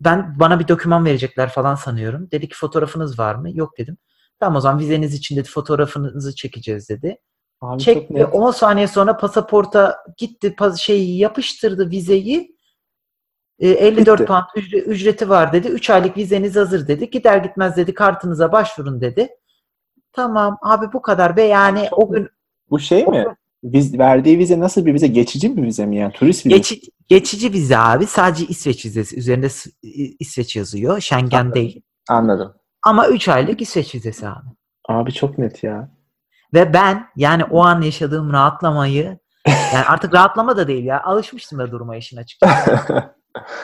Ben 0.00 0.40
bana 0.40 0.60
bir 0.60 0.68
doküman 0.68 1.04
verecekler 1.04 1.48
falan 1.48 1.74
sanıyorum. 1.74 2.30
Dedi 2.30 2.48
ki 2.48 2.54
fotoğrafınız 2.56 3.18
var 3.18 3.34
mı? 3.34 3.50
Yok 3.56 3.78
dedim. 3.78 3.96
Tamam 4.40 4.56
o 4.56 4.60
zaman 4.60 4.78
vizeniz 4.78 5.14
için 5.14 5.36
dedi 5.36 5.48
fotoğrafınızı 5.48 6.34
çekeceğiz 6.34 6.88
dedi. 6.88 7.18
Abi 7.60 7.82
Çekti. 7.82 8.14
net. 8.14 8.34
10 8.34 8.50
saniye 8.50 8.88
sonra 8.88 9.16
pasaporta 9.16 9.96
gitti 10.16 10.54
pas- 10.56 10.78
şeyi 10.80 11.18
yapıştırdı 11.18 11.90
vizeyi. 11.90 12.58
E, 13.58 13.68
54 13.68 14.20
Bitti. 14.20 14.26
pound 14.26 14.42
ücre- 14.56 14.82
ücreti 14.84 15.28
var 15.28 15.52
dedi. 15.52 15.68
3 15.68 15.90
aylık 15.90 16.16
vizeniz 16.16 16.56
hazır 16.56 16.88
dedi. 16.88 17.10
Gider 17.10 17.36
gitmez 17.38 17.76
dedi 17.76 17.94
kartınıza 17.94 18.52
başvurun 18.52 19.00
dedi. 19.00 19.28
Tamam 20.12 20.58
abi 20.62 20.92
bu 20.92 21.02
kadar 21.02 21.36
ve 21.36 21.42
yani 21.42 21.88
o 21.92 22.10
gün 22.12 22.28
Bu 22.70 22.78
şey 22.78 23.06
mi? 23.06 23.24
Biz 23.62 23.98
verdiği 23.98 24.38
vize 24.38 24.60
nasıl 24.60 24.86
bir 24.86 24.94
vize? 24.94 25.06
Geçici 25.06 25.56
bir 25.56 25.62
vize 25.62 25.86
mi 25.86 25.96
yani? 25.96 26.12
Turist 26.12 26.46
vizesi. 26.46 26.74
geçi- 26.74 26.90
geçici 27.08 27.52
vize 27.52 27.78
abi. 27.78 28.06
Sadece 28.06 28.46
İsveç 28.46 28.86
vizesi. 28.86 29.16
Üzerinde 29.16 29.48
İsveç 30.20 30.56
yazıyor. 30.56 31.00
Schengen 31.00 31.38
Anladım. 31.38 31.54
değil. 31.54 31.82
Anladım. 32.08 32.54
Ama 32.82 33.08
3 33.08 33.28
aylık 33.28 33.60
İsveç 33.62 33.94
vizesi 33.94 34.28
abi. 34.28 34.46
Abi 34.88 35.12
çok 35.12 35.38
net 35.38 35.64
ya. 35.64 35.90
Ve 36.54 36.72
ben 36.72 37.06
yani 37.16 37.44
o 37.44 37.60
an 37.64 37.80
yaşadığım 37.82 38.32
rahatlamayı 38.32 39.18
yani 39.46 39.84
artık 39.88 40.14
rahatlama 40.14 40.56
da 40.56 40.68
değil 40.68 40.84
ya. 40.84 41.02
Alışmıştım 41.02 41.58
da 41.58 41.70
duruma 41.70 41.96
işin 41.96 42.16
açıkçası. 42.16 42.78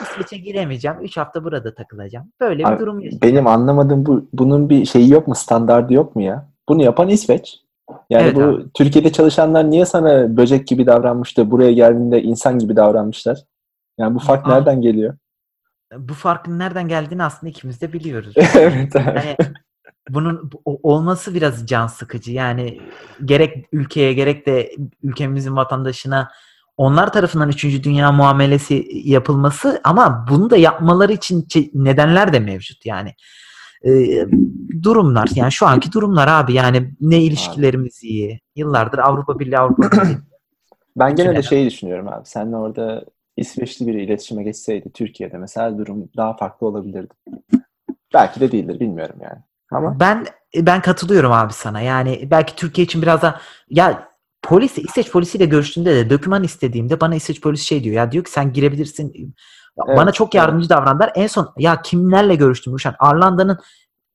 İsveç'e 0.01 0.37
giremeyeceğim. 0.37 0.97
3 1.01 1.17
hafta 1.17 1.43
burada 1.43 1.75
takılacağım. 1.75 2.31
Böyle 2.41 2.59
bir 2.59 2.69
Abi, 2.71 2.79
durum 2.79 2.99
yaşadım. 2.99 3.19
Benim 3.21 3.47
anlamadığım 3.47 4.05
bu 4.05 4.29
bunun 4.33 4.69
bir 4.69 4.85
şeyi 4.85 5.11
yok 5.11 5.27
mu? 5.27 5.35
Standardı 5.35 5.93
yok 5.93 6.15
mu 6.15 6.21
ya? 6.21 6.49
Bunu 6.69 6.83
yapan 6.83 7.09
İsveç. 7.09 7.57
Yani 8.09 8.23
Evet 8.23 8.35
bu 8.35 8.41
abi. 8.41 8.63
Türkiye'de 8.73 9.11
çalışanlar 9.11 9.69
niye 9.69 9.85
sana 9.85 10.37
böcek 10.37 10.67
gibi 10.67 10.87
davranmış 10.87 11.37
da 11.37 11.51
buraya 11.51 11.71
geldiğinde 11.71 12.21
insan 12.21 12.59
gibi 12.59 12.75
davranmışlar? 12.75 13.39
Yani 13.97 14.15
bu 14.15 14.19
fark 14.19 14.47
Aa. 14.47 14.49
nereden 14.49 14.81
geliyor? 14.81 15.17
Bu 15.97 16.13
farkın 16.13 16.59
nereden 16.59 16.87
geldiğini 16.87 17.23
aslında 17.23 17.49
ikimiz 17.49 17.81
de 17.81 17.93
biliyoruz. 17.93 18.33
evet. 18.55 18.95
Yani 18.95 19.35
bunun 20.09 20.49
olması 20.65 21.33
biraz 21.33 21.67
can 21.67 21.87
sıkıcı. 21.87 22.31
Yani 22.31 22.81
gerek 23.25 23.65
ülkeye 23.71 24.13
gerek 24.13 24.45
de 24.45 24.71
ülkemizin 25.03 25.55
vatandaşına 25.55 26.31
onlar 26.77 27.13
tarafından 27.13 27.49
3. 27.49 27.83
dünya 27.83 28.11
muamelesi 28.11 28.87
yapılması 28.93 29.81
ama 29.83 30.25
bunu 30.29 30.49
da 30.49 30.57
yapmaları 30.57 31.13
için 31.13 31.47
nedenler 31.73 32.33
de 32.33 32.39
mevcut 32.39 32.85
yani. 32.85 33.15
Ee, 33.85 34.27
durumlar 34.83 35.29
yani 35.35 35.51
şu 35.51 35.67
anki 35.67 35.91
durumlar 35.91 36.27
abi 36.27 36.53
yani 36.53 36.91
ne 37.01 37.21
ilişkilerimiz 37.21 38.03
iyi. 38.03 38.39
Yıllardır 38.55 38.97
Avrupa 38.97 39.39
Birliği 39.39 39.57
Avrupa 39.59 39.91
Birliği. 39.91 40.17
Ben 40.97 41.15
gene 41.15 41.27
de 41.27 41.29
Ülkeler. 41.31 41.43
şeyi 41.49 41.69
düşünüyorum 41.69 42.07
abi. 42.07 42.25
Sen 42.25 42.51
orada 42.51 43.05
İsveçli 43.37 43.87
biri 43.87 44.03
iletişime 44.03 44.43
geçseydi 44.43 44.91
Türkiye'de 44.93 45.37
mesela 45.37 45.77
durum 45.77 46.09
daha 46.17 46.37
farklı 46.37 46.67
olabilirdi. 46.67 47.13
Belki 48.13 48.39
de 48.39 48.51
değildir 48.51 48.79
bilmiyorum 48.79 49.15
yani. 49.21 49.39
Ama 49.71 49.99
Ben 49.99 50.25
ben 50.55 50.81
katılıyorum 50.81 51.31
abi 51.31 51.53
sana. 51.53 51.81
Yani 51.81 52.27
belki 52.31 52.55
Türkiye 52.55 52.85
için 52.85 53.01
biraz 53.01 53.21
da 53.21 53.41
ya 53.69 54.09
polis 54.41 54.77
İsveç 54.77 55.11
polisiyle 55.11 55.45
görüştüğümde 55.45 55.95
de 55.95 56.09
doküman 56.09 56.43
istediğimde 56.43 56.99
bana 56.99 57.15
İsveç 57.15 57.41
polisi 57.41 57.65
şey 57.65 57.83
diyor 57.83 57.95
ya 57.95 58.11
diyor 58.11 58.23
ki 58.23 58.31
sen 58.31 58.53
girebilirsin. 58.53 59.35
Evet, 59.87 59.97
bana 59.97 60.11
çok 60.11 60.33
yardımcı 60.33 60.69
davrandılar. 60.69 61.11
En 61.15 61.27
son 61.27 61.53
ya 61.57 61.81
kimlerle 61.81 62.35
görüştüm 62.35 62.73
Ruşen? 62.73 62.95
Arlanda'nın 62.99 63.59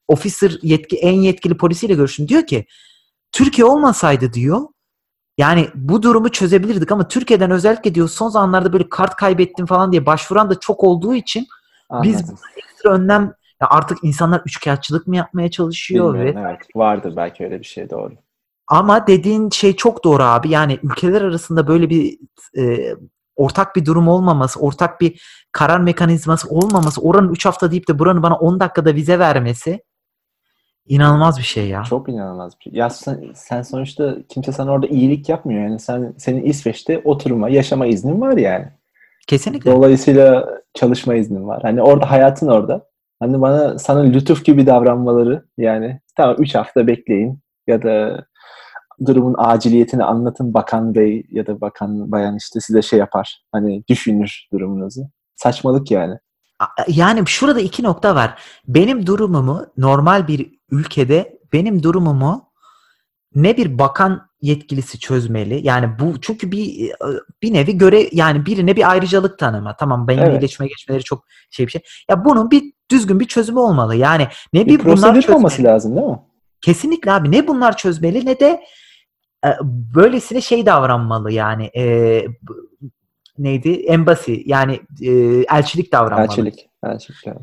officer 0.08 0.58
yetki 0.62 0.96
en 0.96 1.12
yetkili 1.12 1.56
polisiyle 1.56 1.94
görüştüm. 1.94 2.28
Diyor 2.28 2.46
ki 2.46 2.66
Türkiye 3.32 3.64
olmasaydı 3.64 4.32
diyor 4.32 4.60
yani 5.38 5.68
bu 5.74 6.02
durumu 6.02 6.28
çözebilirdik 6.28 6.92
ama 6.92 7.08
Türkiye'den 7.08 7.50
özellikle 7.50 7.94
diyor 7.94 8.08
son 8.08 8.28
zamanlarda 8.28 8.72
böyle 8.72 8.88
kart 8.88 9.16
kaybettim 9.16 9.66
falan 9.66 9.92
diye 9.92 10.06
başvuran 10.06 10.50
da 10.50 10.60
çok 10.60 10.84
olduğu 10.84 11.14
için 11.14 11.46
biz 12.02 12.32
ekstra 12.56 12.90
önlem 12.90 13.34
ya 13.60 13.68
artık 13.70 13.98
insanlar 14.02 14.42
üçkağıtçılık 14.46 15.06
mı 15.06 15.16
yapmaya 15.16 15.50
çalışıyor 15.50 16.14
ve 16.14 16.34
evet. 16.38 16.60
Vardır 16.76 17.16
belki 17.16 17.44
öyle 17.44 17.58
bir 17.58 17.64
şey 17.64 17.90
doğru. 17.90 18.12
Ama 18.66 19.06
dediğin 19.06 19.50
şey 19.50 19.76
çok 19.76 20.04
doğru 20.04 20.22
abi. 20.22 20.50
Yani 20.50 20.78
ülkeler 20.82 21.22
arasında 21.22 21.68
böyle 21.68 21.90
bir 21.90 22.18
e, 22.58 22.94
ortak 23.36 23.76
bir 23.76 23.84
durum 23.84 24.08
olmaması, 24.08 24.60
ortak 24.60 25.00
bir 25.00 25.22
karar 25.52 25.80
mekanizması 25.80 26.48
olmaması, 26.48 27.00
oranın 27.00 27.32
3 27.32 27.46
hafta 27.46 27.70
deyip 27.70 27.88
de 27.88 27.98
buranın 27.98 28.22
bana 28.22 28.36
10 28.36 28.60
dakikada 28.60 28.94
vize 28.94 29.18
vermesi 29.18 29.82
inanılmaz 30.86 31.38
bir 31.38 31.42
şey 31.42 31.68
ya. 31.68 31.82
Çok 31.82 32.08
inanılmaz 32.08 32.52
bir 32.58 32.62
şey. 32.62 32.72
Ya 32.72 32.90
sen, 32.90 33.32
sen 33.34 33.62
sonuçta 33.62 34.16
kimse 34.28 34.52
sana 34.52 34.72
orada 34.72 34.86
iyilik 34.86 35.28
yapmıyor. 35.28 35.62
Yani 35.62 35.78
sen 35.78 36.14
senin 36.18 36.42
İsveç'te 36.42 36.98
oturma, 37.04 37.48
yaşama 37.48 37.86
iznin 37.86 38.20
var 38.20 38.36
yani. 38.36 38.66
Kesinlikle. 39.26 39.72
Dolayısıyla 39.72 40.48
çalışma 40.74 41.14
iznin 41.14 41.48
var. 41.48 41.62
Hani 41.62 41.82
orada 41.82 42.10
hayatın 42.10 42.48
orada. 42.48 42.86
Hani 43.20 43.40
bana 43.40 43.78
sana 43.78 44.00
lütuf 44.00 44.44
gibi 44.44 44.66
davranmaları 44.66 45.44
yani 45.58 46.00
tamam 46.16 46.36
3 46.38 46.54
hafta 46.54 46.86
bekleyin 46.86 47.38
ya 47.66 47.82
da 47.82 48.24
durumun 49.06 49.34
aciliyetini 49.38 50.04
anlatın 50.04 50.54
bakan 50.54 50.94
bey 50.94 51.26
ya 51.30 51.46
da 51.46 51.60
bakan 51.60 52.12
bayan 52.12 52.36
işte 52.36 52.60
size 52.60 52.82
şey 52.82 52.98
yapar. 52.98 53.42
Hani 53.52 53.84
düşünür 53.88 54.48
durumunuzu. 54.52 55.02
Saçmalık 55.36 55.90
yani. 55.90 56.14
A- 56.58 56.66
Yani 56.88 57.22
şurada 57.26 57.60
iki 57.60 57.82
nokta 57.82 58.14
var. 58.14 58.42
Benim 58.68 59.06
durumumu 59.06 59.66
normal 59.76 60.28
bir 60.28 60.50
ülkede 60.70 61.38
benim 61.52 61.82
durumumu 61.82 62.50
ne 63.34 63.56
bir 63.56 63.78
bakan 63.78 64.30
yetkilisi 64.42 64.98
çözmeli. 64.98 65.66
Yani 65.66 65.88
bu 66.00 66.20
çünkü 66.20 66.52
bir 66.52 66.92
bir 67.42 67.52
nevi 67.52 67.78
göre 67.78 68.08
yani 68.12 68.46
birine 68.46 68.76
bir 68.76 68.90
ayrıcalık 68.90 69.38
tanıma. 69.38 69.76
Tamam 69.76 70.08
benimle 70.08 70.24
Evet. 70.26 70.38
iletişime 70.40 70.68
geçmeleri 70.68 71.02
çok 71.02 71.24
şey 71.50 71.66
bir 71.66 71.70
şey. 71.72 71.82
Ya 72.10 72.24
bunun 72.24 72.50
bir 72.50 72.72
düzgün 72.90 73.20
bir 73.20 73.24
çözümü 73.24 73.58
olmalı. 73.58 73.96
Yani 73.96 74.28
ne 74.52 74.66
Bir 74.66 74.78
bir 74.78 74.84
bunlar 74.84 75.14
çözmeli. 75.14 75.36
olması 75.36 75.62
lazım 75.64 75.96
değil 75.96 76.06
mi? 76.06 76.18
Kesinlikle 76.60 77.12
abi 77.12 77.32
ne 77.32 77.46
bunlar 77.48 77.76
çözmeli 77.76 78.26
ne 78.26 78.40
de 78.40 78.46
e, 78.46 78.60
böylesine 79.94 80.40
şey 80.40 80.66
davranmalı 80.66 81.32
yani 81.32 81.70
e, 81.76 82.24
neydi 83.38 83.70
embassy 83.72 84.34
yani 84.46 84.80
e, 85.02 85.10
elçilik 85.56 85.92
davranmalı. 85.92 86.26
Elçilik. 86.26 86.68
Elçilik. 86.84 87.26
evet. 87.26 87.42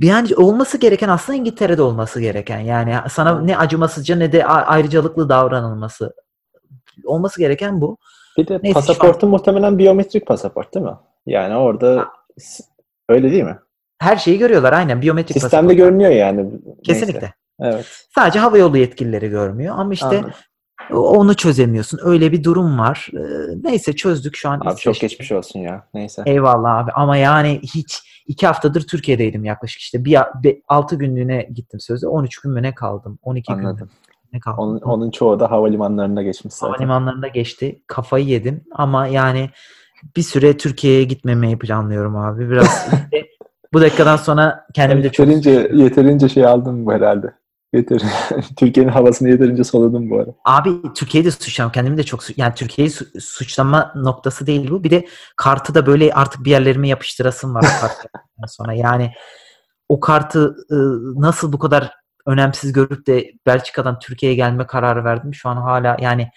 Yani 0.00 0.36
olması 0.36 0.78
gereken 0.78 1.08
aslında 1.08 1.38
İngiltere'de 1.38 1.82
olması 1.82 2.20
gereken. 2.20 2.58
Yani 2.60 2.94
sana 3.10 3.40
ne 3.40 3.58
acımasızca 3.58 4.16
ne 4.16 4.32
de 4.32 4.46
ayrıcalıklı 4.46 5.28
davranılması. 5.28 6.14
Olması 7.04 7.40
gereken 7.40 7.80
bu. 7.80 7.96
Bir 8.38 8.48
de 8.48 8.60
Neyse, 8.62 8.74
pasaportun 8.74 9.30
muhtemelen 9.30 9.78
biyometrik 9.78 10.26
pasaport 10.26 10.74
değil 10.74 10.86
mi? 10.86 10.92
Yani 11.26 11.56
orada 11.56 12.08
s- 12.38 12.64
öyle 13.08 13.30
değil 13.32 13.42
mi? 13.44 13.58
Her 13.98 14.16
şeyi 14.16 14.38
görüyorlar 14.38 14.72
aynen 14.72 15.02
biyometrik 15.02 15.32
Sistemde 15.32 15.50
pasaport. 15.52 15.76
görünüyor 15.76 16.10
yani. 16.10 16.50
Neyse. 16.88 17.32
Evet. 17.60 18.06
Sadece 18.14 18.38
havayolu 18.38 18.78
yetkilileri 18.78 19.28
görmüyor 19.28 19.74
ama 19.78 19.92
işte 19.92 20.06
Anladım. 20.06 20.32
onu 20.90 21.34
çözemiyorsun. 21.34 22.00
Öyle 22.02 22.32
bir 22.32 22.44
durum 22.44 22.78
var. 22.78 23.10
Ee, 23.12 23.18
Neyse 23.62 23.96
çözdük 23.96 24.36
şu 24.36 24.48
an. 24.48 24.60
Abi 24.64 24.76
çok 24.76 25.00
geçmiş 25.00 25.32
olsun 25.32 25.60
ya. 25.60 25.88
Neyse. 25.94 26.22
Eyvallah 26.26 26.78
abi 26.78 26.92
ama 26.92 27.16
yani 27.16 27.60
hiç 27.62 28.14
iki 28.26 28.46
haftadır 28.46 28.86
Türkiye'deydim 28.86 29.44
yaklaşık 29.44 29.80
işte 29.80 30.04
bir 30.04 30.18
6 30.68 30.96
günlüğüne 30.96 31.48
gittim 31.54 31.80
sözde 31.80 32.06
13 32.06 32.38
gün 32.38 32.52
mü 32.52 32.62
ne 32.62 32.74
kaldım 32.74 33.18
12 33.22 33.52
gün 33.52 33.62
mü 33.62 33.68
Anladım. 33.68 33.90
ne 34.32 34.40
kaldım. 34.40 34.58
Onun, 34.58 34.80
onun 34.80 35.10
çoğu 35.10 35.40
da 35.40 35.50
havalimanlarında 35.50 36.22
geçmiş 36.22 36.54
zaten. 36.54 36.72
Havalimanlarında 36.72 37.28
geçti 37.28 37.82
kafayı 37.86 38.24
yedim 38.26 38.64
ama 38.72 39.06
yani 39.06 39.50
bir 40.16 40.22
süre 40.22 40.56
Türkiye'ye 40.56 41.04
gitmemeyi 41.04 41.58
planlıyorum 41.58 42.16
abi 42.16 42.50
biraz 42.50 42.88
işte 42.92 43.26
bu 43.72 43.80
dakikadan 43.80 44.16
sonra 44.16 44.66
kendimi 44.74 45.02
de 45.02 45.12
çok 45.12 45.26
yeterince, 45.26 45.70
yeterince 45.74 46.28
şey 46.28 46.46
aldım 46.46 46.90
herhalde. 46.90 47.34
Yeter. 47.74 48.02
Türkiye'nin 48.56 48.90
havasını 48.90 49.28
yeterince 49.28 49.64
soludum 49.64 50.10
bu 50.10 50.18
ara. 50.18 50.30
Abi 50.44 50.70
Türkiye'yi 50.94 51.26
de 51.26 51.30
suçlamam. 51.30 51.72
Kendimi 51.72 51.96
de 51.96 52.02
çok 52.02 52.22
su- 52.22 52.32
yani 52.36 52.54
Türkiye'yi 52.54 52.90
su- 52.90 53.20
suçlama 53.20 53.92
noktası 53.96 54.46
değil 54.46 54.70
bu. 54.70 54.84
Bir 54.84 54.90
de 54.90 55.06
kartı 55.36 55.74
da 55.74 55.86
böyle 55.86 56.12
artık 56.14 56.44
bir 56.44 56.50
yerlerime 56.50 56.88
yapıştırasım 56.88 57.54
var 57.54 57.62
karttan 57.80 58.46
sonra. 58.48 58.72
Yani 58.72 59.12
o 59.88 60.00
kartı 60.00 60.56
e, 60.70 60.76
nasıl 61.20 61.52
bu 61.52 61.58
kadar 61.58 61.90
önemsiz 62.26 62.72
görüp 62.72 63.06
de 63.06 63.32
Belçika'dan 63.46 63.98
Türkiye'ye 63.98 64.36
gelme 64.36 64.66
kararı 64.66 65.04
verdim. 65.04 65.34
Şu 65.34 65.48
an 65.48 65.56
hala 65.56 65.96
yani 66.00 66.28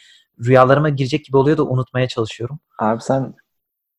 rüyalarıma 0.46 0.90
girecek 0.90 1.26
gibi 1.26 1.38
oluyor 1.38 1.58
da 1.58 1.64
unutmaya 1.64 2.08
çalışıyorum. 2.08 2.60
Abi 2.80 3.02
sen 3.02 3.34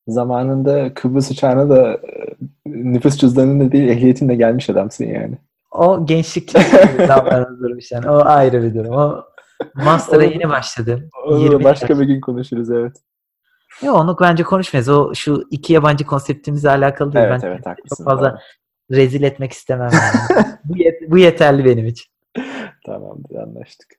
zamanında 0.08 0.94
Kıbrıs 0.94 1.30
uçağına 1.30 1.70
da 1.70 1.92
e, 1.92 2.36
nüfus 2.66 3.16
cüzdanında 3.16 3.72
değil 3.72 3.88
ehliyetinle 3.88 4.34
gelmiş 4.34 4.70
adamsın 4.70 5.04
yani. 5.04 5.38
O 5.70 6.06
gençlik 6.06 6.54
davranışlarmış 6.98 7.92
yani. 7.92 8.10
O 8.10 8.24
ayrı 8.24 8.62
bir 8.62 8.74
durum. 8.74 8.92
O 8.94 9.24
Master'a 9.74 10.24
yeni 10.24 10.48
başladım. 10.48 11.10
20 11.30 11.64
başka 11.64 12.00
bir 12.00 12.04
gün 12.04 12.20
konuşuruz 12.20 12.70
evet. 12.70 12.96
Yok 13.82 13.96
onu 13.96 14.16
bence 14.20 14.42
konuşmayız. 14.42 14.88
O 14.88 15.14
şu 15.14 15.44
iki 15.50 15.72
yabancı 15.72 16.06
konseptimizle 16.06 16.70
alakalı 16.70 17.12
değil. 17.12 17.24
Evet 17.24 17.40
ben 17.42 17.48
evet 17.48 17.78
çok 17.88 18.04
fazla 18.04 18.30
Doğru. 18.30 18.38
rezil 18.90 19.22
etmek 19.22 19.52
istemem. 19.52 19.90
Yani. 19.92 20.46
bu, 20.64 20.76
yet- 20.76 21.10
bu 21.10 21.18
yeterli 21.18 21.64
benim 21.64 21.86
için. 21.86 22.06
Tamamdır 22.86 23.36
anlaştık. 23.36 23.97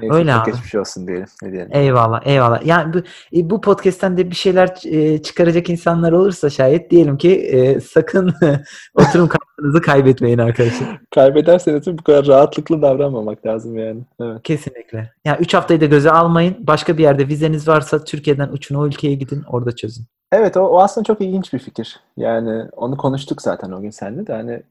Neyse, 0.00 0.14
Öyle 0.14 0.32
çok 0.32 0.42
abi. 0.42 0.50
geçmiş 0.52 0.74
olsun 0.74 1.06
diyelim. 1.06 1.26
Ne 1.42 1.52
diyelim. 1.52 1.70
Eyvallah, 1.72 2.26
eyvallah. 2.26 2.66
Yani 2.66 2.94
bu, 2.94 2.98
e, 3.36 3.50
bu 3.50 3.60
podcast'ten 3.60 4.16
de 4.16 4.30
bir 4.30 4.36
şeyler 4.36 4.76
e, 4.84 5.22
çıkaracak 5.22 5.70
insanlar 5.70 6.12
olursa 6.12 6.50
şayet 6.50 6.90
diyelim 6.90 7.16
ki 7.16 7.34
e, 7.34 7.80
sakın 7.80 8.34
oturum 8.94 9.28
kartınızı 9.28 9.82
kaybetmeyin 9.82 10.38
arkadaşlar. 10.38 11.00
Kaybederseniz 11.14 11.86
bu 11.86 12.02
kadar 12.02 12.26
rahatlıkla 12.26 12.82
davranmamak 12.82 13.46
lazım 13.46 13.78
yani. 13.78 14.00
Evet. 14.20 14.42
Kesinlikle. 14.42 15.12
Yani 15.24 15.38
3 15.40 15.54
haftayı 15.54 15.80
da 15.80 15.86
göze 15.86 16.10
almayın. 16.10 16.56
Başka 16.60 16.98
bir 16.98 17.02
yerde 17.02 17.28
vizeniz 17.28 17.68
varsa 17.68 18.04
Türkiye'den 18.04 18.48
uçun 18.48 18.74
o 18.74 18.86
ülkeye 18.86 19.14
gidin 19.14 19.42
orada 19.48 19.76
çözün. 19.76 20.06
Evet 20.32 20.56
o, 20.56 20.60
o 20.60 20.80
aslında 20.80 21.04
çok 21.04 21.20
ilginç 21.20 21.52
bir 21.52 21.58
fikir. 21.58 22.00
Yani 22.16 22.64
onu 22.76 22.96
konuştuk 22.96 23.42
zaten 23.42 23.70
o 23.70 23.80
gün 23.80 23.90
seninle 23.90 24.26
de 24.26 24.32
hani 24.32 24.62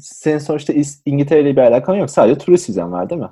senin 0.00 0.38
sonuçta 0.38 0.72
İngiltere 1.06 1.40
ile 1.40 1.56
bir 1.56 1.62
alakan 1.62 1.94
yok. 1.94 2.10
Sadece 2.10 2.38
turist 2.38 2.68
vizen 2.68 2.92
var 2.92 3.10
değil 3.10 3.20
mi? 3.20 3.28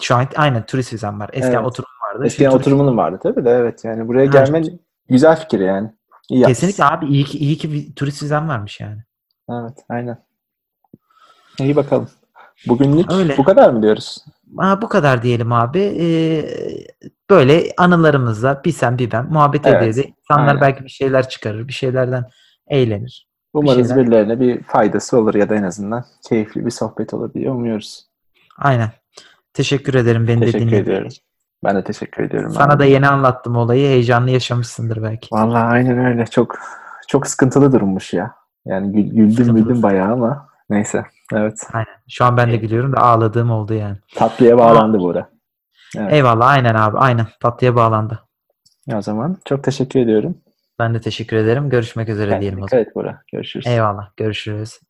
Şu 0.00 0.14
an 0.16 0.26
aynen 0.36 0.66
turist 0.66 0.92
vizem 0.92 1.20
var. 1.20 1.30
Eskiden 1.32 1.54
Evet. 1.56 1.66
oturum 1.66 1.88
vardı. 2.02 2.26
Eskiden 2.26 2.44
Şimdi 2.50 2.56
turist- 2.56 2.60
oturumunun 2.60 2.96
vardı 2.96 3.18
tabii 3.22 3.44
de 3.44 3.50
evet. 3.50 3.84
Yani 3.84 4.08
buraya 4.08 4.26
Ha, 4.26 4.30
gelmen 4.32 4.64
güzel 5.08 5.36
fikir 5.40 5.60
yani. 5.60 5.90
İyi. 6.30 6.44
Kesinlikle 6.44 6.84
abi 6.84 7.06
iyi 7.06 7.24
ki, 7.24 7.38
iyi 7.38 7.56
ki 7.58 7.72
bir 7.72 7.94
turist 7.94 8.22
vizem 8.22 8.48
varmış 8.48 8.80
yani. 8.80 9.02
Evet 9.50 9.78
aynen. 9.88 10.18
İyi 11.60 11.76
bakalım. 11.76 12.08
Bugünlük 12.68 13.12
Öyle. 13.12 13.36
bu 13.38 13.44
kadar 13.44 13.70
mı 13.70 13.82
diyoruz? 13.82 14.24
Aa, 14.58 14.82
bu 14.82 14.88
kadar 14.88 15.22
diyelim 15.22 15.52
abi. 15.52 15.80
Ee, 16.00 16.44
böyle 17.30 17.64
anılarımızla 17.76 18.62
bir 18.64 18.72
sen 18.72 18.98
bir 18.98 19.10
ben 19.10 19.26
muhabbet 19.32 19.66
Evet, 19.66 19.82
ediyor. 19.82 20.06
İnsanlar 20.20 20.48
aynen. 20.48 20.60
belki 20.60 20.84
bir 20.84 20.88
şeyler 20.88 21.28
çıkarır. 21.28 21.68
Bir 21.68 21.72
şeylerden 21.72 22.24
eğlenir. 22.66 23.28
Umarız 23.52 23.88
şeyler- 23.88 24.06
birilerine 24.06 24.40
bir 24.40 24.62
faydası 24.62 25.18
olur 25.18 25.34
ya 25.34 25.48
da 25.48 25.54
en 25.54 25.62
azından 25.62 26.04
keyifli 26.28 26.66
bir 26.66 26.70
sohbet 26.70 27.14
olur 27.14 27.34
diye 27.34 27.50
umuyoruz. 27.50 28.06
Aynen. 28.58 28.90
Teşekkür 29.54 29.94
ederim 29.94 30.28
beni 30.28 30.40
de 30.40 30.44
Teşekkür 30.44 30.60
dinlediğin 30.66 30.82
ediyorum. 30.82 31.08
için. 31.08 31.24
Ben 31.64 31.76
de 31.76 31.84
teşekkür 31.84 32.24
ediyorum. 32.24 32.50
Sana 32.50 32.72
abi. 32.72 32.78
da 32.80 32.84
yeni 32.84 33.08
anlattım 33.08 33.56
olayı. 33.56 33.86
Heyecanlı 33.88 34.30
yaşamışsındır 34.30 35.02
belki. 35.02 35.28
Vallahi 35.32 35.64
aynen 35.64 36.04
öyle. 36.06 36.26
Çok 36.26 36.58
çok 37.08 37.26
sıkıntılı 37.26 37.72
durummuş 37.72 38.12
ya. 38.12 38.34
Yani 38.66 38.92
gül, 38.92 39.16
güldüm 39.16 39.54
güldüm 39.54 39.82
bayağı 39.82 40.12
ama 40.12 40.48
neyse. 40.70 41.04
Evet. 41.32 41.66
Aynen. 41.72 41.86
Şu 42.08 42.24
an 42.24 42.36
ben 42.36 42.52
de 42.52 42.56
gülüyorum 42.56 42.92
da 42.92 43.00
ağladığım 43.00 43.50
oldu 43.50 43.74
yani. 43.74 43.96
Tatlıya 44.14 44.58
bağlandı 44.58 44.98
Buğra. 44.98 45.30
Evet. 45.98 46.12
Eyvallah. 46.12 46.46
Aynen 46.48 46.74
abi. 46.74 46.98
Aynen. 46.98 47.26
Tatlıya 47.40 47.74
bağlandı. 47.76 48.20
O 48.94 49.02
zaman 49.02 49.36
çok 49.44 49.64
teşekkür 49.64 50.00
ediyorum. 50.00 50.34
Ben 50.78 50.94
de 50.94 51.00
teşekkür 51.00 51.36
ederim. 51.36 51.70
Görüşmek 51.70 52.08
üzere 52.08 52.24
Kendine 52.30 52.40
diyelim 52.40 52.62
o 52.62 52.68
zaman. 52.68 52.84
et 52.84 52.94
Buğra. 52.94 53.22
Görüşürüz. 53.32 53.66
Eyvallah. 53.66 54.10
Görüşürüz. 54.16 54.80